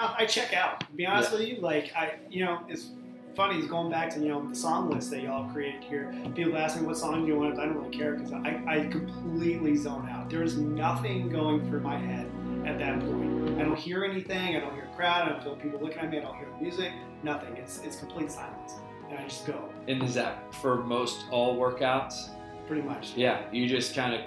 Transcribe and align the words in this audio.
I 0.00 0.26
check 0.26 0.52
out. 0.54 0.80
To 0.80 0.86
be 0.94 1.06
honest 1.06 1.32
with 1.32 1.42
you, 1.42 1.60
like 1.60 1.92
I, 1.96 2.14
you 2.30 2.44
know, 2.44 2.60
it's 2.68 2.90
funny. 3.34 3.58
Is 3.58 3.66
going 3.66 3.90
back 3.90 4.10
to 4.14 4.20
you 4.20 4.28
know 4.28 4.48
the 4.48 4.54
song 4.54 4.90
list 4.90 5.10
that 5.10 5.22
y'all 5.22 5.50
created 5.52 5.84
here. 5.84 6.14
People 6.34 6.56
ask 6.56 6.80
me 6.80 6.86
what 6.86 6.96
song 6.96 7.22
do 7.22 7.28
you 7.28 7.38
want. 7.38 7.58
I 7.58 7.66
don't 7.66 7.76
really 7.76 7.96
care 7.96 8.14
because 8.14 8.32
I, 8.32 8.62
I 8.66 8.86
completely 8.88 9.76
zone 9.76 10.08
out. 10.10 10.28
There 10.30 10.42
is 10.42 10.56
nothing 10.56 11.28
going 11.28 11.66
through 11.68 11.80
my 11.80 11.98
head 11.98 12.26
at 12.64 12.78
that 12.78 13.00
point. 13.00 13.60
I 13.60 13.64
don't 13.64 13.78
hear 13.78 14.04
anything. 14.04 14.56
I 14.56 14.60
don't 14.60 14.74
hear 14.74 14.88
a 14.90 14.96
crowd. 14.96 15.28
I 15.28 15.32
don't 15.32 15.42
feel 15.42 15.56
people 15.56 15.80
looking 15.80 15.98
at 15.98 16.10
me. 16.10 16.18
I 16.18 16.22
don't 16.22 16.36
hear 16.36 16.48
music. 16.60 16.92
Nothing. 17.22 17.56
It's 17.56 17.80
it's 17.84 17.96
complete 17.96 18.30
silence, 18.30 18.74
and 19.08 19.18
I 19.18 19.24
just 19.24 19.46
go. 19.46 19.68
And 19.86 20.02
is 20.02 20.14
that 20.14 20.54
for 20.54 20.82
most 20.84 21.26
all 21.30 21.56
workouts? 21.56 22.30
Pretty 22.66 22.82
much. 22.82 23.14
Yeah, 23.16 23.42
you 23.52 23.66
just 23.68 23.94
kind 23.94 24.14
of. 24.14 24.20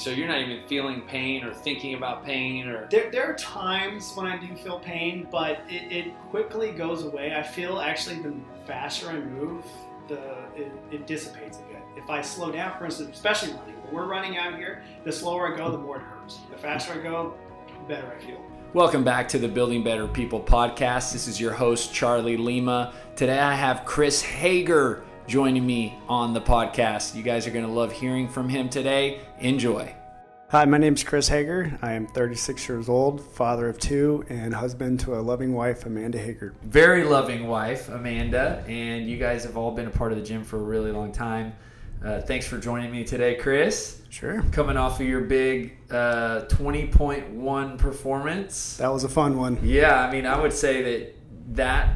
So 0.00 0.08
you're 0.08 0.28
not 0.28 0.40
even 0.40 0.66
feeling 0.66 1.02
pain 1.02 1.44
or 1.44 1.52
thinking 1.52 1.92
about 1.92 2.24
pain 2.24 2.66
or. 2.66 2.88
There, 2.90 3.10
there 3.10 3.30
are 3.30 3.34
times 3.34 4.12
when 4.14 4.26
I 4.26 4.38
do 4.38 4.56
feel 4.56 4.78
pain, 4.78 5.28
but 5.30 5.60
it, 5.68 5.92
it 5.92 6.18
quickly 6.30 6.72
goes 6.72 7.04
away. 7.04 7.34
I 7.36 7.42
feel 7.42 7.80
actually 7.80 8.20
the 8.20 8.34
faster 8.66 9.10
I 9.10 9.20
move, 9.20 9.62
the 10.08 10.18
it, 10.56 10.72
it 10.90 11.06
dissipates 11.06 11.58
a 11.58 11.62
bit. 11.70 11.82
If 11.98 12.08
I 12.08 12.22
slow 12.22 12.50
down, 12.50 12.78
for 12.78 12.86
instance, 12.86 13.14
especially 13.14 13.52
running, 13.52 13.74
when 13.74 13.92
we're 13.92 14.06
running 14.06 14.38
out 14.38 14.56
here, 14.56 14.82
the 15.04 15.12
slower 15.12 15.52
I 15.52 15.58
go, 15.58 15.70
the 15.70 15.76
more 15.76 15.96
it 15.98 16.02
hurts. 16.02 16.38
The 16.50 16.56
faster 16.56 16.94
I 16.94 17.02
go, 17.02 17.34
the 17.66 17.86
better 17.86 18.10
I 18.10 18.24
feel. 18.24 18.42
Welcome 18.72 19.04
back 19.04 19.28
to 19.28 19.38
the 19.38 19.48
Building 19.48 19.84
Better 19.84 20.08
People 20.08 20.40
podcast. 20.40 21.12
This 21.12 21.28
is 21.28 21.38
your 21.38 21.52
host, 21.52 21.92
Charlie 21.92 22.38
Lima. 22.38 22.94
Today 23.16 23.38
I 23.38 23.52
have 23.52 23.84
Chris 23.84 24.22
Hager 24.22 25.04
joining 25.30 25.64
me 25.64 25.96
on 26.08 26.34
the 26.34 26.40
podcast. 26.40 27.14
You 27.14 27.22
guys 27.22 27.46
are 27.46 27.52
going 27.52 27.64
to 27.64 27.70
love 27.70 27.92
hearing 27.92 28.26
from 28.26 28.48
him 28.48 28.68
today. 28.68 29.20
Enjoy. 29.38 29.94
Hi, 30.48 30.64
my 30.64 30.76
name 30.76 30.94
is 30.94 31.04
Chris 31.04 31.28
Hager. 31.28 31.78
I 31.82 31.92
am 31.92 32.08
36 32.08 32.68
years 32.68 32.88
old, 32.88 33.24
father 33.34 33.68
of 33.68 33.78
two, 33.78 34.24
and 34.28 34.52
husband 34.52 34.98
to 35.00 35.14
a 35.14 35.20
loving 35.20 35.52
wife, 35.52 35.86
Amanda 35.86 36.18
Hager. 36.18 36.52
Very 36.64 37.04
loving 37.04 37.46
wife, 37.46 37.88
Amanda, 37.90 38.64
and 38.66 39.08
you 39.08 39.18
guys 39.18 39.44
have 39.44 39.56
all 39.56 39.70
been 39.70 39.86
a 39.86 39.90
part 39.90 40.10
of 40.10 40.18
the 40.18 40.24
gym 40.24 40.42
for 40.42 40.56
a 40.56 40.62
really 40.64 40.90
long 40.90 41.12
time. 41.12 41.52
Uh, 42.04 42.20
thanks 42.22 42.48
for 42.48 42.58
joining 42.58 42.90
me 42.90 43.04
today, 43.04 43.36
Chris. 43.36 44.02
Sure. 44.08 44.42
Coming 44.50 44.76
off 44.76 44.98
of 44.98 45.06
your 45.06 45.20
big 45.20 45.76
uh, 45.92 46.46
20.1 46.48 47.78
performance. 47.78 48.78
That 48.78 48.92
was 48.92 49.04
a 49.04 49.08
fun 49.08 49.38
one. 49.38 49.60
Yeah, 49.62 50.04
I 50.04 50.10
mean, 50.10 50.26
I 50.26 50.40
would 50.40 50.52
say 50.52 50.82
that 50.82 51.14
that, 51.54 51.94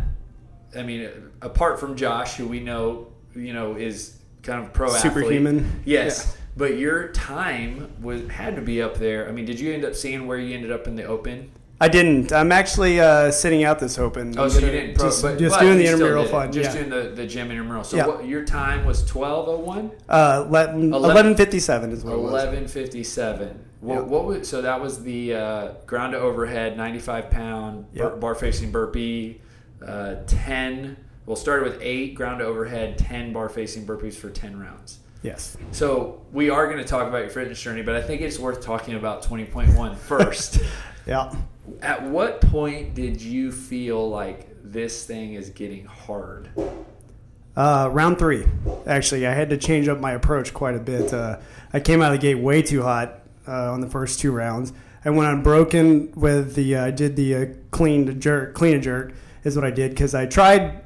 I 0.76 0.84
mean, 0.84 1.10
apart 1.42 1.80
from 1.80 1.96
Josh, 1.96 2.36
who 2.36 2.46
we 2.46 2.60
know, 2.60 3.08
you 3.34 3.52
know, 3.52 3.74
is 3.76 4.18
kind 4.42 4.64
of 4.64 4.72
pro 4.72 4.88
Superhuman. 4.90 5.58
athlete. 5.58 5.82
Yes. 5.84 6.36
But 6.56 6.78
your 6.78 7.08
time 7.08 7.90
was 8.00 8.28
had 8.28 8.54
to 8.56 8.62
be 8.62 8.80
up 8.80 8.96
there. 8.96 9.28
I 9.28 9.32
mean, 9.32 9.44
did 9.44 9.58
you 9.58 9.72
end 9.72 9.84
up 9.84 9.94
seeing 9.94 10.26
where 10.26 10.38
you 10.38 10.54
ended 10.54 10.70
up 10.70 10.86
in 10.86 10.94
the 10.94 11.04
open? 11.04 11.50
I 11.80 11.88
didn't. 11.88 12.32
I'm 12.32 12.52
actually 12.52 13.00
uh, 13.00 13.32
sitting 13.32 13.64
out 13.64 13.80
this 13.80 13.98
open. 13.98 14.38
Oh, 14.38 14.48
so 14.48 14.60
you 14.60 14.70
didn't 14.70 14.94
pro, 14.94 15.06
just, 15.06 15.22
but, 15.22 15.38
just 15.38 15.56
but 15.56 15.62
doing 15.62 15.78
the 15.78 15.86
intramural 15.86 16.24
fun. 16.24 16.52
Just 16.52 16.70
yeah. 16.74 16.84
doing 16.84 16.90
the, 16.90 17.10
the 17.10 17.26
gym 17.26 17.50
intramural. 17.50 17.82
So 17.82 17.96
Yeah. 17.96 18.06
what, 18.06 18.26
your 18.26 18.44
time 18.44 18.86
was 18.86 19.02
12:01. 19.10 19.90
Uh, 20.08 20.44
11, 20.46 20.90
1157 20.92 21.90
is 21.92 22.04
what 22.04 22.14
11:57. 22.14 23.56
What, 23.80 23.94
Yeah. 23.94 24.00
what 24.00 24.24
was 24.24 24.48
so 24.48 24.62
that 24.62 24.80
was 24.80 25.02
the 25.02 25.34
uh, 25.34 25.68
ground 25.86 26.12
to 26.12 26.18
overhead 26.20 26.76
95 26.76 27.30
pound 27.30 27.92
bar, 27.94 28.10
Yep. 28.12 28.20
bar 28.20 28.34
facing 28.36 28.70
burpee, 28.70 29.40
uh, 29.84 30.16
10. 30.28 30.96
Well, 31.26 31.36
started 31.36 31.64
with 31.64 31.80
eight 31.80 32.14
ground 32.14 32.40
to 32.40 32.44
overhead, 32.44 32.98
10 32.98 33.32
bar 33.32 33.48
facing 33.48 33.86
burpees 33.86 34.14
for 34.14 34.30
10 34.30 34.58
rounds. 34.60 34.98
Yes. 35.22 35.56
So 35.72 36.20
we 36.32 36.50
are 36.50 36.66
going 36.66 36.78
to 36.78 36.84
talk 36.84 37.08
about 37.08 37.22
your 37.22 37.30
fitness 37.30 37.60
journey, 37.60 37.80
but 37.80 37.96
I 37.96 38.02
think 38.02 38.20
it's 38.20 38.38
worth 38.38 38.62
talking 38.62 38.94
about 38.94 39.22
20.1 39.22 39.96
first. 39.96 40.60
Yeah. 41.06 41.34
At 41.80 42.02
what 42.02 42.42
point 42.42 42.94
did 42.94 43.20
you 43.22 43.50
feel 43.50 44.08
like 44.10 44.48
this 44.62 45.06
thing 45.06 45.32
is 45.32 45.48
getting 45.48 45.86
hard? 45.86 46.50
Uh, 47.56 47.88
round 47.90 48.18
three. 48.18 48.46
Actually, 48.86 49.26
I 49.26 49.32
had 49.32 49.48
to 49.50 49.56
change 49.56 49.88
up 49.88 49.98
my 49.98 50.12
approach 50.12 50.52
quite 50.52 50.74
a 50.74 50.80
bit. 50.80 51.14
Uh, 51.14 51.38
I 51.72 51.80
came 51.80 52.02
out 52.02 52.12
of 52.12 52.20
the 52.20 52.22
gate 52.22 52.42
way 52.42 52.60
too 52.60 52.82
hot 52.82 53.20
uh, 53.48 53.72
on 53.72 53.80
the 53.80 53.88
first 53.88 54.20
two 54.20 54.30
rounds. 54.32 54.74
I 55.06 55.10
went 55.10 55.32
unbroken 55.32 56.12
with 56.12 56.54
the. 56.54 56.76
Uh, 56.76 56.86
I 56.86 56.90
did 56.90 57.16
the 57.16 57.34
uh, 57.34 57.46
clean 57.70 58.06
to 58.06 58.14
jerk. 58.14 58.54
Clean 58.54 58.74
and 58.74 58.82
jerk 58.82 59.14
is 59.44 59.54
what 59.54 59.64
I 59.64 59.70
did 59.70 59.92
because 59.92 60.14
I 60.14 60.26
tried 60.26 60.83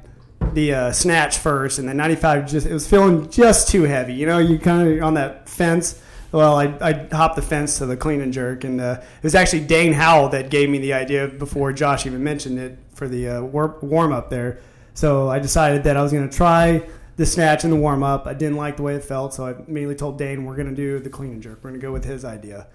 the 0.53 0.73
uh, 0.73 0.91
snatch 0.91 1.37
first, 1.37 1.79
and 1.79 1.87
the 1.87 1.93
95 1.93 2.49
just 2.49 2.67
it 2.67 2.73
was 2.73 2.87
feeling 2.87 3.29
just 3.29 3.69
too 3.69 3.83
heavy. 3.83 4.13
You 4.13 4.25
know, 4.25 4.39
you 4.39 4.59
kind 4.59 4.87
of 4.87 5.03
on 5.03 5.13
that 5.15 5.47
fence. 5.49 6.01
Well, 6.31 6.55
I, 6.55 6.65
I 6.79 7.07
hopped 7.11 7.35
the 7.35 7.41
fence 7.41 7.79
to 7.79 7.87
the 7.87 7.97
clean 7.97 8.21
and 8.21 8.31
jerk, 8.31 8.63
and 8.63 8.79
uh, 8.79 9.01
it 9.01 9.23
was 9.23 9.33
actually 9.33 9.61
Dane 9.61 9.93
Howell 9.93 10.29
that 10.29 10.51
gave 10.51 10.69
me 10.69 10.77
the 10.77 10.93
idea 10.93 11.27
before 11.27 11.73
Josh 11.73 12.05
even 12.05 12.23
mentioned 12.23 12.59
it 12.59 12.77
for 12.93 13.07
the 13.07 13.29
uh, 13.29 13.41
war- 13.41 13.79
warm 13.81 14.11
up 14.11 14.29
there. 14.29 14.59
So 14.93 15.29
I 15.29 15.39
decided 15.39 15.85
that 15.85 15.97
I 15.97 16.03
was 16.03 16.11
going 16.11 16.29
to 16.29 16.35
try 16.35 16.87
the 17.15 17.25
snatch 17.25 17.63
in 17.63 17.71
the 17.71 17.75
warm 17.75 18.03
up. 18.03 18.27
I 18.27 18.33
didn't 18.33 18.57
like 18.57 18.77
the 18.77 18.83
way 18.83 18.95
it 18.95 19.03
felt, 19.03 19.33
so 19.33 19.45
I 19.45 19.51
immediately 19.67 19.95
told 19.95 20.17
Dane 20.17 20.45
we're 20.45 20.55
going 20.55 20.69
to 20.69 20.75
do 20.75 20.99
the 20.99 21.09
clean 21.09 21.31
and 21.31 21.41
jerk. 21.41 21.63
We're 21.63 21.71
going 21.71 21.81
to 21.81 21.85
go 21.85 21.91
with 21.91 22.05
his 22.05 22.23
idea. 22.23 22.67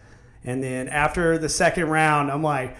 And 0.44 0.62
then 0.62 0.88
after 0.88 1.38
the 1.38 1.48
second 1.48 1.88
round, 1.88 2.30
I'm 2.30 2.42
like, 2.42 2.76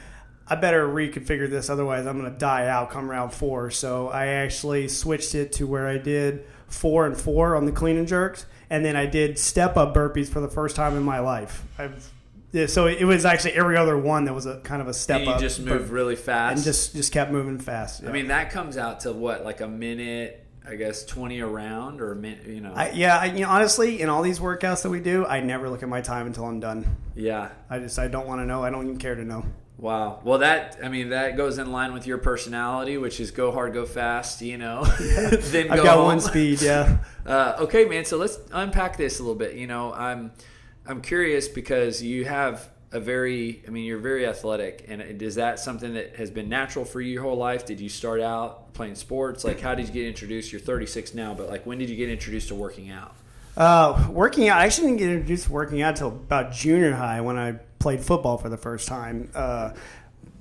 I 0.46 0.56
better 0.56 0.86
reconfigure 0.86 1.48
this, 1.48 1.70
otherwise 1.70 2.06
I'm 2.06 2.18
going 2.20 2.30
to 2.32 2.38
die 2.38 2.66
out 2.68 2.90
come 2.90 3.10
round 3.10 3.32
four. 3.32 3.70
So 3.70 4.08
I 4.08 4.26
actually 4.26 4.88
switched 4.88 5.34
it 5.34 5.52
to 5.54 5.66
where 5.66 5.88
I 5.88 5.96
did 5.98 6.44
four 6.68 7.06
and 7.06 7.16
four 7.16 7.56
on 7.56 7.64
the 7.66 7.72
clean 7.72 7.96
and 7.96 8.06
jerks, 8.06 8.46
and 8.68 8.84
then 8.84 8.94
I 8.96 9.06
did 9.06 9.38
step 9.38 9.76
up 9.76 9.94
burpees 9.94 10.28
for 10.28 10.40
the 10.40 10.48
first 10.48 10.76
time 10.76 10.96
in 10.96 11.02
my 11.02 11.18
life. 11.20 11.64
I've 11.78 12.10
yeah, 12.52 12.66
so 12.66 12.86
it 12.86 13.02
was 13.04 13.24
actually 13.24 13.54
every 13.54 13.76
other 13.76 13.98
one 13.98 14.26
that 14.26 14.32
was 14.34 14.46
a 14.46 14.60
kind 14.60 14.80
of 14.80 14.86
a 14.86 14.94
step 14.94 15.16
And 15.16 15.26
you 15.26 15.32
up. 15.32 15.40
just 15.40 15.58
move 15.58 15.82
burp- 15.86 15.90
really 15.90 16.14
fast. 16.14 16.54
and 16.56 16.64
just 16.64 16.94
just 16.94 17.10
kept 17.12 17.32
moving 17.32 17.58
fast. 17.58 18.04
I 18.04 18.12
mean, 18.12 18.28
that 18.28 18.50
comes 18.50 18.76
out 18.76 19.00
to 19.00 19.12
what, 19.12 19.44
like 19.44 19.60
a 19.60 19.66
minute, 19.66 20.46
I 20.64 20.76
guess, 20.76 21.04
20 21.04 21.40
around 21.40 22.00
or 22.00 22.12
a 22.12 22.16
minute, 22.16 22.46
you 22.46 22.60
know. 22.60 22.72
I, 22.72 22.90
yeah, 22.92 23.18
I, 23.18 23.24
you 23.26 23.40
know, 23.40 23.48
honestly, 23.48 24.00
in 24.00 24.08
all 24.08 24.22
these 24.22 24.38
workouts 24.38 24.82
that 24.84 24.90
we 24.90 25.00
do, 25.00 25.26
I 25.26 25.40
never 25.40 25.68
look 25.68 25.82
at 25.82 25.88
my 25.88 26.00
time 26.00 26.28
until 26.28 26.44
I'm 26.44 26.60
done. 26.60 26.86
yeah. 27.16 27.48
I 27.68 27.80
just 27.80 27.98
I 27.98 28.06
don't 28.06 28.26
want 28.28 28.40
to 28.40 28.46
know. 28.46 28.62
I 28.62 28.70
don't 28.70 28.84
even 28.84 28.98
care 28.98 29.16
to 29.16 29.24
know. 29.24 29.44
Wow. 29.76 30.20
Well, 30.22 30.38
that, 30.38 30.78
I 30.82 30.88
mean, 30.88 31.10
that 31.10 31.36
goes 31.36 31.58
in 31.58 31.72
line 31.72 31.92
with 31.92 32.06
your 32.06 32.18
personality, 32.18 32.96
which 32.96 33.18
is 33.18 33.32
go 33.32 33.50
hard, 33.50 33.74
go 33.74 33.84
fast, 33.84 34.40
you 34.40 34.56
know. 34.56 34.84
then 34.98 35.70
I've 35.70 35.78
go 35.78 35.82
got 35.82 35.96
home. 35.96 36.06
one 36.06 36.20
speed. 36.20 36.62
Yeah. 36.62 36.98
Uh, 37.24 37.56
okay, 37.58 37.86
man. 37.86 38.04
So 38.04 38.18
let's 38.18 38.38
unpack 38.52 38.98
this 38.98 39.18
a 39.18 39.22
little 39.22 39.34
bit. 39.34 39.54
You 39.54 39.66
know, 39.66 39.94
I'm 39.94 40.30
I'm 40.86 41.00
curious 41.00 41.48
because 41.48 42.02
you 42.02 42.26
have 42.26 42.68
a 42.92 43.00
very, 43.00 43.62
I 43.66 43.70
mean, 43.70 43.84
you're 43.86 43.96
very 43.96 44.26
athletic, 44.26 44.84
and 44.88 45.00
is 45.00 45.36
that 45.36 45.58
something 45.58 45.94
that 45.94 46.16
has 46.16 46.30
been 46.30 46.50
natural 46.50 46.84
for 46.84 47.00
you 47.00 47.14
your 47.14 47.22
whole 47.22 47.38
life? 47.38 47.64
Did 47.64 47.80
you 47.80 47.88
start 47.88 48.20
out 48.20 48.74
playing 48.74 48.96
sports? 48.96 49.42
Like, 49.42 49.58
how 49.58 49.74
did 49.74 49.86
you 49.86 49.92
get 49.94 50.06
introduced? 50.06 50.52
You're 50.52 50.60
36 50.60 51.14
now, 51.14 51.32
but 51.32 51.48
like, 51.48 51.64
when 51.64 51.78
did 51.78 51.88
you 51.88 51.96
get 51.96 52.10
introduced 52.10 52.48
to 52.48 52.54
working 52.54 52.90
out? 52.90 53.16
Uh, 53.56 54.08
working 54.10 54.48
out. 54.48 54.58
I 54.58 54.66
actually 54.66 54.88
didn't 54.88 54.98
get 54.98 55.08
introduced 55.08 55.46
to 55.46 55.52
working 55.52 55.80
out 55.80 55.90
until 55.94 56.08
about 56.08 56.52
junior 56.52 56.92
high 56.92 57.22
when 57.22 57.38
I 57.38 57.52
played 57.78 58.00
football 58.00 58.38
for 58.38 58.48
the 58.48 58.56
first 58.56 58.88
time. 58.88 59.30
Uh, 59.34 59.70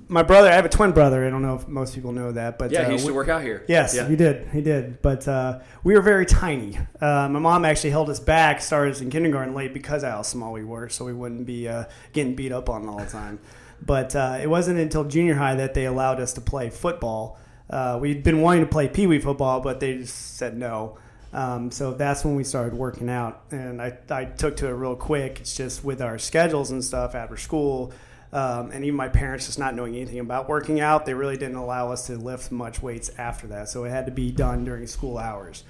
my 0.06 0.22
brother, 0.22 0.48
I 0.48 0.52
have 0.52 0.66
a 0.66 0.68
twin 0.68 0.92
brother. 0.92 1.26
I 1.26 1.30
don't 1.30 1.40
know 1.42 1.54
if 1.54 1.66
most 1.66 1.94
people 1.94 2.12
know 2.12 2.32
that, 2.32 2.58
but 2.58 2.70
Yeah, 2.70 2.82
uh, 2.82 2.86
he 2.86 2.92
used 2.92 3.04
we- 3.06 3.10
to 3.12 3.14
work 3.14 3.28
out 3.28 3.42
here. 3.42 3.64
Yes, 3.68 3.94
Yeah. 3.94 4.06
he 4.06 4.16
did. 4.16 4.48
He 4.52 4.60
did. 4.60 5.00
But 5.00 5.26
uh, 5.26 5.60
we 5.82 5.94
were 5.94 6.02
very 6.02 6.26
tiny. 6.26 6.78
Uh, 7.00 7.28
my 7.30 7.38
mom 7.38 7.64
actually 7.64 7.90
held 7.90 8.10
us 8.10 8.20
back, 8.20 8.60
started 8.60 8.92
us 8.94 9.00
in 9.00 9.08
kindergarten 9.08 9.54
late 9.54 9.72
because 9.72 10.02
of 10.02 10.10
how 10.10 10.22
small 10.22 10.52
we 10.52 10.62
were, 10.64 10.88
so 10.90 11.04
we 11.06 11.14
wouldn't 11.14 11.46
be 11.46 11.68
uh, 11.68 11.84
getting 12.12 12.34
beat 12.34 12.52
up 12.52 12.68
on 12.68 12.86
all 12.88 12.98
the 12.98 13.06
time. 13.06 13.38
But 13.84 14.14
uh, 14.14 14.38
it 14.42 14.48
wasn't 14.48 14.78
until 14.78 15.04
junior 15.04 15.34
high 15.34 15.54
that 15.56 15.72
they 15.74 15.86
allowed 15.86 16.20
us 16.20 16.34
to 16.34 16.40
play 16.42 16.68
football. 16.70 17.38
Uh, 17.70 17.98
we'd 18.00 18.22
been 18.22 18.42
wanting 18.42 18.62
to 18.64 18.70
play 18.70 18.88
pee 18.88 19.06
wee 19.06 19.18
football, 19.18 19.60
but 19.60 19.80
they 19.80 19.96
just 19.98 20.36
said 20.36 20.56
no. 20.56 20.98
Um, 21.34 21.72
so 21.72 21.92
that's 21.92 22.24
when 22.24 22.36
we 22.36 22.44
started 22.44 22.74
working 22.74 23.10
out, 23.10 23.42
and 23.50 23.82
I, 23.82 23.98
I 24.08 24.24
took 24.24 24.56
to 24.58 24.68
it 24.68 24.70
real 24.70 24.94
quick. 24.94 25.40
It's 25.40 25.56
just 25.56 25.84
with 25.84 26.00
our 26.00 26.16
schedules 26.16 26.70
and 26.70 26.82
stuff 26.82 27.16
after 27.16 27.36
school, 27.36 27.92
um, 28.32 28.70
and 28.70 28.84
even 28.84 28.94
my 28.96 29.08
parents 29.08 29.46
just 29.46 29.58
not 29.58 29.74
knowing 29.74 29.96
anything 29.96 30.20
about 30.20 30.48
working 30.48 30.80
out, 30.80 31.06
they 31.06 31.14
really 31.14 31.36
didn't 31.36 31.56
allow 31.56 31.90
us 31.90 32.06
to 32.06 32.16
lift 32.16 32.52
much 32.52 32.80
weights 32.80 33.10
after 33.18 33.48
that. 33.48 33.68
So 33.68 33.82
it 33.82 33.90
had 33.90 34.06
to 34.06 34.12
be 34.12 34.30
done 34.30 34.64
during 34.64 34.86
school 34.86 35.18
hours. 35.18 35.64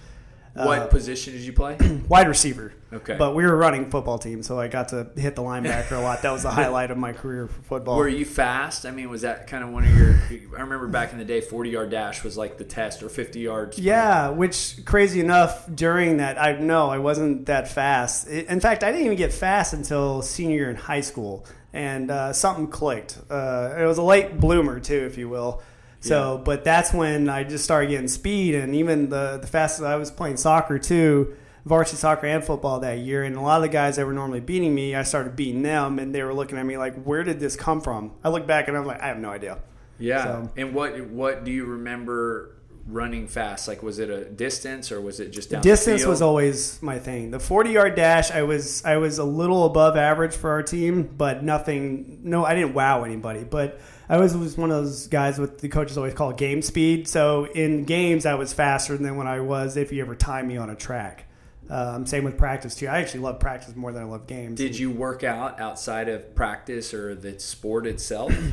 What 0.54 0.78
Uh, 0.78 0.86
position 0.86 1.32
did 1.32 1.42
you 1.42 1.52
play? 1.52 1.76
wide 2.08 2.28
receiver. 2.28 2.72
Okay. 2.92 3.16
But 3.18 3.34
we 3.34 3.42
were 3.44 3.56
running 3.56 3.90
football 3.90 4.18
team, 4.18 4.40
so 4.44 4.60
I 4.60 4.68
got 4.68 4.88
to 4.90 5.08
hit 5.16 5.34
the 5.34 5.42
linebacker 5.42 5.92
a 5.92 6.00
lot. 6.00 6.22
That 6.22 6.30
was 6.30 6.44
the 6.44 6.50
highlight 6.62 6.92
of 6.92 6.96
my 6.96 7.12
career 7.12 7.48
for 7.48 7.60
football. 7.62 7.96
Were 7.96 8.06
you 8.06 8.24
fast? 8.24 8.86
I 8.86 8.92
mean, 8.92 9.10
was 9.10 9.22
that 9.22 9.48
kind 9.48 9.64
of 9.64 9.70
one 9.70 9.82
of 9.84 9.96
your? 9.98 10.14
I 10.56 10.60
remember 10.60 10.86
back 10.86 11.12
in 11.12 11.18
the 11.18 11.24
day, 11.24 11.40
forty 11.40 11.70
yard 11.70 11.90
dash 11.90 12.22
was 12.22 12.36
like 12.36 12.56
the 12.56 12.62
test, 12.64 13.02
or 13.02 13.08
fifty 13.08 13.40
yards. 13.40 13.80
Yeah, 13.80 14.28
which 14.28 14.84
crazy 14.84 15.18
enough, 15.18 15.66
during 15.74 16.18
that, 16.18 16.40
I 16.40 16.52
no, 16.60 16.88
I 16.88 16.98
wasn't 16.98 17.46
that 17.46 17.66
fast. 17.66 18.28
In 18.28 18.60
fact, 18.60 18.84
I 18.84 18.92
didn't 18.92 19.06
even 19.06 19.18
get 19.18 19.32
fast 19.32 19.72
until 19.72 20.22
senior 20.22 20.54
year 20.56 20.70
in 20.70 20.76
high 20.76 21.00
school, 21.00 21.46
and 21.72 22.12
uh, 22.12 22.32
something 22.32 22.68
clicked. 22.68 23.18
Uh, 23.28 23.74
it 23.76 23.84
was 23.86 23.98
a 23.98 24.02
late 24.04 24.38
bloomer 24.38 24.78
too, 24.78 25.04
if 25.04 25.18
you 25.18 25.28
will. 25.28 25.62
So, 26.08 26.40
but 26.44 26.64
that's 26.64 26.92
when 26.92 27.28
I 27.28 27.44
just 27.44 27.64
started 27.64 27.88
getting 27.90 28.08
speed, 28.08 28.54
and 28.54 28.74
even 28.74 29.08
the 29.08 29.38
the 29.40 29.46
fastest 29.46 29.82
I 29.84 29.96
was 29.96 30.10
playing 30.10 30.36
soccer 30.36 30.78
too, 30.78 31.34
varsity 31.64 31.96
soccer 31.96 32.26
and 32.26 32.44
football 32.44 32.80
that 32.80 32.98
year. 32.98 33.22
And 33.24 33.36
a 33.36 33.40
lot 33.40 33.56
of 33.56 33.62
the 33.62 33.68
guys 33.68 33.96
that 33.96 34.06
were 34.06 34.12
normally 34.12 34.40
beating 34.40 34.74
me, 34.74 34.94
I 34.94 35.02
started 35.02 35.34
beating 35.36 35.62
them, 35.62 35.98
and 35.98 36.14
they 36.14 36.22
were 36.22 36.34
looking 36.34 36.58
at 36.58 36.66
me 36.66 36.76
like, 36.76 36.94
"Where 37.04 37.24
did 37.24 37.40
this 37.40 37.56
come 37.56 37.80
from?" 37.80 38.12
I 38.22 38.28
look 38.28 38.46
back 38.46 38.68
and 38.68 38.76
I'm 38.76 38.84
like, 38.84 39.00
"I 39.00 39.06
have 39.08 39.18
no 39.18 39.30
idea." 39.30 39.58
Yeah. 39.98 40.24
So- 40.24 40.50
And 40.56 40.74
what 40.74 41.00
what 41.08 41.44
do 41.44 41.50
you 41.50 41.64
remember 41.64 42.50
running 42.86 43.26
fast? 43.26 43.66
Like 43.66 43.82
was 43.82 43.98
it 43.98 44.10
a 44.10 44.24
distance 44.26 44.92
or 44.92 45.00
was 45.00 45.18
it 45.20 45.30
just 45.30 45.48
down 45.50 45.62
Distance 45.62 46.04
was 46.04 46.20
always 46.20 46.82
my 46.82 46.98
thing. 46.98 47.30
The 47.30 47.40
40 47.40 47.70
yard 47.70 47.94
dash, 47.94 48.30
I 48.30 48.42
was 48.42 48.84
I 48.84 48.98
was 48.98 49.16
a 49.18 49.24
little 49.24 49.64
above 49.64 49.96
average 49.96 50.34
for 50.36 50.50
our 50.50 50.62
team, 50.62 51.08
but 51.16 51.42
nothing. 51.42 52.18
No, 52.24 52.44
I 52.44 52.54
didn't 52.54 52.74
wow 52.74 53.04
anybody. 53.04 53.42
But 53.44 53.80
I 54.08 54.18
was 54.18 54.36
was 54.36 54.56
one 54.56 54.70
of 54.70 54.84
those 54.84 55.06
guys 55.06 55.38
with 55.38 55.58
the 55.58 55.68
coaches 55.68 55.96
always 55.96 56.14
call 56.14 56.32
game 56.32 56.62
speed. 56.62 57.08
So 57.08 57.46
in 57.46 57.84
games, 57.84 58.26
I 58.26 58.34
was 58.34 58.52
faster 58.52 58.96
than 58.96 59.16
when 59.16 59.26
I 59.26 59.40
was 59.40 59.76
if 59.76 59.92
you 59.92 60.02
ever 60.02 60.14
time 60.14 60.48
me 60.48 60.56
on 60.56 60.70
a 60.70 60.74
track. 60.74 61.26
Um, 61.70 62.06
same 62.06 62.24
with 62.24 62.36
practice 62.36 62.74
too. 62.74 62.88
I 62.88 62.98
actually 62.98 63.20
love 63.20 63.40
practice 63.40 63.74
more 63.74 63.92
than 63.92 64.02
I 64.02 64.06
love 64.06 64.26
games. 64.26 64.58
Did 64.58 64.78
you 64.78 64.90
work 64.90 65.24
out 65.24 65.58
outside 65.58 66.08
of 66.08 66.34
practice 66.34 66.92
or 66.92 67.14
the 67.14 67.38
sport 67.40 67.86
itself? 67.86 68.34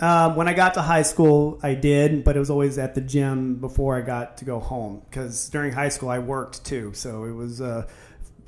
Um, 0.00 0.34
when 0.34 0.48
I 0.48 0.52
got 0.52 0.74
to 0.74 0.82
high 0.82 1.02
school, 1.02 1.60
I 1.62 1.74
did, 1.74 2.24
but 2.24 2.34
it 2.34 2.40
was 2.40 2.50
always 2.50 2.76
at 2.76 2.96
the 2.96 3.00
gym 3.00 3.54
before 3.54 3.96
I 3.96 4.00
got 4.00 4.38
to 4.38 4.44
go 4.44 4.58
home 4.58 5.00
because 5.08 5.48
during 5.48 5.72
high 5.72 5.90
school 5.90 6.08
I 6.08 6.18
worked 6.18 6.64
too. 6.64 6.92
So 6.92 7.22
it 7.22 7.30
was 7.30 7.60
uh, 7.60 7.86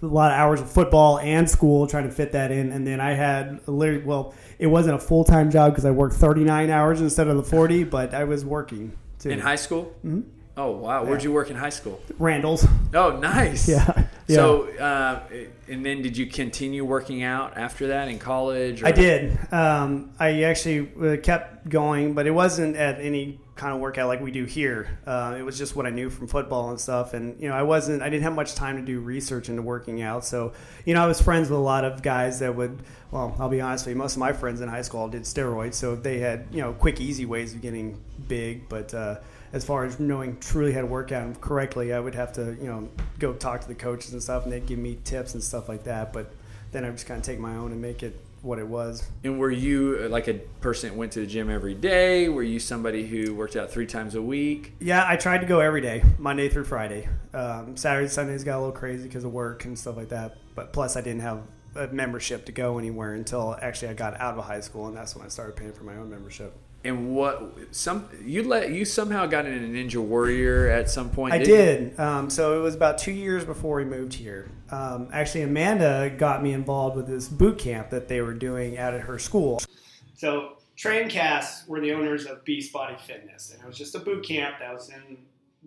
a 0.04 0.14
lot 0.14 0.30
of 0.30 0.38
hours 0.38 0.60
of 0.60 0.70
football 0.70 1.18
and 1.18 1.48
school 1.48 1.86
trying 1.86 2.04
to 2.04 2.10
fit 2.10 2.32
that 2.32 2.50
in. 2.50 2.72
And 2.72 2.86
then 2.86 3.00
I 3.00 3.12
had 3.12 3.66
literally, 3.66 4.04
well, 4.04 4.34
it 4.58 4.66
wasn't 4.66 4.96
a 4.96 4.98
full 4.98 5.24
time 5.24 5.50
job 5.50 5.72
because 5.72 5.84
I 5.84 5.90
worked 5.90 6.16
39 6.16 6.70
hours 6.70 7.00
instead 7.00 7.28
of 7.28 7.36
the 7.36 7.42
40, 7.42 7.84
but 7.84 8.14
I 8.14 8.24
was 8.24 8.44
working 8.44 8.92
too. 9.18 9.30
In 9.30 9.40
high 9.40 9.56
school? 9.56 9.94
Mm-hmm. 10.04 10.20
Oh 10.56 10.70
wow! 10.70 11.04
Where'd 11.04 11.24
you 11.24 11.32
work 11.32 11.50
in 11.50 11.56
high 11.56 11.70
school? 11.70 12.00
Randall's. 12.18 12.66
Oh, 12.94 13.16
nice. 13.16 13.68
Yeah. 13.68 13.92
yeah. 14.28 14.36
So, 14.36 14.68
uh, 14.78 15.20
and 15.68 15.84
then 15.84 16.00
did 16.00 16.16
you 16.16 16.26
continue 16.26 16.84
working 16.84 17.24
out 17.24 17.56
after 17.56 17.88
that 17.88 18.06
in 18.06 18.20
college? 18.20 18.82
Or? 18.82 18.86
I 18.86 18.92
did. 18.92 19.36
Um, 19.52 20.12
I 20.20 20.44
actually 20.44 20.90
uh, 21.02 21.16
kept 21.20 21.68
going, 21.68 22.14
but 22.14 22.28
it 22.28 22.30
wasn't 22.30 22.76
at 22.76 23.00
any 23.00 23.40
kind 23.56 23.74
of 23.74 23.80
workout 23.80 24.08
like 24.08 24.20
we 24.20 24.30
do 24.30 24.44
here. 24.44 24.98
Uh, 25.06 25.34
it 25.38 25.42
was 25.42 25.56
just 25.58 25.74
what 25.74 25.86
I 25.86 25.90
knew 25.90 26.10
from 26.10 26.26
football 26.28 26.70
and 26.70 26.80
stuff. 26.80 27.14
And 27.14 27.40
you 27.40 27.48
know, 27.48 27.56
I 27.56 27.62
wasn't. 27.62 28.02
I 28.02 28.08
didn't 28.08 28.22
have 28.22 28.34
much 28.34 28.54
time 28.54 28.76
to 28.76 28.82
do 28.82 29.00
research 29.00 29.48
into 29.48 29.62
working 29.62 30.02
out. 30.02 30.24
So 30.24 30.52
you 30.84 30.94
know, 30.94 31.02
I 31.02 31.06
was 31.08 31.20
friends 31.20 31.50
with 31.50 31.58
a 31.58 31.62
lot 31.62 31.84
of 31.84 32.00
guys 32.00 32.38
that 32.38 32.54
would. 32.54 32.80
Well, 33.10 33.34
I'll 33.40 33.48
be 33.48 33.60
honest 33.60 33.86
with 33.86 33.94
you. 33.94 33.98
Most 33.98 34.14
of 34.14 34.20
my 34.20 34.32
friends 34.32 34.60
in 34.60 34.68
high 34.68 34.82
school 34.82 35.08
did 35.08 35.22
steroids, 35.22 35.74
so 35.74 35.96
they 35.96 36.18
had 36.18 36.46
you 36.52 36.60
know 36.60 36.72
quick, 36.72 37.00
easy 37.00 37.26
ways 37.26 37.54
of 37.54 37.60
getting 37.60 38.00
big. 38.28 38.68
But 38.68 38.94
uh, 38.94 39.16
as 39.54 39.64
far 39.64 39.84
as 39.84 40.00
knowing 40.00 40.36
truly 40.40 40.72
how 40.72 40.80
to 40.80 40.86
work 40.86 41.12
out 41.12 41.40
correctly, 41.40 41.94
I 41.94 42.00
would 42.00 42.16
have 42.16 42.32
to 42.34 42.56
you 42.60 42.66
know 42.66 42.88
go 43.20 43.32
talk 43.32 43.60
to 43.62 43.68
the 43.68 43.74
coaches 43.74 44.12
and 44.12 44.22
stuff, 44.22 44.42
and 44.42 44.52
they'd 44.52 44.66
give 44.66 44.80
me 44.80 44.98
tips 45.04 45.34
and 45.34 45.42
stuff 45.42 45.68
like 45.68 45.84
that. 45.84 46.12
But 46.12 46.32
then 46.72 46.84
I 46.84 46.88
would 46.88 46.96
just 46.96 47.06
kind 47.06 47.18
of 47.18 47.24
take 47.24 47.38
my 47.38 47.54
own 47.54 47.70
and 47.70 47.80
make 47.80 48.02
it 48.02 48.20
what 48.42 48.58
it 48.58 48.66
was. 48.66 49.08
And 49.22 49.38
were 49.38 49.52
you 49.52 50.00
uh, 50.04 50.08
like 50.08 50.26
a 50.26 50.34
person 50.60 50.90
that 50.90 50.96
went 50.96 51.12
to 51.12 51.20
the 51.20 51.26
gym 51.26 51.48
every 51.48 51.74
day? 51.74 52.28
Were 52.28 52.42
you 52.42 52.58
somebody 52.58 53.06
who 53.06 53.32
worked 53.32 53.54
out 53.54 53.70
three 53.70 53.86
times 53.86 54.16
a 54.16 54.22
week? 54.22 54.74
Yeah, 54.80 55.04
I 55.06 55.16
tried 55.16 55.38
to 55.38 55.46
go 55.46 55.60
every 55.60 55.80
day, 55.80 56.02
Monday 56.18 56.48
through 56.48 56.64
Friday. 56.64 57.08
Um, 57.32 57.76
Saturday, 57.76 58.08
Sundays 58.08 58.42
got 58.42 58.56
a 58.56 58.60
little 58.60 58.72
crazy 58.72 59.04
because 59.04 59.22
of 59.22 59.32
work 59.32 59.64
and 59.66 59.78
stuff 59.78 59.96
like 59.96 60.08
that. 60.08 60.36
But 60.56 60.72
plus, 60.72 60.96
I 60.96 61.00
didn't 61.00 61.22
have 61.22 61.42
a 61.76 61.86
membership 61.88 62.44
to 62.46 62.52
go 62.52 62.78
anywhere 62.78 63.14
until 63.14 63.56
actually 63.62 63.88
I 63.88 63.94
got 63.94 64.20
out 64.20 64.36
of 64.36 64.44
high 64.44 64.60
school, 64.60 64.88
and 64.88 64.96
that's 64.96 65.14
when 65.14 65.24
I 65.24 65.28
started 65.28 65.54
paying 65.54 65.72
for 65.72 65.84
my 65.84 65.96
own 65.96 66.10
membership. 66.10 66.54
And 66.84 67.14
what 67.14 67.54
some 67.70 68.08
you 68.22 68.42
let 68.42 68.70
you 68.70 68.84
somehow 68.84 69.24
got 69.24 69.46
in 69.46 69.54
a 69.54 69.66
Ninja 69.66 69.96
Warrior 69.96 70.68
at 70.68 70.90
some 70.90 71.08
point? 71.08 71.32
I 71.32 71.38
didn't 71.38 71.90
did. 71.90 72.00
Um, 72.00 72.28
so 72.28 72.58
it 72.58 72.62
was 72.62 72.74
about 72.74 72.98
two 72.98 73.12
years 73.12 73.42
before 73.44 73.76
we 73.76 73.86
moved 73.86 74.12
here. 74.12 74.50
Um, 74.70 75.08
actually, 75.10 75.42
Amanda 75.42 76.12
got 76.16 76.42
me 76.42 76.52
involved 76.52 76.96
with 76.96 77.06
this 77.06 77.26
boot 77.26 77.58
camp 77.58 77.88
that 77.88 78.08
they 78.08 78.20
were 78.20 78.34
doing 78.34 78.76
out 78.76 78.92
at 78.92 79.00
her 79.00 79.18
school. 79.18 79.62
So 80.14 80.58
Traincast 80.76 81.68
were 81.68 81.80
the 81.80 81.92
owners 81.92 82.26
of 82.26 82.44
Beast 82.44 82.70
Body 82.70 82.96
Fitness, 83.06 83.52
and 83.52 83.62
it 83.62 83.66
was 83.66 83.78
just 83.78 83.94
a 83.94 84.00
boot 84.00 84.22
camp 84.22 84.58
that 84.58 84.74
was 84.74 84.90
in 84.90 85.16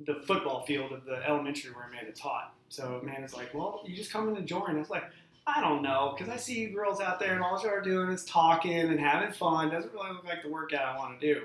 the 0.06 0.22
football 0.28 0.66
field 0.68 0.92
of 0.92 1.04
the 1.06 1.28
elementary 1.28 1.72
where 1.72 1.88
Amanda 1.88 2.12
taught. 2.12 2.54
So 2.69 3.00
Amanda's 3.02 3.34
like, 3.34 3.54
"Well, 3.56 3.81
you 3.88 3.96
just 3.96 4.12
come 4.12 4.30
in 4.30 4.38
and 4.38 4.46
join." 4.46 4.75
I 4.75 4.80
was 4.80 4.92
like, 4.92 5.06
"I 5.48 5.62
don't 5.62 5.82
know," 5.82 6.14
because 6.16 6.32
I 6.32 6.38
see 6.38 6.68
girls 6.68 7.02
out 7.02 7.20
there 7.20 7.34
and 7.34 7.44
all 7.44 7.60
they're 7.60 7.82
doing 7.82 8.10
is 8.10 8.26
talking 8.26 8.78
and 8.78 9.00
having 9.00 9.32
fun. 9.32 9.72
Doesn't 9.72 9.94
really 9.94 10.12
look 10.12 10.26
like 10.26 10.44
the 10.44 10.50
workout 10.50 10.84
I 10.84 10.98
want 10.98 11.20
to 11.20 11.34
do. 11.34 11.44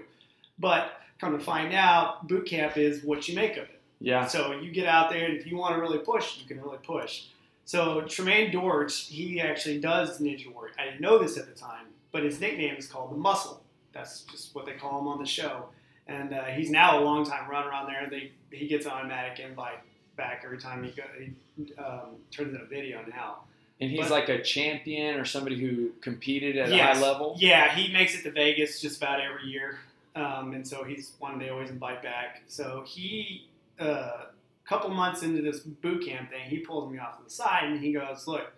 But 0.59 0.93
come 1.19 1.39
to 1.39 1.43
find 1.43 1.73
out, 1.73 2.29
boot 2.29 2.47
camp 2.47 2.77
is 2.77 3.03
what 3.05 3.29
you 3.29 3.35
make 3.35 3.53
of 3.53 3.65
it. 3.65 3.81
Yeah. 4.01 4.27
So 4.27 4.53
you 4.53 4.73
get 4.73 4.87
out 4.87 5.11
there, 5.11 5.27
and 5.27 5.39
if 5.39 5.47
you 5.47 5.57
want 5.57 5.77
to 5.77 5.81
really 5.81 5.99
push, 5.99 6.39
you 6.39 6.47
can 6.47 6.61
really 6.61 6.79
push. 6.83 7.27
So 7.65 8.03
Tremaine 8.03 8.51
Dortch, 8.51 9.07
he 9.07 9.41
actually 9.41 9.79
does 9.79 10.21
Ninja 10.21 10.53
Warrior. 10.53 10.75
I 10.79 10.85
didn't 10.85 11.01
know 11.01 11.19
this 11.19 11.39
at 11.39 11.47
the 11.47 11.59
time, 11.59 11.87
but 12.11 12.25
his 12.25 12.41
nickname 12.41 12.77
is 12.77 12.87
called 12.87 13.13
the 13.13 13.17
Muscle. 13.17 13.63
That's 13.93 14.23
just 14.23 14.55
what 14.55 14.67
they 14.67 14.73
call 14.73 15.01
him 15.01 15.07
on 15.07 15.19
the 15.19 15.27
show. 15.27 15.67
And 16.09 16.35
uh, 16.35 16.45
he's 16.45 16.71
now 16.71 16.99
a 16.99 17.03
long 17.03 17.25
time 17.25 17.49
runner 17.49 17.73
on 17.73 17.87
there. 17.87 18.09
They 18.11 18.33
he 18.51 18.67
gets 18.67 18.87
an 18.87 18.93
automatic 18.93 19.39
invite 19.39 19.79
back 20.17 20.43
every 20.45 20.59
time 20.59 20.83
he, 20.83 20.91
go, 20.91 21.05
he 21.19 21.75
um, 21.77 22.17
turns 22.31 22.55
in 22.55 22.61
a 22.61 22.65
video 22.65 23.05
now. 23.09 23.39
And 23.83 23.91
he's 23.91 24.01
But- 24.01 24.11
like 24.11 24.29
a 24.29 24.41
champion 24.43 25.17
or 25.19 25.25
somebody 25.25 25.59
who 25.59 25.91
competed 26.01 26.57
at 26.57 26.71
Yes. 26.71 26.97
a 26.97 27.01
high 27.01 27.07
level. 27.09 27.37
Yeah, 27.39 27.75
he 27.75 27.93
makes 27.93 28.15
it 28.15 28.23
to 28.23 28.31
Vegas 28.31 28.81
just 28.81 28.99
about 28.99 29.21
every 29.21 29.45
year, 29.49 29.81
um, 30.15 30.53
and 30.53 30.67
so 30.67 30.85
he's 30.85 31.15
one 31.19 31.39
they 31.41 31.49
always 31.49 31.69
invite 31.71 32.01
back. 32.03 32.43
So 32.47 32.85
he, 32.87 33.49
uh, 33.81 33.85
a 33.85 34.69
couple 34.69 34.91
months 34.91 35.23
into 35.25 35.43
this 35.43 35.61
boot 35.61 36.05
camp 36.07 36.31
thing, 36.31 36.49
he 36.49 36.59
pulls 36.59 36.93
me 36.93 36.99
off 36.99 37.19
to 37.19 37.25
the 37.25 37.31
side 37.31 37.65
and 37.65 37.81
he 37.81 37.93
goes, 37.93 38.27
"Look." 38.29 38.53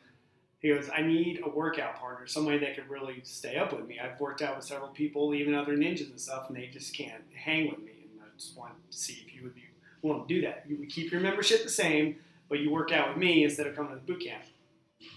He 0.61 0.71
goes, 0.71 0.88
I 0.88 1.03
need 1.03 1.43
a 1.44 1.49
workout 1.50 1.97
partner, 1.97 2.26
somebody 2.26 2.56
that 2.61 2.75
could 2.75 2.88
really 2.88 3.21
stay 3.23 3.56
up 3.56 3.75
with 3.75 3.87
me. 3.87 3.99
I've 4.00 4.19
worked 4.19 4.41
out 4.41 4.56
with 4.56 4.65
several 4.65 4.88
people, 4.88 5.35
even 5.35 5.55
other 5.55 5.76
ninjas 5.76 6.09
and 6.09 6.19
stuff, 6.19 6.49
and 6.49 6.56
they 6.56 6.69
just 6.69 6.97
can't 6.97 7.23
hang 7.35 7.69
with 7.69 7.81
me. 7.81 7.93
And 8.12 8.23
I 8.23 8.35
just 8.38 8.56
want 8.56 8.73
to 8.91 8.97
see 8.97 9.23
if 9.26 9.35
you 9.35 9.43
would 9.43 9.55
be 9.55 9.65
willing 10.00 10.23
to 10.26 10.26
do 10.26 10.41
that. 10.41 10.65
You 10.67 10.76
would 10.76 10.88
keep 10.88 11.12
your 11.12 11.21
membership 11.21 11.65
the 11.65 11.69
same, 11.69 12.17
but 12.49 12.61
you 12.61 12.71
work 12.71 12.93
out 12.93 13.09
with 13.11 13.19
me 13.19 13.44
instead 13.44 13.67
of 13.67 13.76
coming 13.76 13.91
to 13.93 13.97
the 13.97 14.11
boot 14.11 14.23
camp. 14.25 14.43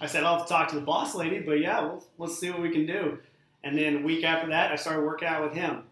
I 0.02 0.06
said, 0.06 0.24
I'll 0.24 0.38
have 0.38 0.48
to 0.48 0.50
talk 0.54 0.70
to 0.70 0.76
the 0.76 0.82
boss 0.82 1.16
lady, 1.16 1.40
but 1.40 1.60
yeah, 1.60 1.82
well, 1.82 2.04
let's 2.18 2.38
see 2.40 2.50
what 2.52 2.62
we 2.62 2.70
can 2.70 2.86
do. 2.86 3.18
And 3.64 3.78
then 3.78 3.98
a 3.98 4.02
week 4.02 4.24
after 4.24 4.50
that, 4.50 4.72
I 4.72 4.76
started 4.76 5.02
working 5.06 5.28
out 5.28 5.44
with 5.44 5.54
him. 5.54 5.84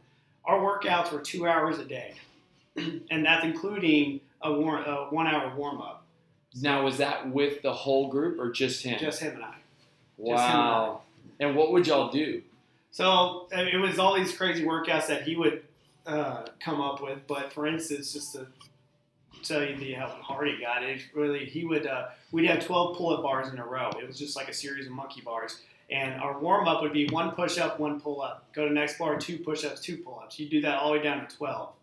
Our 0.46 0.60
workouts 0.60 1.12
were 1.12 1.20
two 1.20 1.48
hours 1.48 1.80
a 1.80 1.86
day, 1.86 2.14
and 2.76 3.26
that's 3.26 3.44
including 3.44 4.22
a, 4.42 4.52
war- 4.54 4.82
a 4.82 5.08
one 5.10 5.28
hour 5.28 5.54
warm 5.56 5.82
up. 5.82 6.06
Now, 6.62 6.84
was 6.86 6.98
that 6.98 7.30
with 7.30 7.62
the 7.64 7.74
whole 7.74 8.08
group 8.10 8.40
or 8.40 8.52
just 8.52 8.84
him? 8.84 8.98
Just 9.00 9.20
him 9.22 9.34
and 9.36 9.44
I. 9.44 9.56
wow. 10.18 11.02
And 11.40 11.56
what 11.56 11.72
would 11.74 11.86
y'all 11.88 12.12
do? 12.12 12.42
So 12.92 13.48
it 13.52 13.78
was 13.82 14.00
all 14.00 14.16
these 14.16 14.36
crazy 14.38 14.64
workouts 14.64 15.08
that 15.08 15.24
he 15.24 15.36
would 15.36 15.64
uh, 16.06 16.46
come 16.62 16.80
up 16.80 17.02
with. 17.02 17.28
But 17.28 17.52
for 17.52 17.68
instance, 17.68 18.14
just 18.14 18.34
to 18.34 18.48
tell 19.44 19.64
you 19.64 19.76
the 19.76 19.94
how 19.94 20.08
hard 20.08 20.48
he 20.48 20.60
got 20.60 20.84
it, 20.84 21.02
really 21.14 21.46
he 21.46 21.66
would 21.66 21.88
uh, 21.88 22.08
we'd 22.32 22.48
have 22.48 22.66
12 22.66 22.98
pull-up 22.98 23.22
bars 23.24 23.52
in 23.52 23.60
a 23.60 23.66
row. 23.66 23.90
It 24.02 24.08
was 24.08 24.18
just 24.18 24.36
like 24.36 24.50
a 24.50 24.54
series 24.54 24.86
of 24.86 24.92
monkey 24.92 25.22
bars. 25.22 25.62
And 25.90 26.20
our 26.20 26.40
warm-up 26.40 26.82
would 26.82 26.94
be 26.94 27.08
one 27.10 27.32
push-up, 27.32 27.80
one 27.80 28.02
pull-up. 28.02 28.52
Go 28.54 28.68
to 28.68 28.74
next 28.74 28.98
bar, 28.98 29.18
two 29.18 29.38
push-ups, 29.38 29.82
two 29.82 29.98
pull-ups. 29.98 30.40
You 30.40 30.50
do 30.50 30.62
that 30.62 30.80
all 30.80 30.92
the 30.92 30.98
way 30.98 31.04
down 31.04 31.28
to 31.28 31.36
12. 31.36 31.74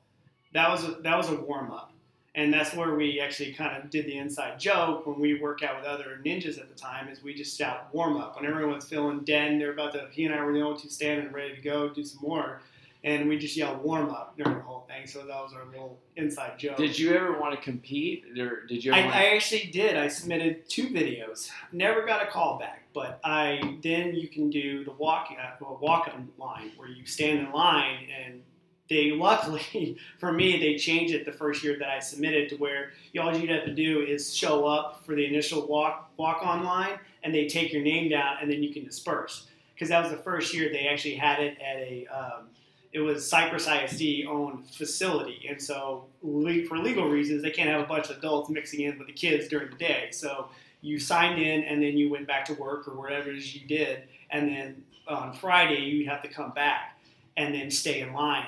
That 0.55 0.71
was 0.71 0.85
a, 0.85 0.93
that 1.03 1.17
was 1.17 1.29
a 1.29 1.37
warm-up. 1.37 1.93
And 2.35 2.53
that's 2.53 2.75
where 2.75 2.95
we 2.95 3.21
actually 3.21 3.53
kind 3.53 3.81
of 3.81 3.91
did 3.91 4.07
the 4.07 4.17
inside 4.17 4.59
joke 4.59 5.07
when 5.07 5.21
we 5.21 5.39
work 5.39 5.63
out 5.63 5.77
with 5.77 5.85
other 5.85 6.19
ninjas 6.25 6.59
at 6.59 6.69
the 6.69 6.75
time 6.75 7.09
is 7.09 7.23
we 7.23 7.35
just 7.35 7.57
shout 7.57 7.89
warm 7.93 8.17
up. 8.17 8.37
When 8.37 8.47
everyone 8.47 8.75
was 8.77 8.87
feeling 8.87 9.21
dead, 9.21 9.61
they're 9.61 9.73
about 9.73 9.93
to, 9.93 10.09
he 10.11 10.25
and 10.25 10.35
I 10.35 10.43
were 10.43 10.53
the 10.53 10.63
only 10.63 10.81
two 10.81 10.89
standing 10.89 11.31
ready 11.31 11.55
to 11.55 11.61
go 11.61 11.91
do 11.91 12.03
some 12.03 12.21
more. 12.23 12.61
And 13.05 13.29
we 13.29 13.37
just 13.37 13.57
yelled 13.57 13.83
warm 13.83 14.11
up 14.11 14.37
during 14.37 14.59
the 14.59 14.63
whole 14.63 14.87
thing. 14.89 15.07
So 15.09 15.21
that 15.21 15.29
was 15.29 15.53
our 15.55 15.65
little 15.67 15.99
inside 16.17 16.59
joke. 16.59 16.77
Did 16.77 16.97
you 16.97 17.13
ever 17.15 17.39
want 17.39 17.55
to 17.55 17.61
compete, 17.61 18.25
or 18.39 18.65
did 18.67 18.85
you 18.85 18.93
ever? 18.93 19.01
I, 19.01 19.05
want 19.05 19.17
I 19.17 19.35
actually 19.35 19.71
did. 19.73 19.97
I 19.97 20.07
submitted 20.07 20.69
two 20.69 20.89
videos. 20.89 21.51
Never 21.73 22.07
got 22.07 22.23
a 22.23 22.31
call 22.31 22.61
back, 22.61 22.85
but 22.95 23.19
I 23.25 23.79
then 23.83 24.15
you 24.15 24.29
can 24.29 24.51
do 24.51 24.85
the 24.85 24.93
walk 24.93 25.29
uh, 25.33 25.65
walk 25.81 26.11
on 26.15 26.29
line 26.39 26.73
where 26.77 26.89
you 26.89 27.05
stand 27.05 27.41
in 27.41 27.53
line 27.53 28.07
and 28.25 28.43
they 28.89 29.11
luckily 29.17 29.97
for 30.19 30.33
me 30.33 30.59
they 30.61 30.77
changed 30.77 31.15
it 31.15 31.25
the 31.25 31.33
first 31.33 31.65
year 31.65 31.79
that 31.79 31.89
I 31.89 31.99
submitted 31.99 32.49
to 32.51 32.57
where 32.57 32.93
all 33.21 33.37
you'd 33.37 33.51
have 33.51 33.65
to 33.65 33.75
do 33.75 34.01
is 34.01 34.35
show 34.35 34.67
up 34.67 35.05
for 35.05 35.15
the 35.15 35.25
initial 35.27 35.67
walk 35.67 36.11
walk 36.17 36.45
on 36.45 36.65
line 36.65 36.99
and 37.23 37.35
they 37.35 37.47
take 37.47 37.73
your 37.73 37.83
name 37.83 38.11
down 38.11 38.37
and 38.41 38.51
then 38.51 38.63
you 38.63 38.73
can 38.73 38.85
disperse 38.85 39.49
because 39.75 39.89
that 39.89 40.03
was 40.03 40.11
the 40.11 40.23
first 40.23 40.55
year 40.55 40.71
they 40.71 40.87
actually 40.89 41.15
had 41.15 41.41
it 41.41 41.59
at 41.61 41.77
a 41.77 42.07
um, 42.07 42.47
it 42.93 43.01
was 43.01 43.29
Cypress 43.29 43.67
ISD 43.67 44.27
owned 44.29 44.69
facility, 44.69 45.47
and 45.49 45.61
so 45.61 46.05
le- 46.23 46.65
for 46.65 46.79
legal 46.79 47.09
reasons, 47.09 47.43
they 47.43 47.51
can't 47.51 47.69
have 47.69 47.81
a 47.81 47.87
bunch 47.87 48.11
of 48.11 48.19
adults 48.19 48.51
mixing 48.51 48.81
in 48.81 48.99
with 48.99 49.07
the 49.07 49.13
kids 49.13 49.49
during 49.49 49.71
the 49.71 49.77
day. 49.77 50.09
So 50.13 50.49
you 50.83 50.99
signed 50.99 51.41
in, 51.41 51.65
and 51.65 51.83
then 51.83 51.97
you 51.97 52.11
went 52.11 52.27
back 52.27 52.45
to 52.47 52.55
work 52.55 52.87
or 52.89 52.95
whatever 52.95 53.31
it 53.31 53.37
is 53.37 53.55
you 53.55 53.67
did, 53.67 54.05
and 54.31 54.49
then 54.49 54.85
on 55.09 55.33
Friday 55.33 55.81
you'd 55.81 56.09
have 56.09 56.23
to 56.23 56.29
come 56.29 56.51
back 56.53 56.99
and 57.37 57.55
then 57.55 57.71
stay 57.71 58.01
in 58.01 58.13
line 58.13 58.47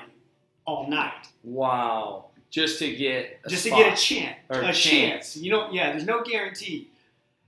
all 0.65 0.87
night 0.87 1.27
wow. 1.43 2.25
Just 2.49 2.79
to 2.79 2.95
get 2.95 3.39
a 3.43 3.49
just 3.49 3.65
spot. 3.65 3.77
to 3.77 3.83
get 3.83 3.93
a 3.93 4.01
chance. 4.01 4.37
A 4.49 4.59
a 4.69 4.73
chance. 4.73 5.35
You 5.35 5.51
don't. 5.51 5.73
Yeah, 5.73 5.91
there's 5.91 6.05
no 6.05 6.23
guarantee. 6.23 6.89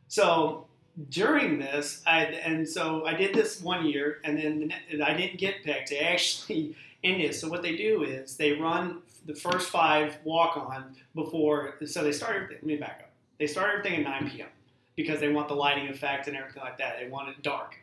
So 0.10 0.67
during 1.10 1.60
this, 1.60 2.02
I 2.06 2.24
and 2.24 2.68
so 2.68 3.06
I 3.06 3.14
did 3.14 3.34
this 3.34 3.62
one 3.62 3.86
year, 3.86 4.20
and 4.24 4.38
then 4.38 4.74
I 5.04 5.14
didn't 5.14 5.38
get 5.38 5.64
picked. 5.64 5.90
They 5.90 6.00
actually 6.00 6.76
this. 7.04 7.40
So 7.40 7.48
what 7.48 7.62
they 7.62 7.76
do 7.76 8.04
is 8.04 8.36
they 8.36 8.54
run 8.54 9.02
the 9.26 9.36
first 9.36 9.70
five 9.70 10.18
walk 10.24 10.58
on 10.58 10.96
before. 11.16 11.76
So 11.86 12.04
they 12.04 12.12
start 12.12 12.36
everything. 12.36 12.58
Let 12.58 12.66
me 12.66 12.76
back 12.78 13.00
up. 13.04 13.12
They 13.40 13.48
start 13.48 13.70
everything 13.78 14.06
at 14.06 14.22
9 14.22 14.32
p.m. 14.32 14.48
because 14.96 15.20
they 15.20 15.30
want 15.30 15.48
the 15.48 15.54
lighting 15.54 15.88
effect 15.88 16.28
and 16.28 16.36
everything 16.36 16.64
like 16.64 16.78
that. 16.80 16.98
They 17.00 17.08
want 17.08 17.30
it 17.30 17.42
dark. 17.44 17.78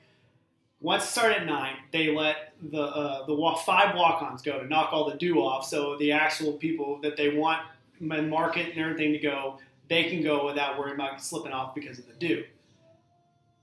Once 0.80 1.04
it 1.04 1.06
started 1.06 1.38
at 1.38 1.46
nine, 1.46 1.76
they 1.92 2.14
let 2.14 2.52
the 2.70 2.82
uh, 2.82 3.24
the 3.24 3.34
walk, 3.34 3.64
five 3.64 3.94
walk-ons 3.94 4.42
go 4.42 4.60
to 4.60 4.66
knock 4.66 4.92
all 4.92 5.08
the 5.08 5.16
dew 5.16 5.40
off. 5.40 5.64
So 5.64 5.96
the 5.96 6.12
actual 6.12 6.52
people 6.54 7.00
that 7.02 7.16
they 7.16 7.36
want 7.36 7.62
and 8.00 8.28
market 8.28 8.70
and 8.70 8.78
everything 8.78 9.12
to 9.12 9.18
go, 9.18 9.58
they 9.88 10.04
can 10.04 10.22
go 10.22 10.44
without 10.44 10.78
worrying 10.78 10.96
about 10.96 11.22
slipping 11.22 11.52
off 11.52 11.74
because 11.74 11.98
of 11.98 12.06
the 12.06 12.14
dew. 12.14 12.44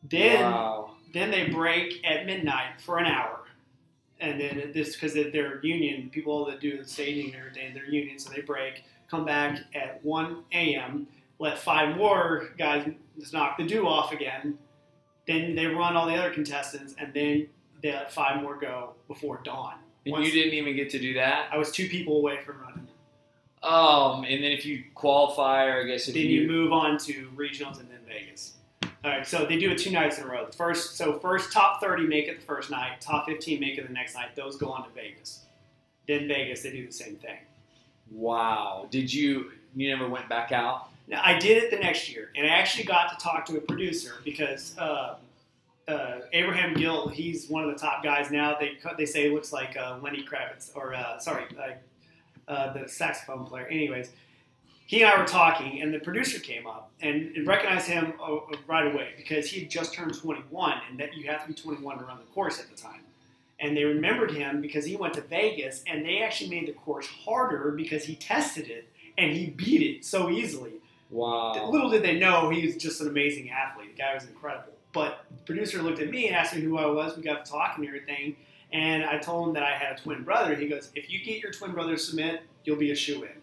Then 0.03 0.41
wow. 0.41 0.91
then 1.13 1.31
they 1.31 1.50
break 1.50 2.05
at 2.05 2.25
midnight 2.25 2.81
for 2.81 2.98
an 2.98 3.05
hour, 3.05 3.41
and 4.20 4.39
then 4.39 4.72
this 4.74 4.96
because 4.96 5.13
they're 5.13 5.63
union 5.63 6.10
people 6.10 6.46
that 6.46 6.60
do 6.60 6.77
the 6.77 6.88
staging 6.88 7.34
and 7.34 7.36
everything. 7.36 7.74
They're 7.74 7.86
union, 7.86 8.17
so 8.20 8.31
they 8.31 8.41
break, 8.41 8.84
come 9.10 9.25
back 9.25 9.60
at 9.75 10.03
1 10.03 10.43
a.m. 10.53 11.08
Let 11.39 11.58
five 11.58 11.96
more 11.98 12.50
guys 12.58 12.88
just 13.20 13.34
knock 13.34 13.58
the 13.58 13.65
dew 13.65 13.88
off 13.88 14.12
again. 14.12 14.58
Then 15.27 15.55
they 15.55 15.67
run 15.67 15.96
all 15.96 16.08
the 16.08 16.15
other 16.15 16.31
contestants, 16.31 16.96
and 16.98 17.13
then 17.13 17.48
they 17.81 17.91
let 17.91 18.12
five 18.12 18.41
more 18.41 18.58
go 18.60 18.93
before 19.08 19.41
dawn. 19.43 19.75
And 20.05 20.13
Once- 20.13 20.25
you 20.25 20.31
didn't 20.31 20.53
even 20.53 20.75
get 20.75 20.89
to 20.91 21.00
do 21.00 21.13
that. 21.15 21.50
I 21.51 21.58
was 21.58 21.72
two 21.72 21.88
people 21.88 22.17
away 22.17 22.41
from 22.41 22.60
running. 22.60 22.88
Um, 23.63 24.24
and 24.24 24.43
then 24.43 24.51
if 24.51 24.65
you 24.65 24.84
qualify, 24.96 25.65
or 25.65 25.81
I 25.81 25.84
guess 25.84 26.08
if 26.08 26.15
then 26.15 26.24
you, 26.24 26.41
you 26.41 26.48
move 26.48 26.72
on 26.74 26.98
to 27.00 27.29
regionals 27.36 27.79
and 27.79 27.89
then 27.91 28.00
Vegas. 28.08 28.53
All 29.03 29.10
right, 29.10 29.25
so 29.25 29.46
they 29.46 29.58
do 29.58 29.72
it 29.72 29.79
two 29.79 29.89
nights 29.89 30.20
in 30.20 30.25
a 30.25 30.27
row. 30.27 30.46
The 30.46 30.51
first, 30.55 30.96
so 30.96 31.17
first 31.17 31.51
top 31.51 31.81
30 31.81 32.05
make 32.05 32.27
it 32.27 32.39
the 32.39 32.46
first 32.46 32.70
night, 32.70 33.01
top 33.01 33.25
15 33.25 33.60
make 33.60 33.77
it 33.79 33.88
the 33.88 33.93
next 33.93 34.13
night. 34.13 34.36
Those 34.36 34.58
go 34.58 34.72
on 34.72 34.84
to 34.84 34.89
Vegas. 34.93 35.46
Then 36.08 36.27
Vegas, 36.27 36.62
they 36.62 36.72
do 36.72 36.86
the 36.86 36.93
same 36.93 37.15
thing. 37.15 37.38
wow, 38.12 38.88
did 38.91 39.12
you 39.12 39.51
you 39.75 39.89
never 39.89 40.08
went 40.08 40.27
back 40.29 40.51
out? 40.51 40.89
Now 41.08 41.22
I 41.24 41.39
did 41.39 41.63
it 41.63 41.72
the 41.72 41.77
next 41.77 42.13
year, 42.13 42.29
and 42.36 42.46
I 42.46 42.50
actually 42.50 42.84
got 42.84 43.17
to 43.17 43.24
talk 43.24 43.46
to 43.48 43.58
a 43.58 43.62
producer 43.62 44.15
because 44.24 44.77
uh, 44.77 45.15
uh, 45.88 46.20
Abraham 46.34 46.74
Gill, 46.74 47.08
he's 47.08 47.50
one 47.50 47.63
of 47.63 47.72
the 47.72 47.79
top 47.79 48.03
guys 48.03 48.29
now. 48.31 48.58
They 48.60 48.77
they 48.98 49.05
say 49.05 49.29
he 49.29 49.34
looks 49.34 49.51
like 49.51 49.77
uh, 49.77 49.98
Lenny 50.01 50.24
Kravitz, 50.24 50.72
or 50.75 50.93
uh, 50.93 51.17
sorry, 51.17 51.46
uh, 52.48 52.74
the 52.74 52.88
saxophone 52.88 53.46
player. 53.46 53.65
Anyways, 53.67 54.12
he 54.85 55.01
and 55.01 55.11
I 55.11 55.17
were 55.17 55.27
talking, 55.27 55.81
and 55.81 55.93
the 55.93 56.00
producer 56.00 56.39
came 56.39 56.67
up 56.67 56.91
and 57.01 57.33
recognized 57.47 57.88
him 57.88 58.13
uh, 58.21 58.38
right 58.67 58.93
away 58.93 59.11
because 59.15 59.50
he 59.50 59.61
had 59.61 59.69
just 59.69 59.93
turned 59.93 60.13
21, 60.13 60.81
and 60.89 61.00
that 61.00 61.15
you 61.15 61.29
have 61.29 61.43
to 61.43 61.47
be 61.47 61.53
21 61.53 62.00
to 62.00 62.05
run 62.05 62.17
the 62.17 62.25
course 62.33 62.59
at 62.59 62.69
the 62.69 62.75
time. 62.75 63.01
And 63.59 63.77
they 63.77 63.83
remembered 63.83 64.31
him 64.31 64.59
because 64.59 64.85
he 64.85 64.95
went 64.95 65.13
to 65.13 65.21
Vegas, 65.21 65.83
and 65.88 66.05
they 66.05 66.21
actually 66.21 66.50
made 66.50 66.67
the 66.67 66.73
course 66.73 67.07
harder 67.07 67.71
because 67.71 68.03
he 68.03 68.15
tested 68.15 68.69
it 68.69 68.91
and 69.17 69.31
he 69.31 69.47
beat 69.51 69.81
it 69.81 70.05
so 70.05 70.29
easily. 70.29 70.73
Wow. 71.09 71.69
Little 71.69 71.89
did 71.89 72.03
they 72.03 72.17
know 72.17 72.50
he 72.50 72.65
was 72.65 72.75
just 72.77 73.01
an 73.01 73.07
amazing 73.07 73.50
athlete. 73.50 73.95
The 73.95 74.01
guy 74.01 74.13
was 74.13 74.25
incredible. 74.25 74.73
But 74.93 75.25
the 75.29 75.43
producer 75.43 75.81
looked 75.81 76.00
at 76.00 76.09
me 76.09 76.27
and 76.27 76.35
asked 76.35 76.55
me 76.55 76.61
who 76.61 76.77
I 76.77 76.85
was. 76.88 77.15
We 77.15 77.23
got 77.23 77.45
to 77.45 77.51
talking 77.51 77.85
and 77.85 77.95
everything. 77.95 78.35
And 78.73 79.03
I 79.03 79.17
told 79.19 79.50
him 79.50 79.53
that 79.55 79.63
I 79.63 79.71
had 79.71 79.97
a 79.97 80.01
twin 80.01 80.23
brother. 80.23 80.55
He 80.55 80.67
goes, 80.67 80.89
If 80.95 81.09
you 81.09 81.23
get 81.23 81.41
your 81.41 81.51
twin 81.51 81.71
brother 81.71 81.93
to 81.93 82.00
submit, 82.00 82.41
you'll 82.63 82.77
be 82.77 82.91
a 82.91 82.95
shoe 82.95 83.23
in. 83.23 83.40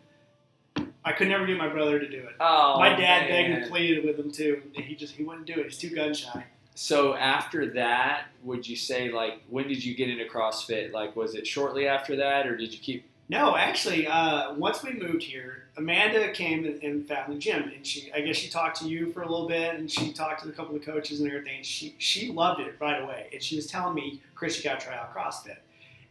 I 1.04 1.12
could 1.12 1.28
never 1.28 1.46
get 1.46 1.56
my 1.56 1.68
brother 1.68 1.98
to 1.98 2.08
do 2.08 2.18
it. 2.18 2.34
Oh, 2.40 2.78
my 2.78 2.94
dad 2.94 3.28
begged 3.28 3.50
and 3.54 3.70
pleaded 3.70 4.04
with 4.04 4.18
him 4.18 4.30
too. 4.30 4.62
and 4.76 4.84
He 4.84 4.94
just 4.94 5.14
he 5.14 5.24
wouldn't 5.24 5.46
do 5.46 5.54
it. 5.54 5.64
He's 5.64 5.78
too 5.78 5.90
gun 5.90 6.12
shy. 6.14 6.44
So 6.74 7.14
after 7.14 7.70
that, 7.72 8.26
would 8.42 8.68
you 8.68 8.76
say 8.76 9.10
like 9.10 9.42
when 9.48 9.66
did 9.68 9.84
you 9.84 9.94
get 9.94 10.08
into 10.10 10.24
CrossFit? 10.26 10.92
Like 10.92 11.16
was 11.16 11.34
it 11.34 11.46
shortly 11.46 11.86
after 11.88 12.16
that, 12.16 12.46
or 12.46 12.56
did 12.56 12.72
you 12.72 12.78
keep? 12.78 13.04
No, 13.30 13.56
actually, 13.56 14.06
uh, 14.06 14.54
once 14.54 14.82
we 14.82 14.94
moved 14.94 15.22
here, 15.22 15.64
Amanda 15.76 16.32
came 16.32 16.64
and, 16.64 16.82
and 16.82 17.06
found 17.06 17.30
the 17.30 17.38
gym, 17.38 17.70
and 17.74 17.86
she, 17.86 18.10
I 18.14 18.22
guess, 18.22 18.36
she 18.36 18.48
talked 18.48 18.80
to 18.80 18.88
you 18.88 19.12
for 19.12 19.20
a 19.20 19.28
little 19.28 19.46
bit, 19.46 19.74
and 19.74 19.90
she 19.90 20.14
talked 20.14 20.42
to 20.44 20.48
a 20.48 20.52
couple 20.52 20.74
of 20.74 20.80
coaches 20.82 21.20
and 21.20 21.28
everything. 21.30 21.62
She 21.62 21.94
she 21.98 22.32
loved 22.32 22.60
it 22.60 22.76
right 22.80 23.02
away, 23.02 23.28
and 23.32 23.42
she 23.42 23.56
was 23.56 23.66
telling 23.66 23.94
me, 23.94 24.22
Chris, 24.34 24.56
you 24.56 24.64
got 24.64 24.80
to 24.80 24.86
try 24.86 24.96
out 24.96 25.14
CrossFit. 25.14 25.58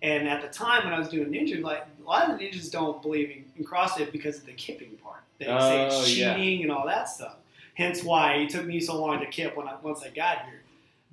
And 0.01 0.27
at 0.27 0.41
the 0.41 0.47
time 0.47 0.83
when 0.85 0.93
I 0.93 0.99
was 0.99 1.09
doing 1.09 1.29
ninja, 1.29 1.61
like 1.61 1.85
a 1.99 2.07
lot 2.07 2.29
of 2.29 2.37
the 2.37 2.45
ninjas 2.45 2.71
don't 2.71 3.01
believe 3.01 3.31
in, 3.31 3.45
in 3.57 3.65
CrossFit 3.65 4.11
because 4.11 4.37
of 4.37 4.45
the 4.45 4.53
kipping 4.53 4.91
part. 5.03 5.21
They 5.39 5.45
say 5.45 5.51
Oh, 5.51 5.87
it's 6.01 6.15
yeah. 6.15 6.35
cheating 6.35 6.63
and 6.63 6.71
all 6.71 6.85
that 6.85 7.09
stuff. 7.09 7.35
Hence 7.75 8.03
why 8.03 8.33
it 8.35 8.49
took 8.49 8.65
me 8.65 8.79
so 8.79 8.99
long 8.99 9.19
to 9.19 9.25
kip 9.27 9.55
when 9.57 9.67
I, 9.67 9.75
once 9.81 10.01
I 10.03 10.09
got 10.09 10.45
here. 10.45 10.61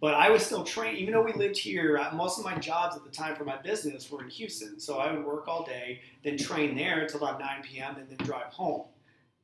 But 0.00 0.14
I 0.14 0.29
was 0.29 0.45
still 0.45 0.64
trained, 0.64 0.99
even 0.99 1.14
though 1.14 1.23
we 1.23 1.33
lived 1.33 1.57
here. 1.57 1.99
Most 2.12 2.38
of 2.38 2.45
my 2.45 2.57
jobs 2.59 2.95
at 2.97 3.05
the 3.05 3.11
time 3.11 3.35
for 3.37 3.45
my 3.45 3.57
business 3.57 4.11
were 4.11 4.23
in 4.23 4.29
Houston, 4.29 4.79
so 4.79 4.99
I 4.99 5.11
would 5.12 5.25
work 5.25 5.49
all 5.49 5.64
day, 5.64 6.00
then 6.23 6.37
train 6.37 6.75
there 6.76 7.00
until 7.00 7.19
about 7.25 7.41
9 7.41 7.49
p.m., 7.62 7.97
and 7.97 8.07
then 8.11 8.26
drive 8.26 8.47
home. 8.53 8.83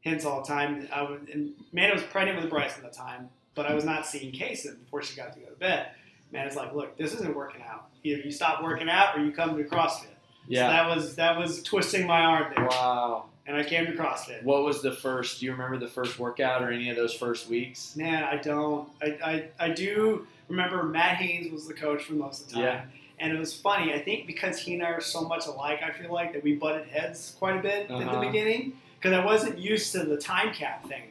Hence, 0.05 0.25
all 0.27 0.43
the 0.43 0.47
time 0.49 0.87
I 0.93 1.03
was. 1.03 1.21
And 1.33 1.53
Amanda 1.73 1.95
was 1.95 2.05
pregnant 2.05 2.41
with 2.41 2.51
Bryce 2.51 2.77
at 2.77 2.83
the 2.83 2.91
time, 2.91 3.31
but 3.55 3.65
I 3.67 3.75
was 3.75 3.85
not 3.85 4.07
seeing 4.07 4.33
Kason 4.33 4.81
before 4.81 5.03
she 5.03 5.17
got 5.17 5.33
to 5.35 5.41
go 5.41 5.47
to 5.47 5.55
bed. 5.55 5.89
Amanda's 6.33 6.57
like, 6.57 6.75
"Look, 6.75 6.97
this 6.97 7.15
isn't 7.15 7.35
working 7.35 7.63
out. 7.63 7.89
Either 8.05 8.21
you 8.23 8.31
stop 8.31 8.63
working 8.63 8.89
out 8.89 9.17
or 9.19 9.25
you 9.25 9.33
come 9.33 9.57
to 9.57 9.65
CrossFit." 9.65 10.07
So 10.49 10.57
that 10.57 10.89
was 10.89 11.17
that 11.17 11.39
was 11.39 11.63
twisting 11.63 12.07
my 12.07 12.21
arm 12.23 12.53
there, 12.57 12.65
Wow. 12.67 13.27
and 13.47 13.57
I 13.57 13.63
came 13.63 13.87
to 13.87 13.93
CrossFit. 13.93 14.43
What 14.43 14.65
was 14.65 14.83
the 14.83 14.91
first? 14.93 15.39
Do 15.41 15.47
you 15.47 15.53
remember 15.53 15.77
the 15.79 15.87
first 15.87 16.19
workout 16.19 16.63
or 16.63 16.71
any 16.73 16.91
of 16.91 16.97
those 16.97 17.15
first 17.15 17.49
weeks? 17.49 17.95
Man, 17.97 18.25
I 18.25 18.37
don't. 18.37 18.89
I, 19.01 19.07
I, 19.25 19.49
I 19.67 19.69
do 19.71 20.27
remember 20.49 20.83
Matt 20.83 21.17
Haynes 21.19 21.53
was 21.53 21.69
the 21.69 21.75
coach 21.75 22.03
for 22.05 22.15
most 22.15 22.43
of 22.43 22.49
the 22.49 22.55
time. 22.55 22.63
Yeah. 22.65 22.83
And 23.21 23.33
it 23.33 23.39
was 23.39 23.55
funny. 23.55 23.93
I 23.93 23.99
think 24.01 24.27
because 24.27 24.59
he 24.59 24.73
and 24.75 24.83
I 24.83 24.87
are 24.87 25.01
so 25.01 25.21
much 25.21 25.47
alike, 25.47 25.81
I 25.87 25.93
feel 25.93 26.11
like 26.13 26.33
that 26.33 26.43
we 26.43 26.55
butted 26.55 26.89
heads 26.89 27.37
quite 27.39 27.57
a 27.57 27.61
bit 27.61 27.83
at 27.83 27.89
the 27.89 27.95
Uh-huh. 27.97 28.21
beginning 28.21 28.73
because 28.99 29.13
I 29.13 29.23
wasn't 29.25 29.59
used 29.59 29.93
to 29.93 30.05
the 30.05 30.17
time 30.17 30.53
cap 30.55 30.89
thing. 30.89 31.03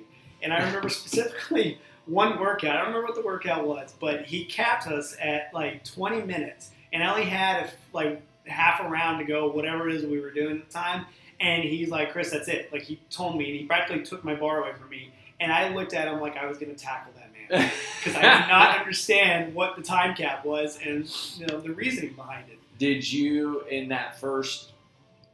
And 0.42 0.52
I 0.52 0.58
remember 0.66 0.90
specifically 1.04 1.78
one 2.10 2.40
workout. 2.40 2.76
I 2.76 2.80
don't 2.80 2.88
remember 2.88 3.08
what 3.08 3.16
the 3.16 3.22
workout 3.22 3.68
was, 3.68 3.94
but 4.00 4.26
he 4.26 4.46
capped 4.46 4.88
us 4.88 5.16
at 5.22 5.52
like 5.54 5.84
20 5.84 6.24
minutes, 6.24 6.72
and 6.92 7.04
I 7.04 7.10
only 7.10 7.26
had 7.26 7.72
like 7.94 8.22
half 8.48 8.80
a 8.82 8.90
round 8.90 9.20
to 9.20 9.26
go, 9.26 9.50
whatever 9.50 9.88
it 9.88 9.96
is 9.96 10.06
we 10.06 10.20
were 10.20 10.32
doing 10.32 10.58
at 10.58 10.68
the 10.68 10.74
time. 10.74 11.06
And 11.40 11.64
he's 11.64 11.90
like, 11.90 12.12
Chris, 12.12 12.32
that's 12.32 12.48
it. 12.48 12.72
Like 12.74 12.82
he 12.82 13.00
told 13.10 13.38
me, 13.38 13.50
and 13.50 13.60
he 13.60 13.66
practically 13.66 14.04
took 14.04 14.24
my 14.24 14.36
bar 14.36 14.62
away 14.62 14.74
from 14.74 14.90
me. 14.90 15.12
And 15.40 15.54
I 15.54 15.74
looked 15.74 15.94
at 15.94 16.08
him 16.08 16.20
like 16.20 16.36
I 16.36 16.48
was 16.48 16.58
going 16.58 16.76
to 16.76 16.82
tackle 16.82 17.14
that 17.16 17.32
man 17.32 17.72
because 18.04 18.18
I 18.18 18.22
did 18.22 18.50
not 18.50 18.78
understand 18.80 19.56
what 19.56 19.78
the 19.78 19.82
time 19.82 20.16
cap 20.16 20.44
was 20.44 20.78
and 20.84 21.10
you 21.38 21.48
know 21.48 21.62
the 21.62 21.72
reasoning 21.72 22.14
behind 22.14 22.50
it. 22.50 22.60
Did 22.78 23.10
you 23.10 23.62
in 23.70 23.90
that 23.90 24.20
first 24.20 24.72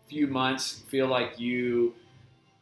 few 0.08 0.28
months 0.28 0.84
feel 0.88 1.08
like 1.08 1.40
you 1.40 1.96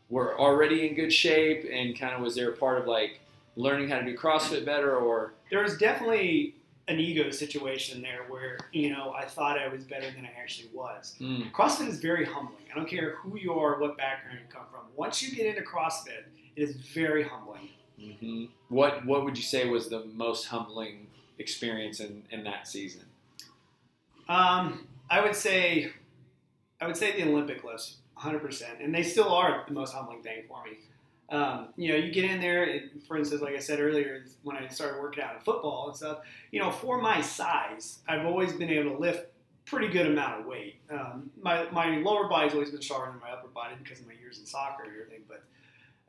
were 0.09 0.39
already 0.39 0.87
in 0.87 0.95
good 0.95 1.11
shape 1.11 1.67
and 1.69 1.99
kind 1.99 2.13
of 2.13 2.21
was 2.21 2.35
there 2.35 2.51
a 2.51 2.55
part 2.55 2.79
of 2.79 2.87
like 2.87 3.19
learning 3.55 3.89
how 3.89 3.99
to 3.99 4.05
do 4.05 4.17
CrossFit 4.17 4.65
better 4.65 4.95
or 4.95 5.33
There 5.49 5.61
was 5.61 5.77
definitely 5.77 6.55
an 6.87 6.99
ego 6.99 7.29
situation 7.31 8.01
there 8.01 8.25
where 8.27 8.57
you 8.73 8.91
know 8.91 9.13
I 9.17 9.25
thought 9.25 9.57
I 9.57 9.67
was 9.67 9.83
better 9.83 10.09
than 10.11 10.25
I 10.25 10.31
actually 10.41 10.69
was. 10.73 11.15
Mm, 11.19 11.51
CrossFit 11.51 11.87
is 11.87 11.99
very 11.99 12.25
humbling. 12.25 12.65
I 12.71 12.75
don't 12.75 12.87
care 12.87 13.15
who 13.17 13.37
you 13.37 13.53
are, 13.53 13.79
what 13.79 13.97
background 13.97 14.39
you 14.41 14.53
come 14.53 14.65
from. 14.71 14.81
Once 14.95 15.21
you 15.21 15.35
get 15.35 15.45
into 15.45 15.61
CrossFit, 15.61 16.23
it 16.55 16.61
is 16.61 16.75
very 16.75 17.23
humbling. 17.23 17.69
mhm. 17.99 18.49
what 18.69 19.05
what 19.05 19.23
would 19.23 19.37
you 19.37 19.43
say 19.43 19.69
was 19.69 19.89
the 19.89 20.03
most 20.05 20.47
humbling 20.47 21.07
experience 21.39 21.99
in, 21.99 22.23
in 22.31 22.43
that 22.43 22.67
season? 22.67 23.03
Um, 24.27 24.87
I 25.09 25.21
would 25.21 25.35
say, 25.35 25.91
I 26.81 26.87
would 26.87 26.97
say 26.97 27.11
the 27.21 27.29
Olympic 27.29 27.63
lifts, 27.63 27.97
100%, 28.17 28.83
and 28.83 28.93
they 28.95 29.03
still 29.03 29.29
are 29.29 29.63
the 29.67 29.73
most 29.73 29.93
humbling 29.93 30.21
thing 30.23 30.43
for 30.47 30.63
me. 30.63 30.77
Um, 31.29 31.69
you 31.77 31.89
know, 31.89 31.95
you 31.95 32.11
get 32.11 32.25
in 32.25 32.41
there, 32.41 32.63
it, 32.63 32.91
for 33.07 33.17
instance, 33.17 33.41
like 33.41 33.55
I 33.55 33.59
said 33.59 33.79
earlier, 33.79 34.25
when 34.43 34.55
I 34.55 34.67
started 34.67 35.01
working 35.01 35.23
out 35.23 35.35
in 35.35 35.41
football 35.41 35.87
and 35.87 35.95
stuff, 35.95 36.19
you 36.51 36.59
know, 36.59 36.69
for 36.69 37.01
my 37.01 37.21
size, 37.21 37.99
I've 38.07 38.25
always 38.25 38.53
been 38.53 38.69
able 38.69 38.91
to 38.91 38.97
lift 38.97 39.27
pretty 39.65 39.87
good 39.87 40.05
amount 40.07 40.41
of 40.41 40.45
weight. 40.45 40.75
Um, 40.91 41.31
my, 41.41 41.69
my 41.71 41.97
lower 41.97 42.27
body's 42.27 42.53
always 42.53 42.71
been 42.71 42.81
stronger 42.81 43.11
than 43.11 43.19
my 43.21 43.31
upper 43.31 43.47
body 43.47 43.75
because 43.81 43.99
of 44.01 44.07
my 44.07 44.13
years 44.13 44.37
in 44.37 44.45
soccer 44.45 44.83
and 44.83 44.91
everything, 44.91 45.23
but, 45.27 45.43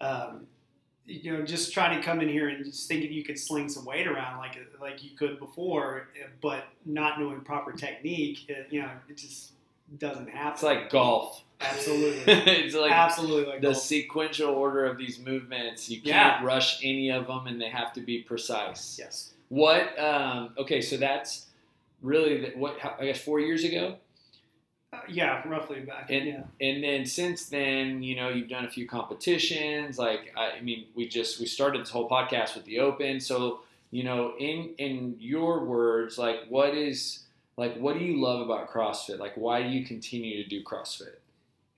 um, 0.04 0.46
you 1.06 1.32
know, 1.32 1.44
just 1.44 1.72
trying 1.72 1.98
to 1.98 2.04
come 2.04 2.20
in 2.20 2.28
here 2.28 2.48
and 2.48 2.64
just 2.64 2.88
thinking 2.88 3.12
you 3.12 3.22
could 3.22 3.38
sling 3.38 3.68
some 3.68 3.84
weight 3.84 4.06
around 4.06 4.38
like 4.38 4.56
like 4.80 5.04
you 5.04 5.10
could 5.16 5.38
before, 5.38 6.08
but 6.40 6.64
not 6.86 7.20
knowing 7.20 7.40
proper 7.42 7.72
technique, 7.72 8.48
it, 8.48 8.68
you 8.70 8.80
know, 8.80 8.90
it 9.08 9.18
just 9.18 9.52
doesn't 9.98 10.28
happen. 10.28 10.52
It's 10.52 10.62
like 10.62 10.90
golf. 10.90 11.44
Absolutely. 11.60 12.32
it's 12.32 12.74
like 12.74 12.92
Absolutely 12.92 13.52
like 13.52 13.60
the 13.62 13.74
sequential 13.74 14.50
order 14.50 14.84
of 14.86 14.98
these 14.98 15.18
movements. 15.18 15.88
You 15.88 16.00
can't 16.02 16.44
rush 16.44 16.80
any 16.84 17.10
of 17.10 17.26
them, 17.26 17.46
and 17.46 17.60
they 17.60 17.68
have 17.70 17.92
to 17.94 18.00
be 18.00 18.18
precise. 18.22 18.96
yes. 18.98 19.32
What? 19.48 19.98
Um, 19.98 20.50
okay, 20.58 20.80
so 20.80 20.96
that's 20.96 21.46
really 22.02 22.40
the, 22.40 22.48
what 22.58 22.76
I 23.00 23.06
guess 23.06 23.20
four 23.20 23.40
years 23.40 23.62
ago, 23.64 23.96
Uh, 24.92 25.00
yeah, 25.08 25.46
roughly 25.48 25.80
back. 25.80 26.10
And- 26.10 26.26
yeah. 26.26 26.42
and 26.60 26.82
then 26.82 27.04
since 27.06 27.46
then, 27.46 28.02
you 28.02 28.14
know, 28.16 28.28
you've 28.30 28.48
done 28.48 28.64
a 28.64 28.70
few 28.70 28.86
competitions. 28.86 29.98
Like 29.98 30.32
I, 30.36 30.52
I 30.58 30.60
mean, 30.60 30.86
we 30.94 31.06
just 31.08 31.40
we 31.40 31.46
started 31.46 31.80
this 31.82 31.90
whole 31.90 32.08
podcast 32.08 32.54
with 32.56 32.64
the 32.64 32.80
Open. 32.80 33.20
So 33.20 33.60
you 33.90 34.02
know, 34.02 34.34
in 34.38 34.74
in 34.78 35.16
your 35.20 35.64
words, 35.64 36.18
like 36.18 36.46
what 36.48 36.74
is 36.74 37.20
Like, 37.56 37.76
what 37.76 37.96
do 37.98 38.04
you 38.04 38.20
love 38.20 38.40
about 38.40 38.68
CrossFit? 38.70 39.18
Like, 39.20 39.34
why 39.36 39.62
do 39.62 39.68
you 39.68 39.86
continue 39.86 40.42
to 40.42 40.48
do 40.48 40.62
CrossFit? 40.64 41.16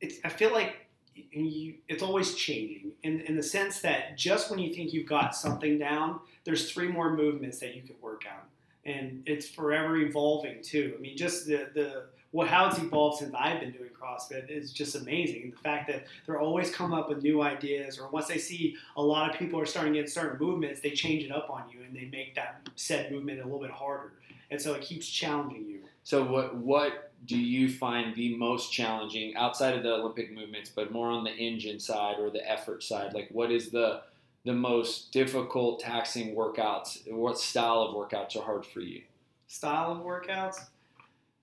It's, 0.01 0.19
I 0.25 0.29
feel 0.29 0.53
like 0.53 0.77
you, 1.15 1.75
it's 1.89 2.03
always 2.03 2.35
changing 2.35 2.93
in, 3.03 3.21
in 3.23 3.37
the 3.37 3.43
sense 3.43 3.81
that 3.81 4.17
just 4.17 4.51
when 4.51 4.59
you 4.59 4.75
think 4.75 4.93
you've 4.93 5.09
got 5.09 5.35
something 5.35 5.79
down, 5.79 6.21
there's 6.45 6.71
three 6.71 6.89
more 6.89 7.15
movements 7.15 7.59
that 7.61 7.75
you 7.75 7.83
can 7.83 7.97
work 8.01 8.25
on. 8.31 8.41
And 8.85 9.23
it's 9.27 9.49
forever 9.49 9.97
evolving 9.97 10.63
too. 10.63 10.95
I 10.97 11.01
mean, 11.01 11.17
just 11.17 11.47
the, 11.47 11.69
the 11.75 12.05
what 12.31 12.49
how 12.49 12.69
it's 12.69 12.79
evolved 12.79 13.19
since 13.19 13.35
I've 13.35 13.61
been 13.61 13.73
doing 13.73 13.91
CrossFit 13.99 14.51
is 14.51 14.73
just 14.73 14.95
amazing. 14.95 15.53
The 15.57 15.63
fact 15.63 15.89
that 15.89 16.05
they're 16.27 16.39
always 16.39 16.71
come 16.71 16.93
up 16.93 17.09
with 17.09 17.23
new 17.23 17.43
ideas, 17.43 17.99
or 17.99 18.09
once 18.11 18.27
they 18.27 18.39
see 18.39 18.77
a 18.97 19.03
lot 19.03 19.31
of 19.31 19.39
people 19.39 19.59
are 19.59 19.67
starting 19.67 19.95
to 19.95 20.01
get 20.01 20.11
certain 20.11 20.39
movements, 20.39 20.81
they 20.81 20.91
change 20.91 21.25
it 21.25 21.33
up 21.33 21.49
on 21.51 21.65
you 21.73 21.83
and 21.83 21.97
they 21.97 22.05
make 22.05 22.35
that 22.35 22.69
said 22.77 23.11
movement 23.11 23.41
a 23.41 23.45
little 23.45 23.61
bit 23.61 23.71
harder. 23.71 24.13
And 24.51 24.61
so 24.61 24.75
it 24.75 24.83
keeps 24.83 25.09
challenging 25.09 25.67
you. 25.67 25.81
So, 26.05 26.23
what 26.25 26.55
what 26.57 27.13
do 27.27 27.37
you 27.37 27.69
find 27.69 28.15
the 28.15 28.37
most 28.37 28.73
challenging 28.73 29.35
outside 29.37 29.75
of 29.75 29.83
the 29.83 29.95
Olympic 29.95 30.33
movements, 30.33 30.71
but 30.75 30.93
more 30.93 31.11
on 31.11 31.25
the 31.25 31.33
engine 31.33 31.81
side 31.81 32.17
or 32.19 32.31
the 32.31 32.49
effort 32.51 32.83
side? 32.83 33.15
Like, 33.15 33.29
what 33.31 33.51
is 33.51 33.71
the 33.71 34.03
the 34.45 34.53
most 34.53 35.11
difficult, 35.11 35.81
taxing 35.81 36.37
workouts? 36.37 37.11
What 37.13 37.37
style 37.37 37.83
of 37.83 37.97
workouts 37.97 38.37
are 38.37 38.45
hard 38.45 38.65
for 38.65 38.79
you? 38.79 39.03
Style 39.49 39.91
of 39.91 39.99
workouts. 39.99 40.57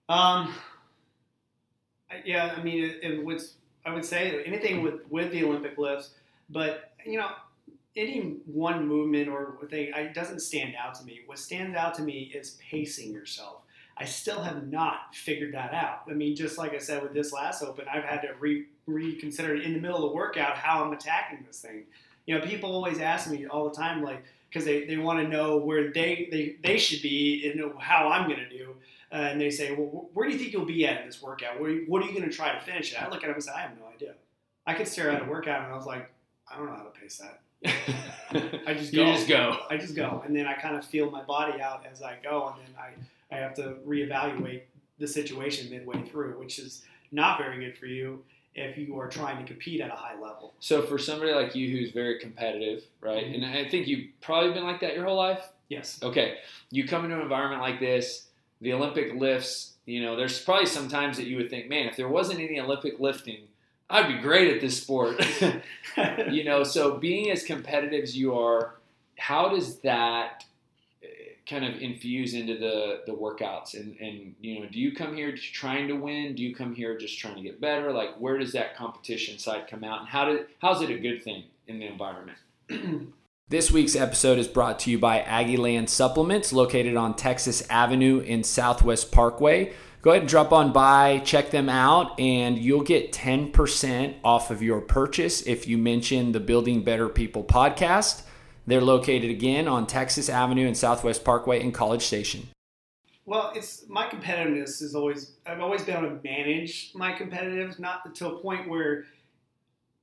Um, 0.08 0.54
yeah, 2.24 2.56
I 2.58 2.63
mean, 2.63 2.84
it, 2.84 3.00
it 3.04 3.25
would. 3.25 3.42
I 3.86 3.94
would 3.94 4.06
say 4.06 4.44
anything 4.46 4.82
with 4.82 5.02
with 5.10 5.32
the 5.32 5.44
Olympic 5.44 5.78
lifts, 5.78 6.12
but 6.50 6.94
you 7.06 7.18
know, 7.18 7.30
any 7.96 8.38
one 8.46 8.88
movement 8.88 9.28
or 9.28 9.58
thing 9.70 9.92
it 9.94 10.13
doesn't 10.13 10.40
stand 10.40 10.75
out 10.82 10.96
to 10.96 11.06
me. 11.06 11.22
What 11.25 11.40
stands 11.40 11.75
out 11.75 11.94
to 11.96 12.02
me 12.02 12.32
is 12.34 12.58
pacing 12.70 13.13
yourself. 13.13 13.62
I 13.98 14.06
still 14.06 14.42
have 14.42 14.68
not 14.68 15.16
figured 15.16 15.54
that 15.54 15.74
out. 15.74 16.02
I 16.10 16.14
mean, 16.14 16.36
just 16.36 16.58
like 16.58 16.74
I 16.74 16.80
said 16.80 17.04
with 17.04 17.14
this 17.14 17.32
last 17.32 17.62
open, 17.62 17.86
I've 17.92 18.04
had 18.04 18.22
to 18.22 18.34
re- 18.40 18.66
reconsider 18.88 19.56
in 19.56 19.74
the 19.74 19.80
middle 19.80 19.98
of 19.98 20.04
the 20.04 20.16
workout 20.16 20.56
how 20.56 20.84
I'm 20.84 20.94
attacking 20.94 21.46
this 21.46 21.60
thing. 21.60 21.84
You 22.26 22.38
know, 22.38 22.46
people 22.46 22.72
always 22.72 23.00
ask 23.00 23.30
me 23.30 23.46
all 23.46 23.70
the 23.70 23.76
time, 23.76 24.02
like, 24.02 24.24
because 24.50 24.66
they, 24.66 24.86
they 24.86 24.98
want 24.98 25.20
to 25.20 25.28
know 25.28 25.58
where 25.58 25.92
they, 25.92 26.28
they, 26.32 26.56
they 26.64 26.78
should 26.78 27.02
be 27.02 27.52
and 27.52 27.74
how 27.80 28.10
I'm 28.10 28.28
going 28.28 28.40
to 28.40 28.50
do. 28.50 28.76
Uh, 29.12 29.16
and 29.16 29.40
they 29.40 29.52
say, 29.52 29.76
well, 29.76 30.10
where 30.14 30.28
do 30.28 30.34
you 30.34 30.40
think 30.40 30.54
you'll 30.54 30.66
be 30.66 30.88
at 30.88 31.02
in 31.02 31.08
this 31.08 31.22
workout? 31.22 31.60
Where, 31.60 31.82
what 31.82 32.02
are 32.02 32.06
you 32.06 32.18
going 32.18 32.30
to 32.30 32.36
try 32.36 32.54
to 32.54 32.60
finish 32.62 32.94
it? 32.94 33.02
I 33.02 33.10
look 33.10 33.24
at 33.24 33.28
them 33.28 33.36
and 33.36 33.44
say, 33.44 33.52
I 33.56 33.62
have 33.62 33.78
no 33.78 33.86
idea. 33.94 34.14
I 34.66 34.74
could 34.74 34.88
stare 34.88 35.12
at 35.12 35.22
a 35.22 35.26
workout 35.26 35.64
and 35.64 35.72
I 35.72 35.76
was 35.76 35.86
like, 35.86 36.10
I 36.52 36.58
don't 36.58 36.66
know 36.66 36.76
how 36.76 36.84
to 36.84 37.00
pace 37.00 37.18
that. 37.20 37.42
I 38.68 38.74
just 38.74 38.94
go. 38.94 39.06
You 39.06 39.14
just 39.14 39.28
go. 39.28 39.58
I 39.70 39.78
just 39.78 39.96
go, 39.96 40.22
and 40.26 40.36
then 40.36 40.48
I 40.48 40.54
kind 40.54 40.76
of 40.76 40.84
feel 40.86 41.10
my 41.10 41.24
body 41.24 41.62
out 41.62 41.86
as 41.90 42.02
I 42.02 42.18
go, 42.22 42.54
and 42.54 42.66
then 42.66 42.76
I, 42.78 42.90
I 43.34 43.38
have 43.38 43.54
to 43.56 43.75
reevaluate 43.86 44.62
the 45.00 45.08
situation 45.08 45.70
midway 45.70 46.02
through, 46.04 46.38
which 46.40 46.60
is 46.60 46.84
not 47.12 47.40
very 47.40 47.63
good 47.66 47.78
for 47.78 47.88
you 47.88 48.24
if 48.56 48.78
you 48.78 49.00
are 49.00 49.08
trying 49.08 49.38
to 49.40 49.44
compete 49.44 49.82
at 49.82 49.90
a 49.90 49.96
high 49.96 50.13
level. 50.13 50.54
So, 50.60 50.84
for 50.84 50.98
somebody 50.98 51.32
like 51.32 51.56
you 51.56 51.75
who's 51.75 51.92
very 51.92 52.20
competitive, 52.20 52.84
right? 53.02 53.25
Mm-hmm. 53.25 53.44
And 53.44 53.46
I 53.46 53.70
think 53.70 53.88
you've 53.88 54.10
probably 54.22 54.54
been 54.54 54.63
like 54.63 54.82
that 54.82 54.96
your 54.96 55.06
whole 55.06 55.18
life. 55.18 55.50
Yes. 55.70 56.00
Okay, 56.04 56.36
you 56.70 56.88
come 56.88 57.04
into 57.04 57.16
an 57.16 57.24
environment 57.24 57.62
like 57.62 57.80
this, 57.80 58.28
the 58.62 58.74
Olympic 58.74 59.16
lifts. 59.16 59.74
You 59.86 60.04
know, 60.04 60.16
there's 60.16 60.40
probably 60.40 60.68
some 60.68 60.88
times 60.88 61.18
that 61.18 61.25
you 61.25 61.38
would 61.38 61.50
think, 61.50 61.68
man, 61.68 61.88
if 61.88 61.98
there 61.98 62.08
wasn't 62.08 62.40
any 62.40 62.60
Olympic 62.60 63.00
lifting, 63.00 63.48
I'd 63.90 64.08
be 64.08 64.20
great 64.20 64.54
at 64.54 64.62
this 64.62 64.82
sport. 64.82 65.20
you 66.32 66.44
know, 66.44 66.63
so 66.63 66.98
being 66.98 67.32
as 67.32 67.44
competitive 67.44 68.04
as 68.04 68.16
you 68.16 68.38
are, 68.38 68.75
how 69.18 69.50
does 69.50 69.80
that 69.80 70.46
kind 71.54 71.66
of 71.66 71.80
infuse 71.82 72.34
into 72.34 72.58
the 72.58 73.02
the 73.06 73.12
workouts 73.12 73.76
and 73.76 73.96
and 74.00 74.34
you 74.42 74.60
know 74.60 74.66
do 74.72 74.80
you 74.80 74.92
come 74.92 75.16
here 75.16 75.32
just 75.32 75.54
trying 75.54 75.88
to 75.88 75.94
win 75.94 76.34
do 76.34 76.42
you 76.42 76.56
come 76.56 76.74
here 76.74 76.98
just 76.98 77.20
trying 77.20 77.36
to 77.36 77.42
get 77.42 77.62
better 77.62 77.92
like 77.92 78.16
where 78.20 78.40
does 78.40 78.52
that 78.54 78.76
competition 78.76 79.38
side 79.38 79.68
come 79.70 79.84
out 79.84 80.00
and 80.00 80.10
how 80.10 80.26
did 80.26 80.48
how's 80.60 80.82
it 80.82 80.90
a 80.90 80.98
good 80.98 81.24
thing 81.24 81.44
in 81.68 81.78
the 81.80 81.86
environment 81.86 82.38
This 83.50 83.70
week's 83.70 83.96
episode 83.96 84.39
is 84.39 84.48
brought 84.48 84.80
to 84.80 84.89
you 84.89 84.98
by 84.98 85.20
Aggieland 85.20 85.89
Supplements, 85.89 86.54
located 86.54 86.96
on 86.96 87.13
Texas 87.13 87.62
Avenue 87.70 88.20
in 88.20 88.44
Southwest 88.44 89.12
Parkway. 89.12 89.74
Go 90.02 90.10
ahead 90.12 90.24
and 90.24 90.30
drop 90.30 90.52
on 90.54 90.72
by, 90.72 91.20
check 91.20 91.52
them 91.52 91.70
out, 91.70 92.20
and 92.20 92.58
you'll 92.58 92.82
get 92.82 93.12
10% 93.12 94.16
off 94.24 94.50
of 94.50 94.63
your 94.63 94.82
purchase 94.82 95.42
if 95.44 95.68
you 95.68 95.78
mention 95.78 96.32
the 96.32 96.39
Building 96.39 96.84
Better 96.84 97.10
People 97.10 97.44
podcast. 97.44 98.24
They're 98.65 98.82
located 98.82 99.30
again 99.30 99.67
on 99.67 99.88
Texas 99.88 100.30
Avenue 100.30 100.67
and 100.67 100.78
Southwest 100.78 101.23
Parkway 101.23 101.62
in 101.62 101.71
College 101.71 102.04
Station. 102.04 102.47
Well, 103.26 103.52
it's 103.56 103.86
my 103.88 104.08
competitiveness 104.08 104.82
is 104.82 104.95
always 104.95 105.34
I've 105.45 105.62
always 105.62 105.84
been 105.84 105.97
able 105.97 106.15
to 106.15 106.23
manage 106.23 106.91
my 106.93 107.13
competitiveness, 107.13 107.80
not 107.80 108.13
to 108.15 108.28
a 108.28 108.39
point 108.39 108.69
where 108.69 109.06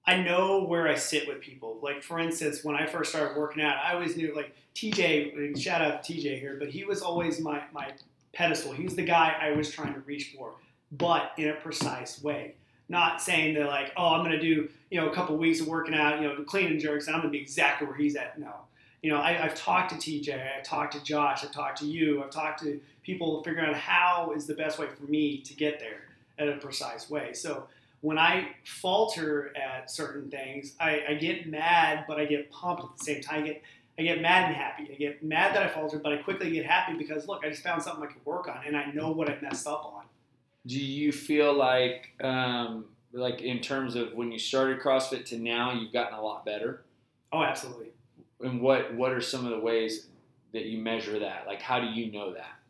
I 0.07 0.23
know 0.23 0.65
where 0.65 0.89
I 0.89 0.95
sit 0.95 1.29
with 1.29 1.41
people. 1.41 1.79
Like 1.83 2.03
for 2.03 2.19
instance, 2.19 2.65
when 2.65 2.77
I 2.77 2.87
first 2.87 3.11
started 3.11 3.37
working 3.37 3.63
out, 3.63 3.77
I 3.85 3.95
always 3.95 4.17
knew 4.17 4.35
like 4.35 4.55
TJ. 4.75 5.59
Shout 5.61 5.83
out 5.83 6.03
to 6.05 6.13
TJ 6.13 6.41
here, 6.41 6.57
but 6.59 6.69
he 6.69 6.85
was 6.85 7.03
always 7.03 7.41
my 7.41 7.63
my 7.73 7.93
pedestal. 8.33 8.73
He 8.73 8.85
was 8.85 8.97
the 8.97 9.05
guy 9.05 9.37
I 9.41 9.53
was 9.53 9.71
trying 9.71 9.95
to 9.95 10.01
reach 10.01 10.35
for, 10.37 10.55
but 10.93 11.33
in 11.37 11.49
a 11.49 11.55
precise 11.55 12.23
way. 12.23 12.55
Not 12.91 13.23
saying 13.23 13.55
that 13.55 13.69
like, 13.69 13.93
oh, 13.97 14.15
I'm 14.15 14.23
gonna 14.23 14.41
do 14.41 14.69
you 14.91 15.01
know 15.01 15.09
a 15.09 15.15
couple 15.15 15.37
weeks 15.37 15.61
of 15.61 15.69
working 15.69 15.95
out, 15.95 16.21
you 16.21 16.29
know, 16.29 16.43
clean 16.43 16.67
and 16.67 16.81
jerks, 16.81 17.07
and 17.07 17.17
I'm 17.17 17.23
gonna 17.23 17.33
be 17.33 17.41
exactly 17.41 17.87
where 17.87 17.97
he's 17.97 18.17
at. 18.17 18.39
No, 18.39 18.53
you 19.03 19.11
know, 19.11 19.19
I, 19.19 19.33
have 19.33 19.55
talked 19.55 19.91
to 19.91 19.97
TJ, 19.97 20.59
I've 20.59 20.65
talked 20.65 20.93
to 20.95 21.03
Josh, 21.03 21.45
I've 21.45 21.53
talked 21.53 21.79
to 21.79 21.87
you, 21.87 22.23
I've 22.23 22.31
talked 22.31 22.63
to 22.63 22.81
people 23.03 23.43
figuring 23.43 23.69
out 23.69 23.77
how 23.77 24.33
is 24.37 24.47
the 24.47 24.55
best 24.55 24.79
way 24.79 24.87
for 24.89 25.05
me 25.05 25.39
to 25.39 25.55
get 25.55 25.79
there 25.79 26.03
at 26.39 26.49
a 26.49 26.57
precise 26.59 27.09
way. 27.09 27.33
So 27.33 27.65
when 28.03 28.19
I 28.19 28.49
falter 28.65 29.57
at 29.57 29.91
certain 29.91 30.31
things, 30.31 30.75
I, 30.81 31.03
I, 31.11 31.15
get 31.15 31.49
mad, 31.49 32.05
but 32.09 32.19
I 32.19 32.25
get 32.25 32.51
pumped 32.51 32.83
at 32.83 32.99
the 32.99 33.05
same 33.05 33.21
time. 33.23 33.45
I 33.45 33.47
get 33.47 33.63
I 33.99 34.03
get 34.03 34.23
mad 34.23 34.47
and 34.47 34.57
happy. 34.57 34.89
I 34.91 34.95
get 34.95 35.23
mad 35.23 35.55
that 35.55 35.63
I 35.63 35.69
faltered, 35.69 36.03
but 36.03 36.13
I 36.13 36.17
quickly 36.17 36.51
get 36.51 36.65
happy 36.65 36.97
because 36.97 37.29
look, 37.29 37.45
I 37.45 37.51
just 37.51 37.63
found 37.63 37.83
something 37.83 38.03
I 38.03 38.07
could 38.07 38.25
work 38.25 38.49
on, 38.49 38.61
and 38.67 38.75
I 38.75 38.91
know 38.93 39.11
what 39.11 39.29
I 39.29 39.37
messed 39.43 39.67
up 39.67 39.85
on. 39.85 40.00
Do 40.67 40.79
you 40.79 41.13
feel 41.13 41.53
like, 41.55 42.11
um, 42.23 42.87
like 43.13 43.41
in 43.41 43.61
terms 43.61 43.97
of 43.97 44.13
when 44.15 44.31
you 44.31 44.39
started 44.39 44.81
CrossFit 44.81 45.25
to 45.27 45.39
now, 45.39 45.73
you've 45.73 45.93
gotten 45.93 46.19
a 46.19 46.23
lot 46.23 46.45
better? 46.45 46.83
Oh, 47.33 47.43
absolutely. 47.43 47.89
And 48.41 48.61
what 48.61 48.95
what 48.95 49.13
are 49.13 49.21
some 49.21 49.45
of 49.45 49.51
the 49.53 49.59
ways 49.59 50.07
that 50.53 50.67
you 50.67 50.79
measure 50.79 51.19
that? 51.19 51.47
Like, 51.47 51.61
how 51.61 51.81
do 51.81 51.87
you 51.87 52.11
know 52.13 52.33
that? 52.35 52.61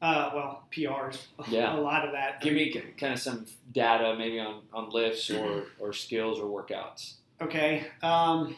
Uh, 0.00 0.30
well, 0.34 0.64
PRs. 0.72 1.18
Yeah. 1.48 1.76
a 1.76 1.80
lot 1.80 2.04
of 2.04 2.12
that. 2.12 2.40
Give 2.40 2.54
me 2.54 2.72
kind 2.98 3.12
of 3.12 3.20
some 3.20 3.46
data, 3.72 4.16
maybe 4.18 4.40
on, 4.40 4.62
on 4.72 4.90
lifts 4.90 5.30
or, 5.30 5.66
or 5.78 5.92
skills 5.92 6.40
or 6.40 6.46
workouts. 6.46 7.14
Okay. 7.40 7.86
Um, 8.02 8.56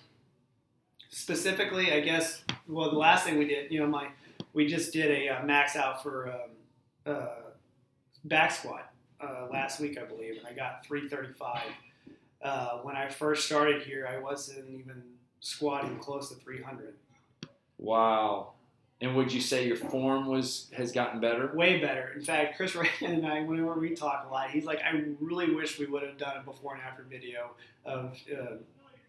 specifically, 1.10 1.92
I 1.92 2.00
guess. 2.00 2.42
Well, 2.66 2.90
the 2.90 2.96
last 2.98 3.24
thing 3.24 3.38
we 3.38 3.46
did, 3.46 3.70
you 3.70 3.80
know, 3.80 3.86
my 3.86 4.08
we 4.54 4.66
just 4.66 4.92
did 4.92 5.10
a 5.10 5.28
uh, 5.28 5.44
max 5.44 5.76
out 5.76 6.02
for 6.02 6.28
um, 6.28 7.12
uh, 7.14 7.26
back 8.24 8.50
squat 8.52 8.92
uh, 9.20 9.46
last 9.50 9.80
week, 9.80 9.98
I 9.98 10.04
believe, 10.04 10.36
and 10.38 10.46
I 10.46 10.52
got 10.52 10.84
335. 10.86 11.62
Uh, 12.42 12.78
when 12.78 12.96
I 12.96 13.08
first 13.08 13.46
started 13.46 13.82
here, 13.82 14.08
I 14.10 14.18
wasn't 14.18 14.68
even 14.68 15.02
squatting 15.40 15.98
close 15.98 16.28
to 16.30 16.34
300. 16.36 16.94
Wow. 17.78 18.52
And 19.00 19.16
would 19.16 19.32
you 19.32 19.40
say 19.40 19.66
your 19.66 19.76
form 19.76 20.28
was 20.28 20.70
has 20.76 20.92
gotten 20.92 21.20
better? 21.20 21.50
Way 21.54 21.80
better. 21.80 22.12
In 22.16 22.22
fact, 22.22 22.56
Chris 22.56 22.74
Ray 22.76 22.88
and 23.02 23.26
I, 23.26 23.42
whenever 23.42 23.74
we 23.74 23.94
talk 23.94 24.26
a 24.28 24.32
lot, 24.32 24.50
he's 24.50 24.64
like, 24.64 24.80
I 24.80 25.02
really 25.20 25.54
wish 25.54 25.78
we 25.78 25.86
would 25.86 26.02
have 26.02 26.16
done 26.16 26.36
a 26.38 26.42
before 26.42 26.74
and 26.74 26.82
after 26.82 27.02
video 27.02 27.50
of 27.84 28.16
uh, 28.32 28.56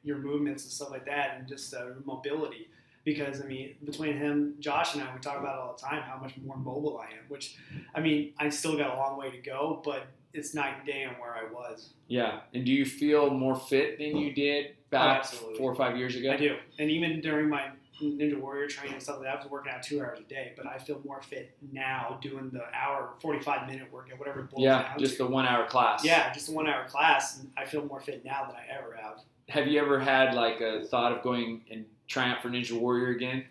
your 0.04 0.18
movements 0.18 0.64
and 0.64 0.72
stuff 0.72 0.92
like 0.92 1.06
that, 1.06 1.38
and 1.38 1.48
just 1.48 1.74
uh, 1.74 1.86
mobility. 2.04 2.68
Because 3.06 3.42
I 3.42 3.46
mean, 3.46 3.76
between 3.86 4.18
him, 4.18 4.56
Josh, 4.60 4.96
and 4.96 5.04
I, 5.04 5.14
we 5.14 5.22
talk 5.22 5.40
about 5.40 5.56
it 5.56 5.62
all 5.62 5.78
the 5.80 5.82
time 5.82 6.02
how 6.02 6.18
much 6.18 6.34
more 6.44 6.58
mobile 6.58 7.00
I 7.00 7.06
am. 7.06 7.24
Which, 7.30 7.56
I 7.94 8.02
mean, 8.02 8.34
I 8.38 8.50
still 8.50 8.78
got 8.78 8.96
a 8.96 8.98
long 8.98 9.18
way 9.18 9.32
to 9.32 9.38
go, 9.38 9.82
but 9.86 10.08
it's 10.34 10.54
night 10.54 10.74
and 10.80 10.88
day 10.88 11.06
on 11.06 11.14
where 11.14 11.34
I 11.34 11.52
was. 11.52 11.94
Yeah. 12.08 12.40
And 12.54 12.66
do 12.66 12.72
you 12.72 12.86
feel 12.86 13.30
more 13.30 13.56
fit 13.56 14.00
than 14.00 14.18
you 14.18 14.34
did 14.34 14.76
back 14.90 15.26
oh, 15.34 15.56
four 15.58 15.72
or 15.72 15.76
five 15.76 15.96
years 15.98 16.16
ago? 16.16 16.32
I 16.32 16.38
do. 16.38 16.58
And 16.80 16.90
even 16.90 17.22
during 17.22 17.48
my 17.48 17.70
Ninja 18.02 18.40
Warrior 18.40 18.68
training 18.68 18.96
and 18.96 19.04
stuff 19.04 19.18
like 19.18 19.26
that. 19.26 19.38
I 19.38 19.42
was 19.42 19.52
working 19.52 19.72
out 19.72 19.84
two 19.84 20.02
hours 20.02 20.20
a 20.20 20.24
day, 20.24 20.54
but 20.58 20.68
I 20.68 20.78
feel 20.78 21.02
more 21.06 21.22
fit 21.22 21.58
now 21.72 22.20
doing 22.22 22.50
the 22.52 22.64
hour, 22.74 23.14
45 23.22 23.68
minute 23.68 23.92
workout, 23.92 24.20
whatever 24.20 24.42
it 24.42 24.52
boils 24.52 24.64
yeah, 24.64 24.84
down 24.84 25.00
just 25.00 25.18
to. 25.18 25.24
the 25.24 25.30
one 25.30 25.46
hour 25.46 25.66
class. 25.66 26.04
Yeah, 26.04 26.32
just 26.34 26.48
the 26.48 26.54
one 26.54 26.68
hour 26.68 26.88
class. 26.88 27.40
And 27.40 27.52
I 27.58 27.66
feel 27.66 27.86
more 27.86 28.02
fit 28.02 28.26
now 28.26 28.46
than 28.46 28.56
I 28.56 28.78
ever 28.78 28.98
have. 29.02 29.20
Have 29.48 29.68
you 29.68 29.80
ever 29.80 30.00
had 30.00 30.34
like 30.34 30.60
a 30.60 30.84
thought 30.86 31.14
of 31.14 31.24
going 31.24 31.62
and 31.72 31.86
trying 32.08 32.32
out 32.32 32.42
for 32.42 32.50
Ninja 32.50 32.80
Warrior 32.80 33.10
again? 33.10 33.46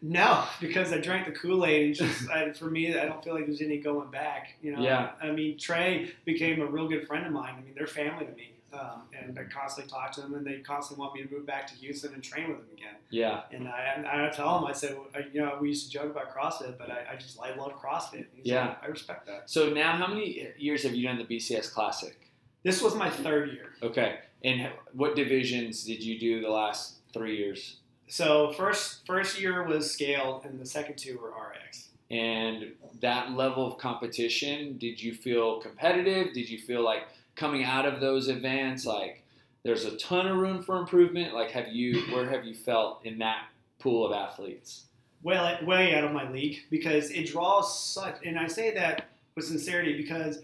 No, 0.00 0.44
because 0.60 0.92
I 0.92 0.98
drank 0.98 1.26
the 1.26 1.32
Kool 1.32 1.66
Aid, 1.66 1.86
and 1.86 1.94
just 1.94 2.30
I, 2.30 2.52
for 2.52 2.70
me, 2.70 2.96
I 2.98 3.04
don't 3.06 3.22
feel 3.22 3.34
like 3.34 3.46
there's 3.46 3.60
any 3.60 3.78
going 3.78 4.10
back. 4.10 4.54
You 4.62 4.76
know, 4.76 4.82
Yeah. 4.82 5.10
I 5.22 5.30
mean, 5.30 5.58
Trey 5.58 6.12
became 6.24 6.60
a 6.62 6.66
real 6.66 6.88
good 6.88 7.06
friend 7.06 7.26
of 7.26 7.32
mine. 7.32 7.54
I 7.58 7.60
mean, 7.62 7.74
they're 7.76 7.86
family 7.86 8.26
to 8.26 8.32
me. 8.32 8.52
Um, 8.72 9.02
and 9.18 9.38
I 9.38 9.44
constantly 9.44 9.90
talk 9.90 10.12
to 10.12 10.20
them, 10.20 10.34
and 10.34 10.46
they 10.46 10.58
constantly 10.58 11.00
want 11.02 11.14
me 11.14 11.22
to 11.22 11.32
move 11.32 11.46
back 11.46 11.66
to 11.68 11.74
Houston 11.76 12.12
and 12.12 12.22
train 12.22 12.48
with 12.48 12.58
them 12.58 12.66
again. 12.74 12.94
Yeah. 13.10 13.42
And 13.50 13.68
I, 13.68 14.26
I 14.26 14.30
tell 14.34 14.58
them, 14.58 14.68
I 14.68 14.72
said, 14.72 14.96
well, 14.96 15.06
you 15.32 15.40
know, 15.40 15.56
we 15.60 15.68
used 15.68 15.86
to 15.86 15.90
joke 15.90 16.10
about 16.10 16.34
CrossFit, 16.34 16.76
but 16.76 16.90
I, 16.90 17.12
I 17.12 17.16
just 17.16 17.40
I 17.40 17.54
love 17.54 17.72
CrossFit. 17.80 18.26
Yeah. 18.42 18.68
like, 18.68 18.82
I 18.82 18.86
respect 18.88 19.26
that. 19.26 19.48
So 19.48 19.70
now, 19.70 19.92
how 19.92 20.08
many 20.08 20.48
years 20.58 20.82
have 20.82 20.94
you 20.94 21.06
done 21.06 21.16
the 21.16 21.24
BCS 21.24 21.72
Classic? 21.72 22.18
This 22.64 22.82
was 22.82 22.94
my 22.94 23.08
third 23.08 23.52
year. 23.52 23.72
Okay. 23.82 24.18
And 24.44 24.68
what 24.92 25.16
divisions 25.16 25.84
did 25.84 26.02
you 26.02 26.18
do 26.18 26.40
the 26.42 26.50
last 26.50 26.96
three 27.16 27.36
years? 27.36 27.76
So 28.08 28.52
first 28.52 29.06
first 29.06 29.40
year 29.40 29.64
was 29.64 29.90
scaled, 29.90 30.44
and 30.44 30.60
the 30.60 30.66
second 30.66 30.96
two 30.96 31.18
were 31.18 31.30
RX. 31.30 31.88
And 32.10 32.72
that 33.00 33.32
level 33.32 33.66
of 33.66 33.78
competition, 33.78 34.78
did 34.78 35.02
you 35.02 35.12
feel 35.12 35.60
competitive? 35.60 36.32
Did 36.32 36.48
you 36.48 36.58
feel 36.58 36.84
like 36.84 37.02
coming 37.34 37.64
out 37.64 37.84
of 37.84 38.00
those 38.00 38.28
events, 38.28 38.86
like 38.86 39.24
there's 39.64 39.84
a 39.84 39.96
ton 39.96 40.28
of 40.28 40.36
room 40.36 40.62
for 40.62 40.76
improvement? 40.78 41.34
Like, 41.34 41.50
have 41.50 41.68
you, 41.68 42.02
where 42.12 42.28
have 42.28 42.44
you 42.44 42.54
felt 42.54 43.04
in 43.04 43.18
that 43.18 43.48
pool 43.80 44.06
of 44.06 44.12
athletes? 44.12 44.84
Well, 45.22 45.58
way 45.64 45.94
out 45.96 46.04
of 46.04 46.12
my 46.12 46.30
league 46.30 46.60
because 46.70 47.10
it 47.10 47.26
draws 47.26 47.76
such, 47.76 48.18
and 48.24 48.38
I 48.38 48.46
say 48.46 48.72
that 48.74 49.08
with 49.34 49.46
sincerity 49.46 49.96
because 49.96 50.38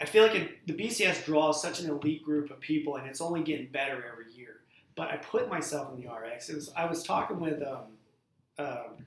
I 0.00 0.06
feel 0.06 0.22
like 0.22 0.34
it, 0.34 0.66
the 0.66 0.72
BCS 0.72 1.26
draws 1.26 1.60
such 1.60 1.80
an 1.80 1.90
elite 1.90 2.24
group 2.24 2.50
of 2.50 2.60
people, 2.60 2.96
and 2.96 3.06
it's 3.06 3.20
only 3.20 3.42
getting 3.42 3.66
better 3.66 4.02
every 4.10 4.32
year. 4.32 4.57
But 4.98 5.10
I 5.10 5.16
put 5.16 5.48
myself 5.48 5.94
in 5.94 6.02
the 6.02 6.10
RX. 6.10 6.50
It 6.50 6.56
was, 6.56 6.72
I 6.76 6.84
was 6.86 7.04
talking 7.04 7.38
with 7.38 7.62
um, 7.62 7.84
um, 8.58 9.06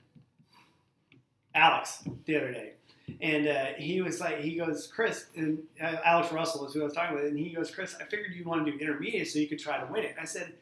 Alex 1.54 2.02
the 2.24 2.36
other 2.36 2.50
day, 2.50 2.72
and 3.20 3.46
uh, 3.46 3.66
he 3.76 4.00
was 4.00 4.18
like, 4.18 4.40
he 4.40 4.56
goes, 4.56 4.86
Chris, 4.86 5.26
and 5.36 5.58
uh, 5.78 5.96
Alex 6.02 6.32
Russell 6.32 6.66
is 6.66 6.72
who 6.72 6.80
I 6.80 6.84
was 6.84 6.94
talking 6.94 7.14
with, 7.14 7.26
and 7.26 7.38
he 7.38 7.50
goes, 7.50 7.70
Chris, 7.70 7.94
I 8.00 8.04
figured 8.04 8.34
you 8.34 8.42
want 8.44 8.64
to 8.64 8.72
do 8.72 8.78
intermediate 8.78 9.28
so 9.28 9.38
you 9.38 9.46
could 9.46 9.58
try 9.58 9.78
to 9.78 9.92
win 9.92 10.02
it. 10.04 10.16
I 10.18 10.24
said, 10.24 10.54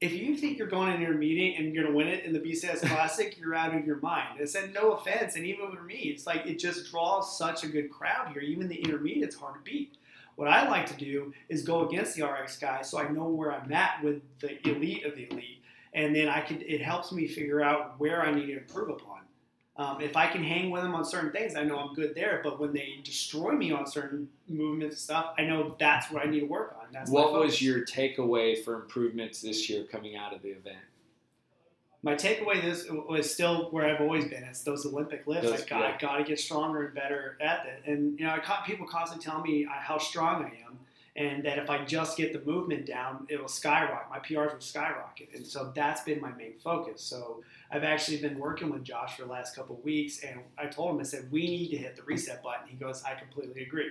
if 0.00 0.12
you 0.12 0.36
think 0.36 0.58
you're 0.58 0.68
going 0.68 0.92
in 0.92 1.02
intermediate 1.02 1.58
and 1.58 1.74
you're 1.74 1.82
going 1.82 1.92
to 1.92 1.96
win 1.96 2.06
it 2.06 2.24
in 2.24 2.32
the 2.32 2.38
BCS 2.38 2.80
Classic, 2.88 3.36
you're 3.40 3.56
out 3.56 3.74
of 3.74 3.84
your 3.84 3.98
mind. 4.00 4.38
I 4.40 4.44
said, 4.44 4.72
no 4.72 4.92
offense, 4.92 5.34
and 5.34 5.44
even 5.44 5.74
for 5.74 5.82
me, 5.82 5.96
it's 6.14 6.24
like 6.24 6.46
it 6.46 6.60
just 6.60 6.88
draws 6.88 7.36
such 7.36 7.64
a 7.64 7.66
good 7.66 7.90
crowd 7.90 8.28
here. 8.32 8.42
Even 8.42 8.68
the 8.68 8.80
intermediate's 8.80 9.34
hard 9.34 9.56
to 9.56 9.60
beat. 9.68 9.96
What 10.42 10.50
I 10.50 10.68
like 10.68 10.86
to 10.86 10.96
do 10.96 11.32
is 11.48 11.62
go 11.62 11.86
against 11.86 12.16
the 12.16 12.26
RX 12.26 12.58
guys 12.58 12.90
so 12.90 12.98
I 12.98 13.08
know 13.08 13.28
where 13.28 13.52
I'm 13.52 13.72
at 13.72 14.02
with 14.02 14.22
the 14.40 14.58
elite 14.68 15.04
of 15.06 15.14
the 15.14 15.30
elite, 15.30 15.62
and 15.94 16.16
then 16.16 16.26
I 16.26 16.40
can. 16.40 16.60
It 16.62 16.82
helps 16.82 17.12
me 17.12 17.28
figure 17.28 17.62
out 17.62 17.94
where 18.00 18.22
I 18.22 18.34
need 18.34 18.46
to 18.46 18.58
improve 18.58 18.88
upon. 18.88 19.20
Um, 19.76 20.00
if 20.00 20.16
I 20.16 20.26
can 20.26 20.42
hang 20.42 20.72
with 20.72 20.82
them 20.82 20.96
on 20.96 21.04
certain 21.04 21.30
things, 21.30 21.54
I 21.54 21.62
know 21.62 21.78
I'm 21.78 21.94
good 21.94 22.16
there. 22.16 22.40
But 22.42 22.58
when 22.58 22.72
they 22.72 22.98
destroy 23.04 23.52
me 23.52 23.70
on 23.70 23.86
certain 23.86 24.28
movements 24.48 24.96
and 24.96 25.00
stuff, 25.00 25.26
I 25.38 25.42
know 25.42 25.76
that's 25.78 26.10
what 26.10 26.26
I 26.26 26.28
need 26.28 26.40
to 26.40 26.46
work 26.46 26.76
on. 26.76 26.88
That's 26.92 27.08
What 27.08 27.32
was 27.32 27.62
your 27.62 27.86
takeaway 27.86 28.64
for 28.64 28.74
improvements 28.74 29.42
this 29.42 29.70
year 29.70 29.84
coming 29.84 30.16
out 30.16 30.34
of 30.34 30.42
the 30.42 30.48
event? 30.48 30.82
My 32.02 32.14
takeaway 32.14 32.60
this 32.60 32.86
was 32.90 33.32
still 33.32 33.70
where 33.70 33.86
I've 33.88 34.00
always 34.00 34.24
been. 34.24 34.42
It's 34.42 34.62
those 34.62 34.84
Olympic 34.84 35.26
lifts. 35.26 35.48
Those- 35.50 35.62
I 35.62 35.66
got, 35.66 35.80
yeah. 35.80 35.98
Got 35.98 36.16
to 36.18 36.24
get 36.24 36.40
stronger 36.40 36.84
and 36.86 36.94
better 36.94 37.36
at 37.40 37.66
it. 37.66 37.90
And 37.90 38.18
you 38.18 38.26
know, 38.26 38.32
I 38.32 38.40
caught 38.40 38.66
people 38.66 38.86
constantly 38.86 39.24
telling 39.24 39.42
me 39.44 39.64
uh, 39.66 39.70
how 39.72 39.98
strong 39.98 40.44
I 40.44 40.48
am, 40.66 40.78
and 41.14 41.44
that 41.44 41.58
if 41.58 41.70
I 41.70 41.84
just 41.84 42.16
get 42.16 42.32
the 42.32 42.40
movement 42.50 42.86
down, 42.86 43.26
it'll 43.30 43.46
skyrocket. 43.48 44.10
My 44.10 44.18
PRs 44.18 44.52
will 44.52 44.60
skyrocket, 44.60 45.28
and 45.34 45.46
so 45.46 45.70
that's 45.74 46.00
been 46.02 46.20
my 46.20 46.32
main 46.32 46.54
focus. 46.62 47.02
So 47.02 47.42
I've 47.70 47.84
actually 47.84 48.16
been 48.20 48.38
working 48.38 48.70
with 48.70 48.82
Josh 48.82 49.16
for 49.16 49.22
the 49.22 49.30
last 49.30 49.54
couple 49.54 49.76
of 49.76 49.84
weeks, 49.84 50.24
and 50.24 50.40
I 50.58 50.66
told 50.66 50.94
him 50.94 51.00
I 51.00 51.04
said 51.04 51.30
we 51.30 51.42
need 51.46 51.70
to 51.70 51.76
hit 51.76 51.94
the 51.96 52.02
reset 52.02 52.42
button. 52.42 52.66
He 52.68 52.76
goes, 52.76 53.02
I 53.04 53.14
completely 53.14 53.62
agree. 53.62 53.90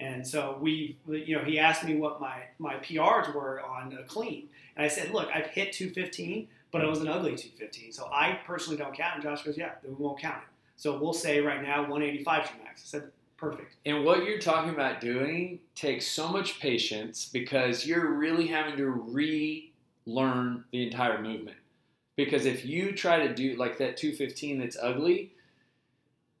And 0.00 0.26
so 0.26 0.58
we, 0.60 0.96
you 1.06 1.36
know, 1.36 1.44
he 1.44 1.58
asked 1.60 1.84
me 1.84 1.96
what 1.96 2.20
my 2.20 2.44
my 2.58 2.76
PRs 2.76 3.32
were 3.34 3.60
on 3.62 3.92
a 3.92 4.02
clean, 4.04 4.48
and 4.74 4.84
I 4.84 4.88
said, 4.88 5.10
look, 5.12 5.28
I've 5.34 5.46
hit 5.46 5.72
215 5.74 6.48
but 6.72 6.82
it 6.82 6.88
was 6.88 7.00
an 7.00 7.08
ugly 7.08 7.36
215. 7.36 7.92
So 7.92 8.08
I 8.12 8.40
personally 8.46 8.78
don't 8.78 8.96
count. 8.96 9.16
And 9.16 9.22
Josh 9.22 9.44
goes, 9.44 9.56
yeah, 9.56 9.72
we 9.86 9.94
won't 9.94 10.18
count 10.18 10.38
it. 10.38 10.48
So 10.76 10.98
we'll 10.98 11.12
say 11.12 11.40
right 11.40 11.62
now 11.62 11.82
185 11.82 12.44
is 12.44 12.50
your 12.50 12.64
max. 12.64 12.82
I 12.82 12.86
said, 12.86 13.10
perfect. 13.36 13.76
And 13.84 14.04
what 14.04 14.24
you're 14.24 14.38
talking 14.38 14.70
about 14.70 15.00
doing 15.00 15.60
takes 15.74 16.06
so 16.06 16.28
much 16.28 16.58
patience 16.58 17.28
because 17.30 17.86
you're 17.86 18.14
really 18.14 18.46
having 18.46 18.76
to 18.78 18.86
relearn 18.86 20.64
the 20.72 20.86
entire 20.86 21.20
movement. 21.20 21.58
Because 22.16 22.46
if 22.46 22.64
you 22.64 22.92
try 22.92 23.26
to 23.26 23.34
do 23.34 23.54
like 23.56 23.78
that 23.78 23.96
215 23.96 24.58
that's 24.58 24.76
ugly, 24.80 25.32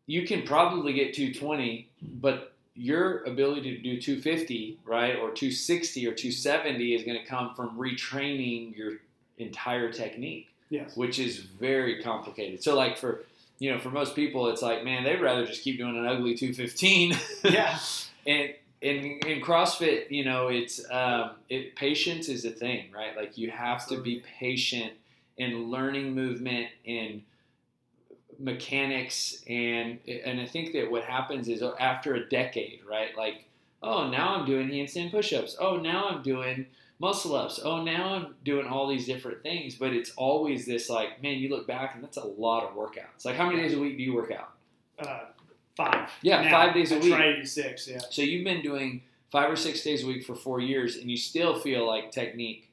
you 0.06 0.26
can 0.26 0.42
probably 0.42 0.94
get 0.94 1.14
220, 1.14 1.88
but 2.02 2.54
your 2.74 3.22
ability 3.24 3.76
to 3.76 3.82
do 3.82 4.00
250, 4.00 4.80
right, 4.84 5.16
or 5.16 5.30
260 5.30 6.06
or 6.06 6.14
270 6.14 6.94
is 6.94 7.04
going 7.04 7.18
to 7.18 7.24
come 7.24 7.54
from 7.54 7.76
retraining 7.78 8.76
your 8.76 8.94
entire 9.42 9.92
technique 9.92 10.48
Yes. 10.70 10.96
which 10.96 11.18
is 11.18 11.38
very 11.38 12.02
complicated. 12.02 12.62
So 12.62 12.74
like 12.74 12.96
for 12.96 13.24
you 13.58 13.70
know 13.70 13.78
for 13.78 13.90
most 13.90 14.16
people 14.16 14.48
it's 14.48 14.62
like 14.62 14.82
man 14.84 15.04
they'd 15.04 15.20
rather 15.20 15.44
just 15.46 15.62
keep 15.62 15.76
doing 15.78 15.96
an 15.98 16.06
ugly 16.06 16.34
215 16.34 17.14
Yeah. 17.44 17.78
and 18.26 18.54
in, 18.80 19.20
in 19.26 19.40
CrossFit 19.42 20.10
you 20.10 20.24
know 20.24 20.48
it's 20.48 20.80
um, 20.90 21.32
it 21.50 21.76
patience 21.76 22.28
is 22.28 22.44
a 22.46 22.50
thing 22.50 22.86
right 22.94 23.14
like 23.16 23.36
you 23.38 23.50
have 23.50 23.86
to 23.88 24.00
be 24.00 24.22
patient 24.40 24.94
in 25.36 25.70
learning 25.70 26.14
movement 26.14 26.68
and 26.86 27.22
mechanics 28.38 29.42
and 29.48 29.98
and 30.08 30.40
I 30.40 30.46
think 30.46 30.72
that 30.72 30.90
what 30.90 31.04
happens 31.04 31.48
is 31.48 31.62
after 31.78 32.14
a 32.14 32.28
decade 32.28 32.80
right 32.88 33.16
like 33.16 33.44
oh 33.82 34.08
now 34.08 34.34
I'm 34.36 34.46
doing 34.46 34.68
handstand 34.68 35.10
push-ups 35.10 35.56
oh 35.60 35.76
now 35.76 36.08
I'm 36.08 36.22
doing 36.22 36.66
muscle 37.02 37.34
ups. 37.34 37.58
Oh, 37.62 37.82
now 37.82 38.14
I'm 38.14 38.34
doing 38.44 38.66
all 38.68 38.86
these 38.86 39.04
different 39.06 39.42
things, 39.42 39.74
but 39.74 39.92
it's 39.92 40.12
always 40.16 40.64
this 40.64 40.88
like, 40.88 41.20
man, 41.20 41.38
you 41.38 41.48
look 41.50 41.66
back 41.66 41.94
and 41.94 42.02
that's 42.02 42.16
a 42.16 42.24
lot 42.24 42.62
of 42.64 42.74
workouts. 42.76 43.24
Like, 43.24 43.34
how 43.36 43.50
many 43.50 43.60
days 43.60 43.74
a 43.74 43.78
week 43.78 43.96
do 43.98 44.02
you 44.04 44.14
work 44.14 44.30
out? 44.30 44.52
Uh, 44.98 45.24
five. 45.76 46.08
Yeah, 46.22 46.42
Now, 46.42 46.50
five 46.50 46.74
days 46.74 46.92
a 46.92 46.98
week. 46.98 47.12
try 47.12 47.26
to 47.32 47.36
do 47.40 47.44
six, 47.44 47.88
yeah. 47.88 47.98
So 48.08 48.22
you've 48.22 48.44
been 48.44 48.62
doing 48.62 49.02
five 49.32 49.50
or 49.50 49.56
six 49.56 49.82
days 49.82 50.04
a 50.04 50.06
week 50.06 50.24
for 50.24 50.36
four 50.36 50.60
years, 50.60 50.96
and 50.96 51.10
you 51.10 51.16
still 51.16 51.58
feel 51.58 51.86
like 51.86 52.12
technique 52.12 52.70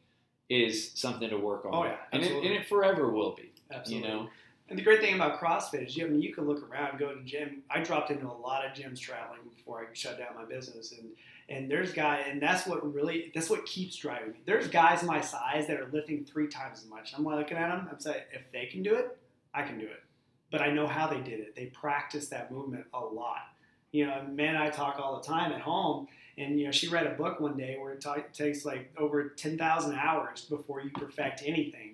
is 0.47 0.91
something 0.93 1.29
to 1.29 1.37
work 1.37 1.65
on. 1.65 1.73
Oh, 1.73 1.83
yeah, 1.85 1.97
and 2.11 2.23
it, 2.23 2.31
and 2.31 2.45
it 2.45 2.67
forever 2.67 3.09
will 3.11 3.31
be. 3.35 3.51
Absolutely. 3.71 4.07
You 4.09 4.15
know, 4.15 4.29
And 4.69 4.77
the 4.77 4.83
great 4.83 5.01
thing 5.01 5.15
about 5.15 5.39
CrossFit 5.39 5.87
is, 5.87 5.97
you, 5.97 6.05
I 6.05 6.09
mean, 6.09 6.21
you 6.21 6.31
can 6.31 6.45
look 6.45 6.69
around, 6.69 6.99
go 6.99 7.11
to 7.11 7.19
the 7.19 7.25
gym. 7.25 7.63
I 7.71 7.81
dropped 7.81 8.11
into 8.11 8.27
a 8.27 8.31
lot 8.31 8.63
of 8.65 8.73
gyms 8.73 8.99
traveling 8.99 9.39
before 9.55 9.79
I 9.79 9.85
shut 9.93 10.19
down 10.19 10.35
my 10.35 10.45
business, 10.45 10.91
and 10.91 11.09
and 11.49 11.69
there's 11.69 11.91
guy, 11.91 12.17
and 12.29 12.39
that's 12.39 12.67
what 12.67 12.93
really, 12.93 13.31
that's 13.33 13.49
what 13.49 13.65
keeps 13.65 13.95
driving 13.95 14.33
me. 14.33 14.37
There's 14.45 14.67
guys 14.67 15.01
my 15.01 15.19
size 15.19 15.65
that 15.65 15.79
are 15.79 15.89
lifting 15.91 16.23
three 16.23 16.47
times 16.47 16.83
as 16.83 16.87
much. 16.87 17.11
I'm 17.17 17.25
looking 17.25 17.57
at 17.57 17.69
them. 17.69 17.87
I'm 17.91 17.99
saying, 17.99 18.21
if 18.31 18.51
they 18.51 18.67
can 18.67 18.83
do 18.83 18.93
it, 18.93 19.17
I 19.55 19.63
can 19.63 19.79
do 19.79 19.85
it. 19.85 20.03
But 20.51 20.61
I 20.61 20.71
know 20.71 20.85
how 20.85 21.07
they 21.07 21.21
did 21.21 21.39
it. 21.39 21.55
They 21.55 21.65
practiced 21.67 22.29
that 22.29 22.51
movement 22.51 22.85
a 22.93 22.99
lot. 22.99 23.47
You 23.91 24.05
know, 24.05 24.23
man, 24.29 24.55
I 24.55 24.69
talk 24.69 24.99
all 24.99 25.19
the 25.19 25.25
time 25.25 25.51
at 25.51 25.61
home, 25.61 26.07
and 26.37 26.59
you 26.59 26.67
know, 26.67 26.71
she 26.71 26.87
read 26.87 27.07
a 27.07 27.15
book 27.15 27.39
one 27.39 27.57
day 27.57 27.77
where 27.79 27.93
it 27.93 28.01
ta- 28.01 28.23
takes 28.31 28.63
like 28.63 28.93
over 28.99 29.29
ten 29.29 29.57
thousand 29.57 29.95
hours 29.95 30.41
before 30.41 30.81
you 30.81 30.91
perfect 30.91 31.41
anything. 31.43 31.88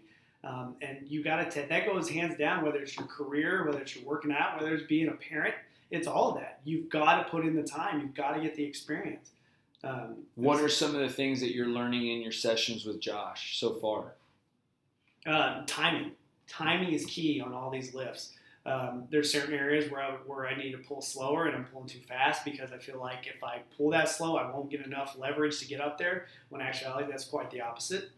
Um, 0.46 0.76
and 0.82 1.00
you 1.08 1.24
got 1.24 1.52
to 1.52 1.66
that 1.68 1.88
goes 1.88 2.08
hands 2.08 2.38
down 2.38 2.64
whether 2.64 2.78
it's 2.78 2.96
your 2.96 3.08
career 3.08 3.66
whether 3.66 3.82
it's 3.82 3.96
your 3.96 4.06
working 4.06 4.32
out 4.32 4.60
whether 4.60 4.76
it's 4.76 4.86
being 4.86 5.08
a 5.08 5.14
parent 5.14 5.56
it's 5.92 6.08
all 6.08 6.30
of 6.30 6.36
that. 6.36 6.60
You've 6.64 6.90
got 6.90 7.24
to 7.24 7.30
put 7.30 7.46
in 7.46 7.56
the 7.56 7.64
time 7.64 8.00
you've 8.00 8.14
got 8.14 8.34
to 8.34 8.42
get 8.42 8.56
the 8.56 8.64
experience. 8.64 9.32
Um, 9.84 10.18
what 10.36 10.62
are 10.62 10.70
some 10.70 10.96
of 10.96 11.02
the 11.02 11.10
things 11.10 11.40
that 11.42 11.54
you're 11.54 11.68
learning 11.68 12.08
in 12.08 12.22
your 12.22 12.32
sessions 12.32 12.86
with 12.86 13.00
Josh 13.00 13.60
so 13.60 13.74
far? 13.76 14.14
uh, 15.26 15.64
timing. 15.66 16.12
Timing 16.48 16.94
is 16.94 17.06
key 17.06 17.42
on 17.42 17.54
all 17.54 17.70
these 17.70 17.94
lifts. 17.94 18.34
Um, 18.66 19.06
there's 19.12 19.32
certain 19.32 19.54
areas 19.54 19.92
where 19.92 20.02
I, 20.02 20.12
where 20.26 20.48
I 20.48 20.56
need 20.56 20.72
to 20.72 20.80
pull 20.80 21.02
slower 21.02 21.46
and 21.46 21.56
I'm 21.56 21.66
pulling 21.66 21.88
too 21.88 22.00
fast 22.00 22.44
because 22.44 22.72
I 22.72 22.80
feel 22.80 23.00
like 23.00 23.28
if 23.28 23.44
I 23.44 23.62
pull 23.78 23.92
that 23.92 24.10
slow 24.10 24.38
I 24.38 24.52
won't 24.52 24.72
get 24.72 24.84
enough 24.84 25.16
leverage 25.20 25.60
to 25.60 25.68
get 25.68 25.80
up 25.80 26.00
there 26.00 26.26
when 26.50 26.62
actually 26.62 27.04
that's 27.08 27.26
quite 27.26 27.52
the 27.52 27.62
opposite 27.62 28.10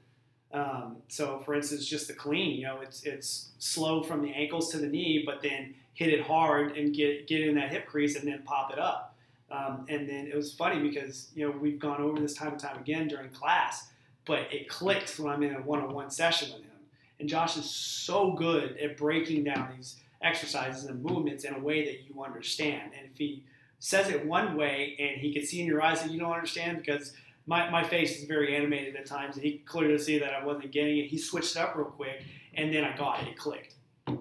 Um, 0.53 0.97
so, 1.07 1.39
for 1.39 1.53
instance, 1.55 1.85
just 1.85 2.07
the 2.07 2.13
clean, 2.13 2.55
you 2.55 2.63
know, 2.63 2.79
it's 2.81 3.03
it's 3.03 3.49
slow 3.59 4.01
from 4.01 4.21
the 4.21 4.31
ankles 4.31 4.71
to 4.71 4.77
the 4.77 4.87
knee, 4.87 5.23
but 5.25 5.41
then 5.41 5.73
hit 5.93 6.09
it 6.09 6.21
hard 6.21 6.77
and 6.77 6.95
get 6.95 7.27
get 7.27 7.41
in 7.41 7.55
that 7.55 7.71
hip 7.71 7.85
crease 7.87 8.15
and 8.15 8.27
then 8.27 8.41
pop 8.43 8.71
it 8.71 8.79
up. 8.79 9.15
Um, 9.49 9.85
and 9.89 10.07
then 10.07 10.27
it 10.27 10.35
was 10.35 10.53
funny 10.53 10.79
because 10.81 11.29
you 11.35 11.47
know 11.47 11.57
we've 11.57 11.79
gone 11.79 12.01
over 12.01 12.19
this 12.19 12.33
time 12.33 12.53
and 12.53 12.59
time 12.59 12.77
again 12.77 13.07
during 13.07 13.29
class, 13.29 13.89
but 14.25 14.51
it 14.51 14.69
clicks 14.69 15.19
when 15.19 15.33
I'm 15.33 15.43
in 15.43 15.55
a 15.55 15.61
one-on-one 15.61 16.11
session 16.11 16.49
with 16.53 16.63
him. 16.63 16.71
And 17.19 17.27
Josh 17.27 17.57
is 17.57 17.69
so 17.69 18.31
good 18.31 18.77
at 18.77 18.97
breaking 18.97 19.43
down 19.43 19.73
these 19.75 19.97
exercises 20.21 20.85
and 20.85 21.03
movements 21.03 21.43
in 21.43 21.53
a 21.53 21.59
way 21.59 21.85
that 21.85 22.07
you 22.07 22.23
understand. 22.23 22.91
And 22.97 23.09
if 23.11 23.17
he 23.17 23.43
says 23.79 24.09
it 24.09 24.25
one 24.25 24.55
way 24.55 24.95
and 24.99 25.21
he 25.21 25.33
can 25.33 25.45
see 25.45 25.61
in 25.61 25.67
your 25.67 25.81
eyes 25.81 26.01
that 26.01 26.11
you 26.11 26.19
don't 26.19 26.31
understand 26.31 26.77
because 26.77 27.13
my, 27.47 27.69
my 27.69 27.83
face 27.83 28.19
is 28.19 28.25
very 28.25 28.55
animated 28.55 28.95
at 28.95 29.05
times, 29.05 29.35
and 29.35 29.43
he 29.43 29.59
clearly 29.65 29.97
see 29.97 30.19
that 30.19 30.33
I 30.33 30.45
wasn't 30.45 30.71
getting 30.71 30.97
it. 30.97 31.07
He 31.07 31.17
switched 31.17 31.55
it 31.55 31.59
up 31.59 31.75
real 31.75 31.85
quick, 31.85 32.23
and 32.53 32.73
then 32.73 32.83
I 32.83 32.95
got 32.95 33.21
it. 33.21 33.29
It 33.29 33.37
clicked. 33.37 33.73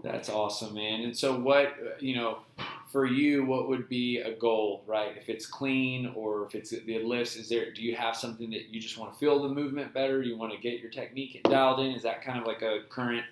That's 0.03 0.29
awesome, 0.29 0.75
man. 0.75 1.03
And 1.03 1.17
so, 1.17 1.39
what 1.39 1.75
you 2.01 2.17
know, 2.17 2.39
for 2.91 3.05
you, 3.05 3.45
what 3.45 3.69
would 3.69 3.89
be 3.89 4.19
a 4.19 4.35
goal, 4.35 4.85
right? 4.87 5.17
If 5.17 5.29
it's 5.29 5.47
clean 5.47 6.13
or 6.15 6.45
if 6.47 6.55
it's 6.55 6.71
the 6.71 7.03
lifts, 7.05 7.37
is 7.37 7.49
there? 7.49 7.73
Do 7.73 7.83
you 7.83 7.97
have 7.97 8.17
something 8.17 8.51
that 8.51 8.69
you 8.69 8.81
just 8.81 8.97
want 8.97 9.13
to 9.13 9.19
feel 9.19 9.43
the 9.43 9.49
movement 9.49 9.93
better? 9.93 10.23
You 10.23 10.37
want 10.37 10.53
to 10.53 10.59
get 10.59 10.81
your 10.81 10.91
technique 10.91 11.41
dialed 11.45 11.81
in? 11.81 11.93
Is 11.93 12.03
that 12.03 12.23
kind 12.23 12.41
of 12.41 12.47
like 12.47 12.63
a 12.63 12.81
current 12.89 13.25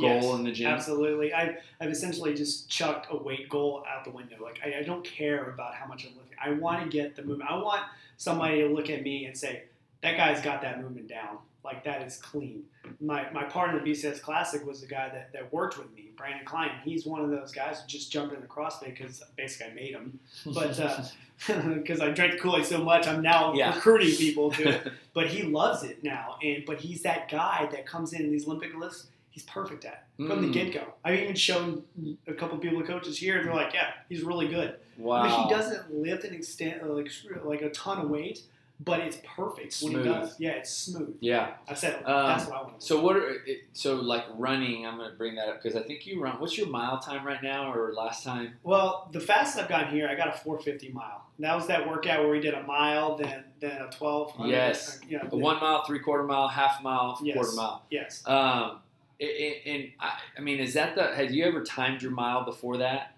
goal 0.00 0.10
Yes, 0.10 0.24
in 0.34 0.44
the 0.44 0.52
gym? 0.52 0.68
Absolutely. 0.68 1.32
I've 1.32 1.56
I've 1.80 1.90
essentially 1.90 2.34
just 2.34 2.68
chucked 2.68 3.08
a 3.10 3.16
weight 3.16 3.48
goal 3.48 3.84
out 3.88 4.04
the 4.04 4.10
window. 4.10 4.36
Like, 4.42 4.60
I, 4.64 4.80
I 4.80 4.82
don't 4.82 5.04
care 5.04 5.50
about 5.50 5.74
how 5.74 5.86
much 5.86 6.06
I'm 6.06 6.16
lifting. 6.16 6.38
I 6.42 6.52
want 6.52 6.82
to 6.82 6.88
get 6.88 7.16
the 7.16 7.22
movement. 7.22 7.50
I 7.50 7.56
want 7.56 7.82
somebody 8.20 8.60
to 8.60 8.68
look 8.68 8.90
at 8.90 9.02
me 9.02 9.24
and 9.24 9.34
say, 9.36 9.62
that 10.02 10.16
guy's 10.18 10.42
got 10.42 10.60
that 10.60 10.82
movement 10.82 11.08
down. 11.08 11.38
Like, 11.64 11.84
that 11.84 12.02
is 12.06 12.16
clean. 12.18 12.64
My, 13.00 13.30
my 13.32 13.44
partner 13.44 13.78
in 13.78 13.84
the 13.84 13.90
BCS 13.90 14.20
Classic 14.20 14.64
was 14.66 14.80
the 14.82 14.86
guy 14.86 15.08
that, 15.08 15.32
that 15.32 15.50
worked 15.52 15.78
with 15.78 15.90
me, 15.94 16.10
Brandon 16.16 16.44
Klein. 16.44 16.70
He's 16.84 17.06
one 17.06 17.20
of 17.22 17.30
those 17.30 17.50
guys 17.50 17.80
who 17.80 17.86
just 17.88 18.12
jumped 18.12 18.34
in 18.34 18.40
the 18.42 18.46
CrossFit 18.46 18.96
because 18.96 19.22
basically 19.36 19.72
I 19.72 19.74
made 19.74 19.92
him. 19.92 20.18
But 20.54 20.78
uh, 20.78 21.02
because 21.74 22.00
I 22.00 22.10
drank 22.10 22.40
Kool 22.40 22.56
Aid 22.56 22.66
so 22.66 22.82
much, 22.84 23.06
I'm 23.06 23.22
now 23.22 23.54
Yeah. 23.54 23.74
recruiting 23.74 24.14
people 24.16 24.50
to 24.52 24.68
it. 24.86 24.92
But 25.14 25.28
he 25.28 25.42
loves 25.42 25.82
it 25.82 26.02
now. 26.04 26.36
And 26.42 26.64
But 26.66 26.78
he's 26.80 27.02
that 27.02 27.30
guy 27.30 27.68
that 27.72 27.86
comes 27.86 28.12
in 28.12 28.30
these 28.30 28.46
Olympic 28.46 28.74
lifts. 28.74 29.06
He's 29.30 29.44
perfect 29.44 29.84
at 29.84 30.06
it 30.18 30.26
from 30.26 30.42
the 30.42 30.48
Mm. 30.48 30.52
get 30.52 30.72
go. 30.74 30.92
I've 31.04 31.18
even 31.20 31.36
shown 31.36 31.84
a 32.26 32.34
couple 32.34 32.58
people, 32.58 32.82
coaches 32.82 33.16
here, 33.18 33.42
they're 33.44 33.54
like, 33.54 33.72
yeah, 33.72 33.92
he's 34.08 34.22
really 34.22 34.48
good. 34.48 34.74
wow. 34.98 35.22
Mean, 35.24 35.44
he 35.48 35.54
doesn't 35.54 35.94
lift 35.94 36.24
an 36.24 36.34
extent 36.34 36.88
like 36.88 37.08
like 37.44 37.62
a 37.62 37.70
ton 37.70 37.98
of 37.98 38.10
weight, 38.10 38.42
but 38.82 38.98
it's 39.00 39.18
perfect 39.24 39.76
when 39.82 39.92
he 39.92 39.98
Smooth. 40.02 40.04
does. 40.04 40.40
Yeah, 40.40 40.50
it's 40.52 40.70
smooth. 40.70 41.16
Yeah. 41.20 41.52
I 41.68 41.74
said 41.74 41.96
Um, 42.04 42.26
that's 42.26 42.46
what 42.46 42.58
I 42.58 42.62
want. 42.62 42.82
So 42.82 43.00
what? 43.00 43.16
Are, 43.16 43.36
so 43.72 43.94
like 43.96 44.24
running, 44.36 44.84
I'm 44.86 44.96
going 44.96 45.10
to 45.10 45.16
bring 45.16 45.36
that 45.36 45.48
up 45.48 45.62
because 45.62 45.76
I 45.76 45.82
think 45.86 46.06
you 46.06 46.20
run. 46.20 46.40
What's 46.40 46.58
your 46.58 46.66
mile 46.68 46.98
time 46.98 47.24
right 47.24 47.42
now, 47.42 47.72
or 47.72 47.92
last 47.94 48.24
time? 48.24 48.54
Well, 48.64 49.08
the 49.12 49.20
fastest 49.20 49.62
I've 49.62 49.68
gotten 49.68 49.90
here, 49.90 50.08
I 50.08 50.14
got 50.16 50.28
a 50.28 50.32
450 50.32 50.88
mile. 50.92 51.24
And 51.36 51.44
that 51.46 51.54
was 51.54 51.66
that 51.68 51.88
workout 51.88 52.20
where 52.20 52.30
we 52.30 52.40
did 52.40 52.54
a 52.54 52.62
mile, 52.64 53.16
then 53.16 53.44
then 53.60 53.80
a 53.80 53.90
12. 53.90 54.34
Yes. 54.46 55.00
You 55.08 55.18
know, 55.18 55.28
A 55.30 55.36
one 55.36 55.60
mile, 55.60 55.84
three 55.84 56.00
quarter 56.00 56.24
mile, 56.24 56.48
half 56.48 56.82
mile, 56.82 57.18
Yes. 57.22 57.36
quarter 57.36 57.52
mile. 57.52 57.84
Yes. 57.90 58.22
Um, 58.26 58.80
and 59.20 59.90
I, 60.00 60.18
I 60.38 60.40
mean, 60.40 60.58
is 60.58 60.74
that 60.74 60.94
the? 60.94 61.14
Had 61.14 61.32
you 61.32 61.44
ever 61.44 61.62
timed 61.62 62.02
your 62.02 62.12
mile 62.12 62.44
before 62.44 62.78
that? 62.78 63.16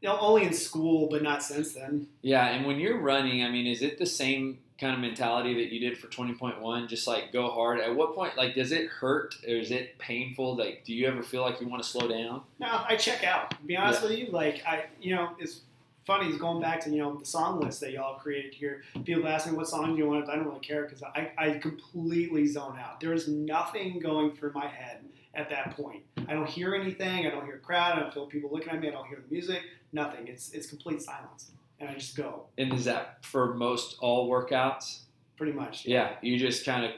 You 0.00 0.08
know, 0.08 0.18
only 0.18 0.44
in 0.44 0.52
school, 0.52 1.08
but 1.10 1.22
not 1.22 1.42
since 1.42 1.72
then. 1.72 2.08
Yeah, 2.22 2.46
and 2.46 2.66
when 2.66 2.78
you're 2.78 2.98
running, 2.98 3.42
I 3.42 3.50
mean, 3.50 3.66
is 3.66 3.80
it 3.80 3.98
the 3.98 4.06
same 4.06 4.58
kind 4.78 4.92
of 4.92 5.00
mentality 5.00 5.54
that 5.54 5.72
you 5.72 5.80
did 5.80 5.96
for 5.96 6.08
20.1? 6.08 6.88
Just 6.88 7.06
like 7.06 7.32
go 7.32 7.50
hard. 7.50 7.80
At 7.80 7.94
what 7.94 8.14
point, 8.14 8.36
like, 8.36 8.54
does 8.54 8.72
it 8.72 8.88
hurt 8.88 9.36
or 9.46 9.54
is 9.54 9.70
it 9.70 9.98
painful? 9.98 10.56
Like, 10.56 10.82
do 10.84 10.92
you 10.92 11.06
ever 11.06 11.22
feel 11.22 11.42
like 11.42 11.60
you 11.60 11.68
want 11.68 11.82
to 11.82 11.88
slow 11.88 12.08
down? 12.08 12.42
No, 12.58 12.84
I 12.86 12.96
check 12.96 13.24
out. 13.24 13.50
To 13.50 13.56
be 13.64 13.76
honest 13.76 14.02
with 14.02 14.12
you, 14.12 14.26
like 14.26 14.62
I, 14.66 14.86
you 15.00 15.14
know, 15.14 15.30
it's 15.38 15.60
funny. 16.04 16.28
It's 16.28 16.38
going 16.38 16.60
back 16.60 16.80
to 16.84 16.90
you 16.90 16.98
know 16.98 17.16
the 17.16 17.24
song 17.24 17.60
list 17.60 17.80
that 17.80 17.92
y'all 17.92 18.18
created 18.18 18.54
here. 18.54 18.82
People 19.04 19.28
ask 19.28 19.46
me 19.46 19.56
what 19.56 19.68
song 19.68 19.92
do 19.92 19.98
you 19.98 20.08
want. 20.08 20.28
I 20.28 20.36
don't 20.36 20.46
really 20.46 20.60
care 20.60 20.82
because 20.82 21.02
I, 21.02 21.30
I 21.38 21.58
completely 21.58 22.46
zone 22.46 22.78
out. 22.78 23.00
There 23.00 23.12
is 23.12 23.28
nothing 23.28 24.00
going 24.00 24.32
through 24.32 24.52
my 24.52 24.66
head 24.66 24.98
at 25.36 25.50
that 25.50 25.76
point. 25.76 26.02
I 26.28 26.32
don't 26.34 26.48
hear 26.48 26.74
anything. 26.74 27.26
I 27.26 27.30
don't 27.30 27.44
hear 27.44 27.56
a 27.56 27.60
crowd. 27.60 27.98
I 27.98 28.00
don't 28.00 28.12
feel 28.14 28.26
people 28.26 28.50
looking 28.52 28.70
at 28.70 28.80
me. 28.80 28.88
I 28.88 28.92
don't 28.92 29.06
hear 29.06 29.22
the 29.26 29.32
music. 29.32 29.62
Nothing. 29.92 30.26
It's 30.28 30.50
it's 30.52 30.66
complete 30.66 31.02
silence, 31.02 31.50
and 31.80 31.88
I 31.88 31.94
just 31.94 32.16
go 32.16 32.46
And 32.58 32.72
is 32.72 32.84
that 32.86 33.24
for 33.24 33.54
most 33.54 33.96
all 34.00 34.28
workouts? 34.30 35.00
pretty 35.36 35.52
much. 35.52 35.84
Yeah, 35.84 36.14
you 36.22 36.38
just 36.38 36.64
kind 36.64 36.84
of. 36.84 36.92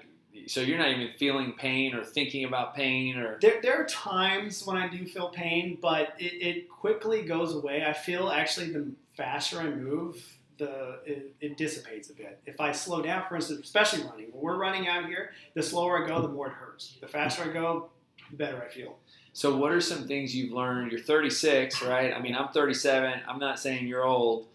So 0.49 0.61
you're 0.61 0.77
not 0.79 0.90
even 0.90 1.09
feeling 1.18 1.55
pain 1.59 1.94
or 1.94 2.05
thinking 2.05 2.44
about 2.44 2.75
pain 2.75 3.16
or. 3.16 3.38
There, 3.40 3.61
there 3.62 3.81
are 3.81 3.87
times 3.87 4.66
when 4.66 4.77
I 4.77 4.87
do 4.88 5.07
feel 5.07 5.31
pain, 5.31 5.79
but 5.81 6.14
it, 6.18 6.35
it 6.46 6.68
quickly 6.68 7.22
goes 7.22 7.55
away. 7.55 7.85
I 7.87 7.94
feel 7.94 8.29
actually 8.29 8.70
the 8.70 8.87
faster 9.16 9.59
I 9.59 9.70
move, 9.70 10.22
the 10.59 11.01
it, 11.07 11.35
it 11.40 11.57
dissipates 11.57 12.11
a 12.11 12.12
bit. 12.14 12.38
If 12.44 12.61
I 12.61 12.72
slow 12.72 13.01
down, 13.01 13.25
for 13.29 13.37
instance, 13.37 13.61
especially 13.64 14.03
running, 14.03 14.27
when 14.31 14.42
we're 14.42 14.59
running 14.59 14.87
out 14.88 15.07
here, 15.07 15.31
the 15.55 15.62
slower 15.62 16.05
I 16.05 16.07
go, 16.07 16.20
the 16.20 16.29
more 16.29 16.49
it 16.49 16.53
hurts. 16.53 16.96
The 17.01 17.09
faster 17.09 17.44
I 17.44 17.53
go, 17.55 17.88
the 18.31 18.37
better 18.37 18.62
I 18.62 18.69
feel. 18.73 18.97
So 19.37 19.55
what 19.55 19.71
are 19.71 19.83
some 19.83 20.09
things 20.09 20.35
you've 20.35 20.53
learned? 20.53 20.93
You're 20.93 21.01
36, 21.03 21.83
right? 21.83 22.15
I 22.15 22.21
mean, 22.23 22.35
I'm 22.35 22.49
37. 22.49 23.21
I'm 23.29 23.39
not 23.39 23.59
saying 23.59 23.87
you're 23.87 24.03
old, 24.03 24.47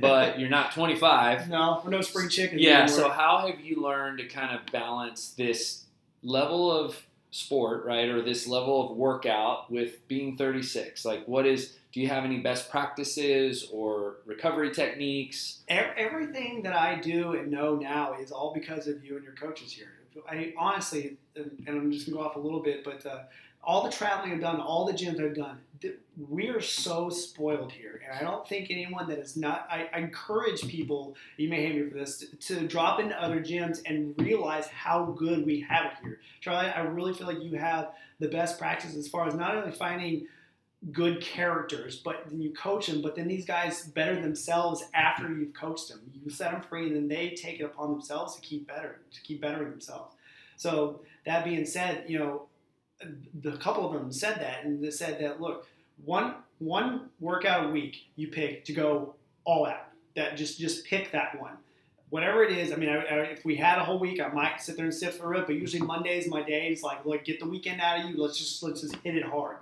but 0.00 0.38
you're 0.40 0.48
not 0.48 0.72
25. 0.72 1.48
no, 1.48 1.80
we're 1.84 1.90
no 1.90 2.00
spring 2.00 2.28
chicken. 2.28 2.58
Yeah. 2.58 2.82
anymore. 2.82 2.88
So 2.88 3.08
how 3.10 3.46
have 3.46 3.60
you 3.60 3.80
learned 3.80 4.18
to 4.18 4.24
kind 4.26 4.58
of 4.58 4.66
balance 4.72 5.34
this 5.36 5.84
level 6.24 6.72
of 6.72 7.00
sport, 7.30 7.84
right, 7.84 8.08
or 8.08 8.22
this 8.22 8.48
level 8.48 8.90
of 8.90 8.96
workout 8.96 9.70
with 9.70 10.06
being 10.08 10.36
36? 10.36 11.04
Like, 11.04 11.28
what 11.28 11.46
is? 11.46 11.76
Do 11.92 12.00
you 12.00 12.08
have 12.08 12.24
any 12.24 12.40
best 12.40 12.70
practices 12.70 13.68
or 13.72 14.16
recovery 14.26 14.72
techniques? 14.72 15.60
Everything 15.68 16.62
that 16.64 16.74
I 16.74 16.96
do 16.96 17.34
and 17.34 17.52
know 17.52 17.76
now 17.76 18.14
is 18.14 18.32
all 18.32 18.52
because 18.52 18.88
of 18.88 19.04
you 19.04 19.14
and 19.14 19.24
your 19.24 19.34
coaches 19.34 19.70
here. 19.70 19.92
I 20.28 20.52
honestly, 20.56 21.16
and 21.36 21.50
I'm 21.68 21.92
just 21.92 22.06
gonna 22.06 22.18
go 22.18 22.24
off 22.24 22.36
a 22.36 22.40
little 22.40 22.62
bit, 22.62 22.84
but 22.84 23.04
uh, 23.06 23.22
all 23.62 23.82
the 23.82 23.90
traveling 23.90 24.32
I've 24.32 24.40
done, 24.40 24.60
all 24.60 24.84
the 24.84 24.92
gyms 24.92 25.22
I've 25.22 25.34
done, 25.34 25.58
we 26.28 26.48
are 26.48 26.60
so 26.60 27.10
spoiled 27.10 27.72
here, 27.72 28.00
and 28.04 28.18
I 28.18 28.22
don't 28.22 28.46
think 28.48 28.70
anyone 28.70 29.08
that 29.08 29.18
is 29.18 29.36
not. 29.36 29.66
I, 29.70 29.88
I 29.92 29.98
encourage 29.98 30.62
people. 30.62 31.16
You 31.36 31.48
may 31.48 31.66
hate 31.66 31.74
me 31.76 31.90
for 31.90 31.98
this 31.98 32.18
to, 32.18 32.36
to 32.36 32.68
drop 32.68 33.00
into 33.00 33.20
other 33.20 33.40
gyms 33.40 33.80
and 33.86 34.14
realize 34.18 34.66
how 34.68 35.14
good 35.18 35.44
we 35.44 35.60
have 35.68 35.86
it 35.86 35.92
here. 36.02 36.20
Charlie, 36.40 36.70
I 36.70 36.80
really 36.80 37.12
feel 37.12 37.26
like 37.26 37.42
you 37.42 37.58
have 37.58 37.92
the 38.20 38.28
best 38.28 38.58
practice 38.58 38.96
as 38.96 39.08
far 39.08 39.26
as 39.26 39.34
not 39.34 39.56
only 39.56 39.72
finding 39.72 40.26
good 40.92 41.20
characters, 41.20 41.96
but 41.96 42.24
then 42.28 42.40
you 42.40 42.50
coach 42.50 42.86
them. 42.86 43.02
But 43.02 43.16
then 43.16 43.28
these 43.28 43.46
guys 43.46 43.86
better 43.86 44.20
themselves 44.20 44.84
after 44.94 45.32
you've 45.32 45.54
coached 45.54 45.88
them. 45.88 46.00
You 46.12 46.30
set 46.30 46.52
them 46.52 46.62
free, 46.62 46.86
and 46.86 46.96
then 46.96 47.08
they 47.08 47.30
take 47.30 47.60
it 47.60 47.64
upon 47.64 47.90
themselves 47.92 48.34
to 48.36 48.40
keep 48.40 48.66
better, 48.66 49.00
to 49.12 49.20
keep 49.22 49.40
bettering 49.40 49.70
themselves. 49.70 50.14
So 50.56 51.00
that 51.26 51.44
being 51.44 51.64
said, 51.66 52.04
you 52.08 52.18
know, 52.18 52.42
the 53.40 53.56
couple 53.56 53.86
of 53.86 53.92
them 53.92 54.12
said 54.12 54.36
that, 54.40 54.64
and 54.64 54.82
they 54.82 54.90
said 54.90 55.20
that 55.20 55.40
look, 55.40 55.66
one 56.04 56.34
one 56.58 57.10
workout 57.20 57.66
a 57.66 57.68
week 57.68 58.06
you 58.16 58.28
pick 58.28 58.64
to 58.66 58.72
go 58.72 59.14
all 59.44 59.66
out. 59.66 59.88
That 60.16 60.36
just 60.36 60.58
just 60.58 60.84
pick 60.84 61.10
that 61.12 61.40
one. 61.40 61.56
Whatever 62.10 62.44
it 62.44 62.56
is, 62.56 62.70
I 62.70 62.76
mean, 62.76 62.90
I, 62.90 62.98
I, 62.98 63.16
if 63.22 63.44
we 63.44 63.56
had 63.56 63.78
a 63.78 63.84
whole 63.84 63.98
week, 63.98 64.20
I 64.20 64.28
might 64.28 64.60
sit 64.60 64.76
there 64.76 64.84
and 64.84 64.94
sit 64.94 65.14
for 65.14 65.34
it. 65.34 65.46
But 65.46 65.56
usually 65.56 65.84
Mondays, 65.84 66.28
my 66.28 66.42
day. 66.42 66.68
days, 66.68 66.82
like, 66.82 67.04
look, 67.04 67.24
get 67.24 67.40
the 67.40 67.48
weekend 67.48 67.80
out 67.80 68.00
of 68.00 68.10
you. 68.10 68.22
Let's 68.22 68.38
just 68.38 68.62
let's 68.62 68.82
just 68.82 68.94
hit 68.96 69.16
it 69.16 69.24
hard. 69.24 69.56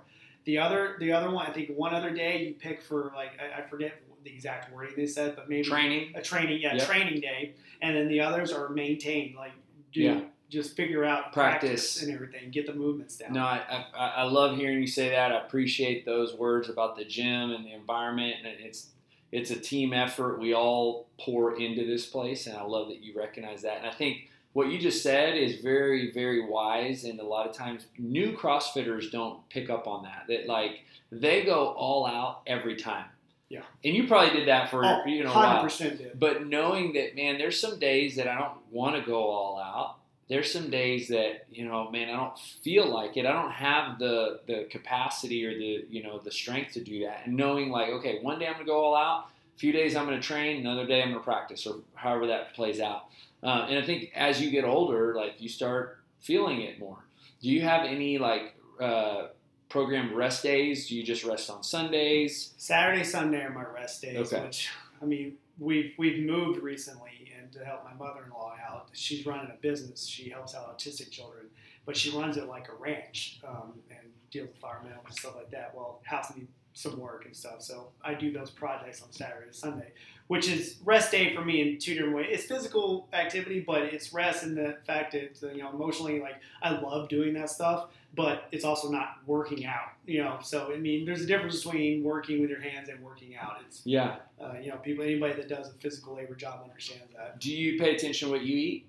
The 0.45 0.57
other 0.57 0.97
the 0.99 1.11
other 1.11 1.29
one, 1.31 1.45
I 1.47 1.51
think 1.51 1.69
one 1.75 1.93
other 1.93 2.11
day 2.11 2.43
you 2.45 2.53
pick 2.55 2.81
for 2.81 3.11
like 3.15 3.31
I, 3.39 3.61
I 3.61 3.67
forget 3.67 3.93
the 4.23 4.29
exact 4.33 4.73
wording 4.73 4.93
they 4.95 5.05
said, 5.07 5.35
but 5.35 5.49
maybe 5.49 5.63
Training. 5.67 6.13
a 6.15 6.21
training, 6.21 6.61
yeah, 6.61 6.75
Yep. 6.75 6.87
training 6.87 7.21
day, 7.21 7.53
and 7.81 7.95
then 7.95 8.07
the 8.07 8.21
others 8.21 8.51
are 8.51 8.69
maintained, 8.69 9.35
like 9.35 9.51
do 9.91 10.01
Yeah. 10.01 10.21
just 10.49 10.75
figure 10.77 11.03
out 11.03 11.33
Practice. 11.33 11.69
practice. 11.69 12.03
and 12.03 12.13
everything, 12.13 12.49
get 12.51 12.65
the 12.65 12.73
movements 12.73 13.17
down. 13.17 13.33
No, 13.33 13.41
I, 13.43 13.85
I, 13.97 14.07
I 14.17 14.23
love 14.23 14.55
hearing 14.57 14.79
you 14.79 14.87
say 14.87 15.09
that. 15.09 15.31
I 15.33 15.39
appreciate 15.45 16.05
those 16.05 16.33
words 16.35 16.69
about 16.69 16.95
the 16.95 17.03
gym 17.05 17.51
and 17.51 17.65
the 17.65 17.71
environment, 17.73 18.35
and 18.45 18.47
it's 18.59 18.89
it's 19.31 19.49
a 19.51 19.59
team 19.59 19.93
effort. 19.93 20.39
We 20.39 20.53
all 20.53 21.07
pour 21.19 21.59
into 21.59 21.85
this 21.85 22.05
place, 22.05 22.47
and 22.47 22.55
I 22.57 22.63
love 22.63 22.87
that 22.89 23.01
you 23.01 23.17
recognize 23.17 23.61
that. 23.63 23.77
And 23.79 23.87
I 23.87 23.91
think 23.91 24.29
what 24.53 24.69
you 24.69 24.79
just 24.79 25.03
said 25.03 25.35
is 25.35 25.61
very, 25.61 26.11
very 26.11 26.45
wise. 26.45 27.03
And 27.03 27.19
a 27.19 27.25
lot 27.25 27.47
of 27.47 27.55
times, 27.55 27.85
new 27.97 28.37
CrossFitters 28.37 29.11
don't 29.11 29.47
pick 29.49 29.69
up 29.69 29.87
on 29.87 30.03
that. 30.03 30.25
That 30.29 30.47
like 30.47 30.81
they 31.11 31.43
go 31.43 31.67
all 31.69 32.05
out 32.05 32.41
every 32.47 32.75
time. 32.75 33.05
Yeah. 33.49 33.61
And 33.83 33.95
you 33.95 34.07
probably 34.07 34.31
did 34.39 34.47
that 34.47 34.69
for 34.69 34.83
Oh, 34.83 35.05
you 35.05 35.23
know 35.23 35.31
a 35.31 35.33
while. 35.33 35.63
100% 35.63 35.97
did. 35.97 36.19
But 36.19 36.47
knowing 36.47 36.93
that, 36.93 37.15
man, 37.15 37.37
there's 37.37 37.59
some 37.59 37.77
days 37.77 38.15
that 38.15 38.27
I 38.27 38.35
don't 38.35 38.57
want 38.71 38.95
to 38.95 39.01
go 39.01 39.21
all 39.21 39.59
out. 39.59 39.97
There's 40.29 40.51
some 40.51 40.69
days 40.69 41.09
that 41.09 41.45
you 41.51 41.67
know, 41.67 41.91
man, 41.91 42.09
I 42.09 42.15
don't 42.15 42.37
feel 42.63 42.87
like 42.87 43.17
it. 43.17 43.25
I 43.25 43.33
don't 43.33 43.51
have 43.51 43.99
the 43.99 44.39
the 44.47 44.67
capacity 44.71 45.45
or 45.45 45.57
the 45.57 45.85
you 45.89 46.01
know 46.03 46.19
the 46.19 46.31
strength 46.31 46.73
to 46.73 46.79
do 46.79 47.05
that. 47.05 47.23
And 47.25 47.35
knowing 47.35 47.69
like, 47.69 47.89
okay, 47.89 48.19
one 48.21 48.39
day 48.39 48.47
I'm 48.47 48.53
gonna 48.53 48.65
go 48.65 48.83
all 48.83 48.95
out. 48.95 49.27
A 49.55 49.59
few 49.59 49.71
days 49.71 49.95
I'm 49.95 50.05
gonna 50.05 50.21
train. 50.21 50.61
Another 50.61 50.87
day 50.87 51.03
I'm 51.03 51.09
gonna 51.09 51.19
practice, 51.19 51.67
or 51.67 51.75
however 51.93 52.27
that 52.27 52.53
plays 52.55 52.79
out. 52.79 53.05
Uh, 53.43 53.67
and 53.69 53.77
I 53.77 53.81
think 53.85 54.11
as 54.15 54.41
you 54.41 54.49
get 54.49 54.63
older, 54.63 55.13
like 55.15 55.35
you 55.41 55.49
start 55.49 55.99
feeling 56.19 56.61
it 56.61 56.79
more. 56.79 56.99
Do 57.41 57.49
you 57.49 57.61
have 57.61 57.85
any 57.85 58.17
like 58.17 58.55
uh, 58.79 59.27
programmed 59.69 60.11
rest 60.13 60.43
days? 60.43 60.87
Do 60.87 60.95
you 60.95 61.03
just 61.03 61.23
rest 61.25 61.49
on 61.49 61.61
Sundays? 61.63 62.53
Saturday, 62.57 63.03
Sunday 63.03 63.41
are 63.41 63.49
my 63.49 63.65
rest 63.65 64.01
days, 64.01 64.31
Okay. 64.33 64.43
which 64.45 64.69
I 65.01 65.05
mean, 65.05 65.33
we've 65.59 65.93
we've 65.97 66.25
moved 66.25 66.61
recently 66.63 67.33
and 67.37 67.51
to 67.51 67.65
help 67.65 67.83
my 67.83 67.93
mother-in-law 67.93 68.55
out. 68.69 68.87
She's 68.93 69.25
running 69.25 69.51
a 69.51 69.61
business. 69.61 70.07
She 70.07 70.29
helps 70.29 70.55
out 70.55 70.77
autistic 70.77 71.11
children, 71.11 71.47
but 71.85 71.97
she 71.97 72.11
runs 72.17 72.37
it 72.37 72.47
like 72.47 72.69
a 72.69 72.75
ranch 72.75 73.39
um, 73.45 73.73
and 73.89 73.99
deals 74.31 74.47
with 74.47 74.55
environmental 74.55 75.03
and 75.05 75.13
stuff 75.13 75.35
like 75.35 75.51
that. 75.51 75.73
Well, 75.75 75.99
house 76.05 76.33
need 76.35 76.47
some 76.73 76.99
work 76.99 77.25
and 77.25 77.35
stuff. 77.35 77.61
So 77.61 77.89
I 78.03 78.13
do 78.13 78.31
those 78.31 78.49
projects 78.49 79.01
on 79.01 79.11
Saturday 79.11 79.45
and 79.45 79.55
Sunday, 79.55 79.91
which 80.27 80.47
is 80.49 80.77
rest 80.83 81.11
day 81.11 81.35
for 81.35 81.43
me 81.45 81.61
in 81.61 81.77
two 81.79 81.93
different 81.93 82.15
ways. 82.15 82.27
It's 82.31 82.45
physical 82.45 83.07
activity, 83.13 83.59
but 83.65 83.83
it's 83.83 84.13
rest 84.13 84.43
in 84.43 84.55
the 84.55 84.77
fact 84.85 85.11
that 85.13 85.39
you 85.55 85.61
know 85.63 85.69
emotionally, 85.69 86.19
like 86.19 86.35
I 86.61 86.71
love 86.79 87.09
doing 87.09 87.33
that 87.35 87.49
stuff, 87.49 87.89
but 88.15 88.47
it's 88.51 88.65
also 88.65 88.89
not 88.89 89.17
working 89.27 89.65
out. 89.65 89.89
You 90.05 90.23
know, 90.23 90.39
so 90.41 90.73
I 90.73 90.77
mean, 90.77 91.05
there's 91.05 91.21
a 91.21 91.25
difference 91.27 91.63
between 91.63 92.03
working 92.03 92.41
with 92.41 92.49
your 92.49 92.59
hands 92.61 92.89
and 92.89 92.99
working 93.03 93.35
out. 93.35 93.57
It's 93.67 93.81
Yeah. 93.85 94.17
uh, 94.41 94.53
you 94.61 94.69
know, 94.69 94.77
people 94.77 95.03
anybody 95.03 95.33
that 95.35 95.47
does 95.47 95.69
a 95.69 95.73
physical 95.73 96.15
labor 96.15 96.35
job 96.35 96.61
understands 96.63 97.13
that. 97.15 97.39
Do 97.39 97.53
you 97.55 97.79
pay 97.79 97.95
attention 97.95 98.27
to 98.29 98.33
what 98.33 98.41
you 98.43 98.57
eat? 98.57 98.87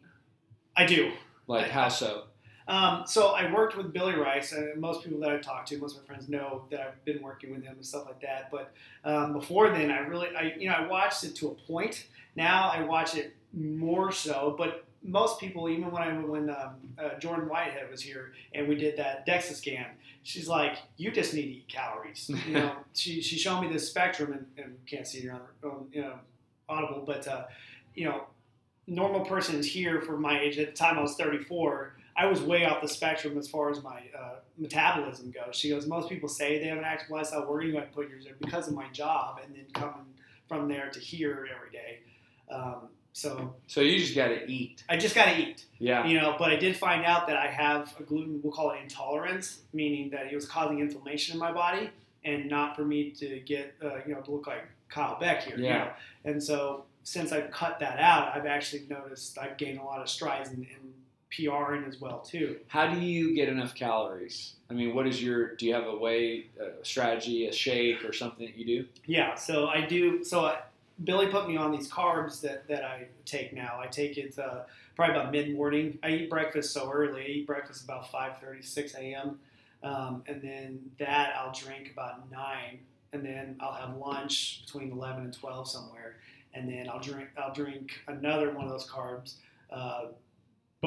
I 0.76 0.86
do. 0.86 1.12
Like 1.46 1.66
I- 1.66 1.68
how 1.68 1.88
so? 1.88 2.24
Um, 2.66 3.04
so 3.06 3.28
I 3.28 3.52
worked 3.52 3.76
with 3.76 3.92
Billy 3.92 4.14
Rice, 4.14 4.52
and 4.52 4.80
most 4.80 5.04
people 5.04 5.20
that 5.20 5.30
I've 5.30 5.42
talked 5.42 5.68
to, 5.68 5.78
most 5.78 5.96
of 5.96 6.02
my 6.02 6.06
friends 6.06 6.28
know 6.28 6.64
that 6.70 6.80
I've 6.80 7.04
been 7.04 7.22
working 7.22 7.52
with 7.52 7.62
him 7.62 7.74
and 7.74 7.84
stuff 7.84 8.06
like 8.06 8.20
that. 8.22 8.50
But 8.50 8.72
um, 9.04 9.32
before 9.34 9.70
then, 9.70 9.90
I 9.90 9.98
really, 9.98 10.28
I 10.34 10.54
you 10.58 10.68
know, 10.68 10.74
I 10.74 10.86
watched 10.86 11.24
it 11.24 11.34
to 11.36 11.48
a 11.48 11.54
point. 11.54 12.06
Now 12.36 12.70
I 12.70 12.82
watch 12.82 13.16
it 13.16 13.36
more 13.52 14.10
so, 14.10 14.54
but 14.56 14.84
most 15.02 15.38
people, 15.38 15.68
even 15.68 15.90
when 15.90 16.02
I 16.02 16.12
when 16.18 16.50
um, 16.50 16.76
uh, 16.98 17.18
Jordan 17.18 17.48
Whitehead 17.48 17.90
was 17.90 18.00
here 18.00 18.32
and 18.54 18.66
we 18.66 18.74
did 18.74 18.96
that 18.96 19.26
DEXA 19.26 19.54
scan, 19.54 19.86
she's 20.22 20.48
like, 20.48 20.78
"You 20.96 21.10
just 21.10 21.34
need 21.34 21.42
to 21.42 21.48
eat 21.48 21.68
calories." 21.68 22.30
You 22.46 22.52
know, 22.54 22.72
she 22.94 23.20
she 23.20 23.36
showed 23.36 23.60
me 23.60 23.68
this 23.68 23.88
spectrum, 23.88 24.32
and, 24.32 24.46
and 24.56 24.78
can't 24.86 25.06
see 25.06 25.26
it 25.26 25.30
on, 25.30 25.42
on 25.62 25.86
you 25.92 26.00
know, 26.00 26.14
audible, 26.68 27.04
but 27.06 27.28
uh, 27.28 27.44
you 27.94 28.06
know, 28.06 28.24
normal 28.86 29.26
person 29.26 29.56
is 29.56 29.66
here 29.66 30.00
for 30.00 30.16
my 30.16 30.40
age. 30.40 30.58
At 30.58 30.68
the 30.68 30.76
time, 30.76 30.98
I 30.98 31.02
was 31.02 31.16
34. 31.16 31.96
I 32.16 32.26
was 32.26 32.40
way 32.40 32.64
off 32.64 32.80
the 32.80 32.88
spectrum 32.88 33.36
as 33.38 33.48
far 33.48 33.70
as 33.70 33.82
my 33.82 34.02
uh, 34.18 34.34
metabolism 34.56 35.30
goes. 35.32 35.56
She 35.56 35.68
goes, 35.70 35.86
most 35.86 36.08
people 36.08 36.28
say 36.28 36.58
they 36.60 36.66
have 36.66 36.78
an 36.78 36.84
active 36.84 37.10
lifestyle. 37.10 37.42
Where 37.50 37.60
do 37.60 37.66
you 37.66 37.76
I 37.78 37.82
put 37.82 38.08
yours 38.08 38.24
there? 38.24 38.34
Because 38.40 38.68
of 38.68 38.74
my 38.74 38.88
job, 38.92 39.40
and 39.44 39.54
then 39.54 39.64
coming 39.74 40.06
from 40.48 40.68
there 40.68 40.90
to 40.90 41.00
here 41.00 41.48
every 41.54 41.70
day. 41.72 42.00
Um, 42.50 42.88
so 43.12 43.54
So 43.66 43.80
you 43.80 43.98
just 43.98 44.14
got 44.14 44.28
to 44.28 44.48
eat. 44.50 44.84
I 44.88 44.96
just 44.96 45.14
got 45.14 45.26
to 45.26 45.36
eat, 45.40 45.64
Yeah. 45.78 46.06
you 46.06 46.20
know. 46.20 46.36
But 46.38 46.50
I 46.50 46.56
did 46.56 46.76
find 46.76 47.04
out 47.04 47.26
that 47.28 47.36
I 47.36 47.46
have 47.48 47.94
a 47.98 48.02
gluten, 48.02 48.40
we'll 48.42 48.52
call 48.52 48.70
it 48.72 48.80
intolerance, 48.82 49.60
meaning 49.72 50.10
that 50.10 50.26
it 50.30 50.34
was 50.34 50.46
causing 50.46 50.78
inflammation 50.80 51.34
in 51.34 51.40
my 51.40 51.52
body, 51.52 51.90
and 52.24 52.48
not 52.48 52.76
for 52.76 52.84
me 52.84 53.10
to 53.12 53.40
get, 53.40 53.74
uh, 53.82 53.96
you 54.06 54.14
know, 54.14 54.20
to 54.20 54.30
look 54.30 54.46
like 54.46 54.64
Kyle 54.88 55.18
Beck 55.18 55.42
here. 55.44 55.56
you 55.58 55.64
Yeah. 55.64 55.78
know. 55.78 55.90
And 56.30 56.42
so 56.42 56.84
since 57.02 57.32
I've 57.32 57.50
cut 57.50 57.78
that 57.80 57.98
out, 57.98 58.34
I've 58.36 58.46
actually 58.46 58.84
noticed 58.88 59.36
I've 59.38 59.56
gained 59.58 59.78
a 59.78 59.84
lot 59.84 60.00
of 60.00 60.08
strides 60.08 60.50
in, 60.50 60.62
in 60.64 60.94
PRing 61.34 61.84
as 61.84 62.00
well 62.00 62.20
too. 62.20 62.58
How 62.68 62.92
do 62.92 63.00
you 63.00 63.34
get 63.34 63.48
enough 63.48 63.74
calories? 63.74 64.54
I 64.70 64.74
mean, 64.74 64.94
what 64.94 65.06
is 65.06 65.22
your? 65.22 65.54
Do 65.56 65.66
you 65.66 65.74
have 65.74 65.86
a 65.86 65.96
way, 65.96 66.46
a 66.60 66.84
strategy, 66.84 67.46
a 67.46 67.52
shake, 67.52 68.04
or 68.04 68.12
something 68.12 68.46
that 68.46 68.56
you 68.56 68.64
do? 68.64 68.88
Yeah, 69.06 69.34
so 69.34 69.66
I 69.66 69.82
do. 69.82 70.22
So 70.24 70.44
I, 70.44 70.58
Billy 71.02 71.26
put 71.26 71.48
me 71.48 71.56
on 71.56 71.72
these 71.72 71.90
carbs 71.90 72.40
that, 72.42 72.68
that 72.68 72.84
I 72.84 73.06
take 73.24 73.52
now. 73.52 73.78
I 73.80 73.86
take 73.86 74.16
it 74.16 74.38
uh, 74.38 74.60
probably 74.94 75.16
about 75.16 75.32
mid 75.32 75.54
morning. 75.54 75.98
I 76.02 76.10
eat 76.10 76.30
breakfast 76.30 76.72
so 76.72 76.90
early. 76.90 77.22
I 77.22 77.26
eat 77.26 77.46
breakfast 77.46 77.84
about 77.84 78.10
5:30, 78.10 78.64
6 78.64 78.94
a.m. 78.94 79.38
Um, 79.82 80.22
and 80.26 80.40
then 80.40 80.80
that 80.98 81.34
I'll 81.36 81.52
drink 81.52 81.90
about 81.92 82.30
nine, 82.30 82.78
and 83.12 83.24
then 83.24 83.56
I'll 83.60 83.74
have 83.74 83.96
lunch 83.96 84.62
between 84.64 84.92
11 84.92 85.24
and 85.24 85.32
12 85.32 85.68
somewhere, 85.68 86.16
and 86.54 86.68
then 86.68 86.88
I'll 86.88 87.00
drink 87.00 87.28
I'll 87.36 87.52
drink 87.52 88.00
another 88.06 88.50
one 88.52 88.64
of 88.64 88.70
those 88.70 88.88
carbs 88.88 89.34
uh, 89.70 90.06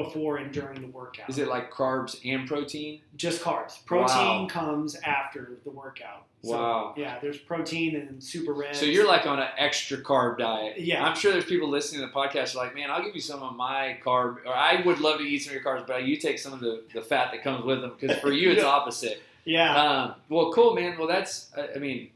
before 0.04 0.36
and 0.38 0.52
during 0.52 0.80
the 0.80 0.86
workout. 0.88 1.28
Is 1.28 1.38
it 1.38 1.48
like 1.48 1.72
carbs 1.72 2.18
and 2.24 2.46
protein? 2.48 3.00
just 3.16 3.42
carbs? 3.42 3.84
Protein 3.86 4.42
Wow. 4.42 4.46
comes 4.48 4.94
after 4.96 5.58
the 5.64 5.70
workout. 5.70 6.24
So, 6.42 6.52
Wow. 6.52 6.94
Yeah, 6.96 7.18
there's 7.20 7.38
protein 7.38 7.96
and 7.96 8.22
super 8.22 8.52
red. 8.52 8.76
So 8.76 8.86
you're 8.86 9.06
like 9.08 9.26
on 9.26 9.38
an 9.40 9.48
extra 9.58 9.98
carb 9.98 10.38
diet. 10.38 10.80
Yeah. 10.80 11.04
I'm 11.04 11.16
sure 11.16 11.32
there's 11.32 11.44
people 11.44 11.68
listening 11.68 12.00
to 12.02 12.06
the 12.06 12.12
podcast 12.12 12.54
are 12.54 12.58
like, 12.58 12.74
man, 12.74 12.90
I'll 12.90 13.02
give 13.02 13.14
you 13.14 13.20
some 13.20 13.42
of 13.42 13.56
my 13.56 13.98
carb, 14.04 14.36
or 14.46 14.54
I 14.54 14.82
would 14.86 15.00
love 15.00 15.18
to 15.18 15.24
eat 15.24 15.40
some 15.42 15.54
of 15.56 15.62
your 15.62 15.64
carbs, 15.64 15.86
but 15.86 16.04
you 16.04 16.16
take 16.16 16.38
some 16.38 16.52
of 16.52 16.60
the, 16.60 16.84
the 16.94 17.02
fat 17.02 17.32
that 17.32 17.42
comes 17.42 17.64
with 17.64 17.80
them 17.80 17.92
because 17.98 18.18
for 18.18 18.32
you 18.32 18.50
it's 18.52 18.62
opposite. 18.78 19.20
yeah. 19.44 19.76
Um, 19.82 20.14
well, 20.28 20.52
cool, 20.52 20.74
man. 20.74 20.96
Well, 20.98 21.08
that's, 21.08 21.50
I 21.56 21.70
I 21.74 21.78
mean, 21.78 22.10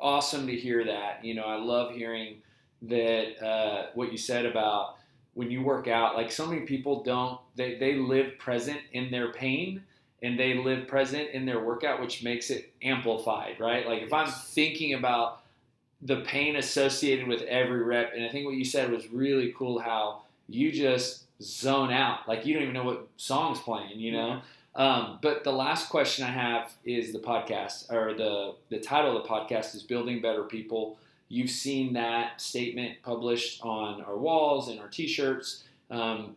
awesome 0.00 0.46
to 0.46 0.54
hear 0.54 0.84
that. 0.84 1.24
You 1.24 1.34
know, 1.34 1.44
I 1.44 1.56
love 1.56 1.94
hearing 1.94 2.36
that 2.82 3.44
uh, 3.44 3.86
what 3.94 4.12
you 4.12 4.18
said 4.18 4.46
about 4.46 4.96
when 5.36 5.50
you 5.50 5.62
work 5.62 5.86
out. 5.86 6.16
Like 6.16 6.32
so 6.32 6.46
many 6.46 6.62
people 6.62 7.02
don't, 7.02 7.38
they, 7.56 7.76
they 7.76 7.94
live 7.94 8.38
present 8.38 8.80
in 8.92 9.10
their 9.10 9.32
pain 9.32 9.82
and 10.22 10.38
they 10.38 10.54
live 10.54 10.88
present 10.88 11.28
in 11.30 11.44
their 11.44 11.62
workout, 11.62 12.00
which 12.00 12.22
makes 12.22 12.48
it 12.48 12.72
amplified, 12.82 13.60
right? 13.60 13.86
Like 13.86 14.02
if 14.02 14.14
I'm 14.14 14.30
thinking 14.30 14.94
about 14.94 15.42
the 16.00 16.22
pain 16.22 16.56
associated 16.56 17.28
with 17.28 17.42
every 17.42 17.82
rep, 17.82 18.12
and 18.14 18.24
I 18.24 18.30
think 18.30 18.46
what 18.46 18.54
you 18.54 18.64
said 18.64 18.90
was 18.90 19.08
really 19.10 19.54
cool 19.56 19.78
how 19.78 20.22
you 20.48 20.72
just 20.72 21.24
zone 21.42 21.92
out. 21.92 22.26
Like 22.26 22.46
you 22.46 22.54
don't 22.54 22.62
even 22.62 22.74
know 22.74 22.84
what 22.84 23.06
song's 23.18 23.60
playing, 23.60 24.00
you 24.00 24.12
know? 24.12 24.40
Um, 24.74 25.18
but 25.20 25.44
the 25.44 25.52
last 25.52 25.90
question 25.90 26.24
I 26.24 26.30
have 26.30 26.72
is 26.84 27.12
the 27.12 27.18
podcast, 27.18 27.92
or 27.92 28.14
the 28.14 28.54
the 28.70 28.78
title 28.78 29.16
of 29.16 29.22
the 29.22 29.28
podcast 29.28 29.74
is 29.74 29.82
"Building 29.82 30.20
Better 30.20 30.44
People." 30.44 30.98
You've 31.28 31.50
seen 31.50 31.92
that 31.94 32.40
statement 32.40 32.98
published 33.02 33.60
on 33.62 34.02
our 34.02 34.16
walls 34.16 34.68
and 34.68 34.78
our 34.80 34.88
T-shirts. 34.88 35.64
Um, 35.90 36.36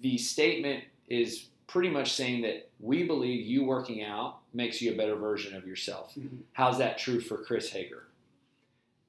the 0.00 0.16
statement 0.16 0.84
is 1.08 1.46
pretty 1.66 1.90
much 1.90 2.12
saying 2.12 2.42
that 2.42 2.68
we 2.80 3.04
believe 3.04 3.44
you 3.46 3.64
working 3.64 4.02
out 4.02 4.38
makes 4.54 4.80
you 4.80 4.92
a 4.92 4.96
better 4.96 5.16
version 5.16 5.54
of 5.56 5.66
yourself. 5.66 6.14
Mhm. 6.14 6.38
How's 6.52 6.78
that 6.78 6.98
true 6.98 7.20
for 7.20 7.38
Chris 7.38 7.70
Hager? 7.70 8.06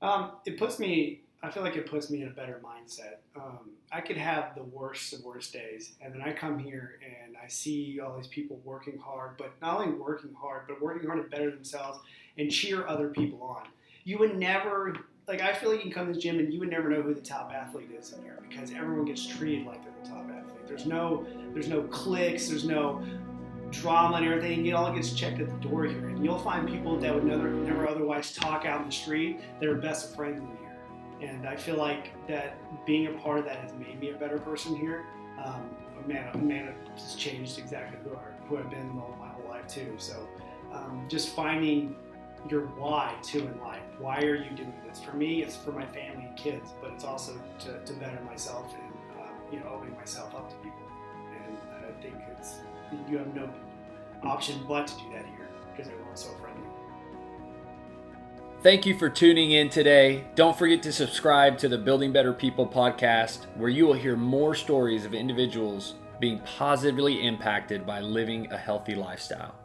Um, 0.01 0.31
it 0.45 0.57
puts 0.57 0.79
me. 0.79 1.21
I 1.41 1.49
feel 1.51 1.63
like 1.63 1.77
it 1.77 1.85
puts 1.85 2.09
me 2.09 2.21
in 2.21 2.27
a 2.27 2.31
better 2.31 2.59
mindset. 2.63 3.17
Um, 3.35 3.71
I 3.91 4.01
could 4.01 4.17
have 4.17 4.55
the 4.55 4.63
worst 4.63 5.13
of 5.13 5.23
worst 5.23 5.53
days, 5.53 5.95
and 6.01 6.13
then 6.13 6.21
I 6.21 6.33
come 6.33 6.59
here 6.59 6.99
and 7.01 7.37
I 7.37 7.47
see 7.47 7.99
all 8.01 8.17
these 8.17 8.27
people 8.27 8.59
working 8.65 8.97
hard, 8.97 9.37
but 9.37 9.53
not 9.61 9.79
only 9.79 9.93
working 9.93 10.33
hard, 10.33 10.67
but 10.67 10.81
working 10.81 11.07
hard 11.07 11.23
to 11.23 11.29
better 11.29 11.49
themselves 11.49 11.99
and 12.37 12.51
cheer 12.51 12.85
other 12.87 13.09
people 13.09 13.41
on. 13.41 13.67
You 14.03 14.17
would 14.19 14.37
never. 14.37 14.97
Like 15.29 15.41
I 15.41 15.53
feel 15.53 15.69
like 15.69 15.77
you 15.77 15.83
can 15.83 15.91
come 15.91 16.07
to 16.07 16.13
the 16.13 16.19
gym 16.19 16.39
and 16.39 16.51
you 16.51 16.59
would 16.59 16.71
never 16.71 16.89
know 16.89 17.03
who 17.03 17.13
the 17.13 17.21
top 17.21 17.51
athlete 17.53 17.91
is 17.97 18.13
in 18.13 18.23
here 18.23 18.39
because 18.49 18.71
everyone 18.71 19.05
gets 19.05 19.27
treated 19.27 19.63
like 19.67 19.83
they're 19.83 19.93
the 20.03 20.09
top 20.09 20.27
athlete. 20.27 20.67
There's 20.67 20.87
no, 20.87 21.23
there's 21.53 21.67
no 21.67 21.83
cliques, 21.83 22.47
there's 22.47 22.65
no 22.65 23.03
drama 23.69 24.17
and 24.17 24.25
everything. 24.25 24.65
It 24.65 24.71
all 24.71 24.91
gets 24.91 25.13
checked 25.13 25.39
at 25.39 25.47
the 25.47 25.67
door 25.67 25.83
here, 25.83 26.09
and 26.09 26.25
you'll 26.25 26.39
find 26.39 26.67
people 26.67 26.97
that 26.97 27.13
would 27.13 27.25
never, 27.25 27.51
never 27.51 27.87
otherwise 27.87 28.33
talk 28.33 28.65
out 28.65 28.81
in 28.81 28.87
the 28.87 28.91
street. 28.91 29.39
They're 29.59 29.75
best 29.75 30.15
friends 30.15 30.41
in 30.41 30.47
here, 30.57 31.29
and 31.29 31.47
I 31.47 31.55
feel 31.55 31.77
like 31.77 32.11
that 32.27 32.57
being 32.87 33.05
a 33.05 33.11
part 33.11 33.37
of 33.37 33.45
that 33.45 33.57
has 33.57 33.73
made 33.73 33.99
me 33.99 34.09
a 34.09 34.17
better 34.17 34.39
person 34.39 34.75
here. 34.75 35.05
Um, 35.45 35.69
man, 36.07 36.27
a 36.33 36.37
man, 36.39 36.73
has 36.95 37.13
changed 37.13 37.59
exactly 37.59 37.99
who, 38.03 38.17
I, 38.17 38.47
who 38.47 38.57
I've 38.57 38.71
been 38.71 38.89
all 38.97 39.15
my 39.19 39.27
whole 39.27 39.47
life 39.47 39.67
too. 39.67 39.93
So, 39.97 40.27
um, 40.73 41.05
just 41.07 41.35
finding 41.35 41.95
your 42.47 42.61
why 42.77 43.15
too 43.21 43.39
in 43.39 43.59
life. 43.59 43.81
Why 43.97 44.19
are 44.19 44.35
you 44.35 44.49
doing 44.55 44.73
this? 44.87 45.01
For 45.01 45.15
me, 45.15 45.43
it's 45.43 45.55
for 45.55 45.71
my 45.71 45.85
family 45.85 46.25
and 46.27 46.37
kids, 46.37 46.71
but 46.81 46.91
it's 46.91 47.03
also 47.03 47.33
to, 47.59 47.79
to 47.83 47.93
better 47.93 48.19
myself 48.21 48.73
and 48.73 49.21
um, 49.21 49.35
you 49.51 49.59
know 49.59 49.67
opening 49.73 49.95
myself 49.95 50.33
up 50.35 50.49
to 50.49 50.55
people. 50.57 50.79
And 51.47 51.57
I 51.85 52.01
think 52.01 52.15
it's 52.37 52.55
you 53.09 53.17
have 53.17 53.33
no 53.35 53.49
option 54.23 54.63
but 54.67 54.87
to 54.87 54.95
do 54.95 55.09
that 55.13 55.25
here 55.25 55.49
because 55.71 55.91
everyone's 55.91 56.23
so 56.23 56.29
friendly. 56.39 56.67
Thank 58.61 58.85
you 58.85 58.97
for 58.97 59.09
tuning 59.09 59.51
in 59.51 59.69
today. 59.69 60.25
Don't 60.35 60.57
forget 60.57 60.83
to 60.83 60.91
subscribe 60.91 61.57
to 61.59 61.69
the 61.69 61.77
Building 61.77 62.11
Better 62.11 62.33
People 62.33 62.67
podcast, 62.67 63.45
where 63.55 63.69
you 63.69 63.85
will 63.85 63.93
hear 63.93 64.17
more 64.17 64.53
stories 64.53 65.05
of 65.05 65.13
individuals 65.13 65.95
being 66.19 66.39
positively 66.39 67.25
impacted 67.25 67.85
by 67.85 68.01
living 68.01 68.51
a 68.51 68.57
healthy 68.57 68.95
lifestyle. 68.95 69.55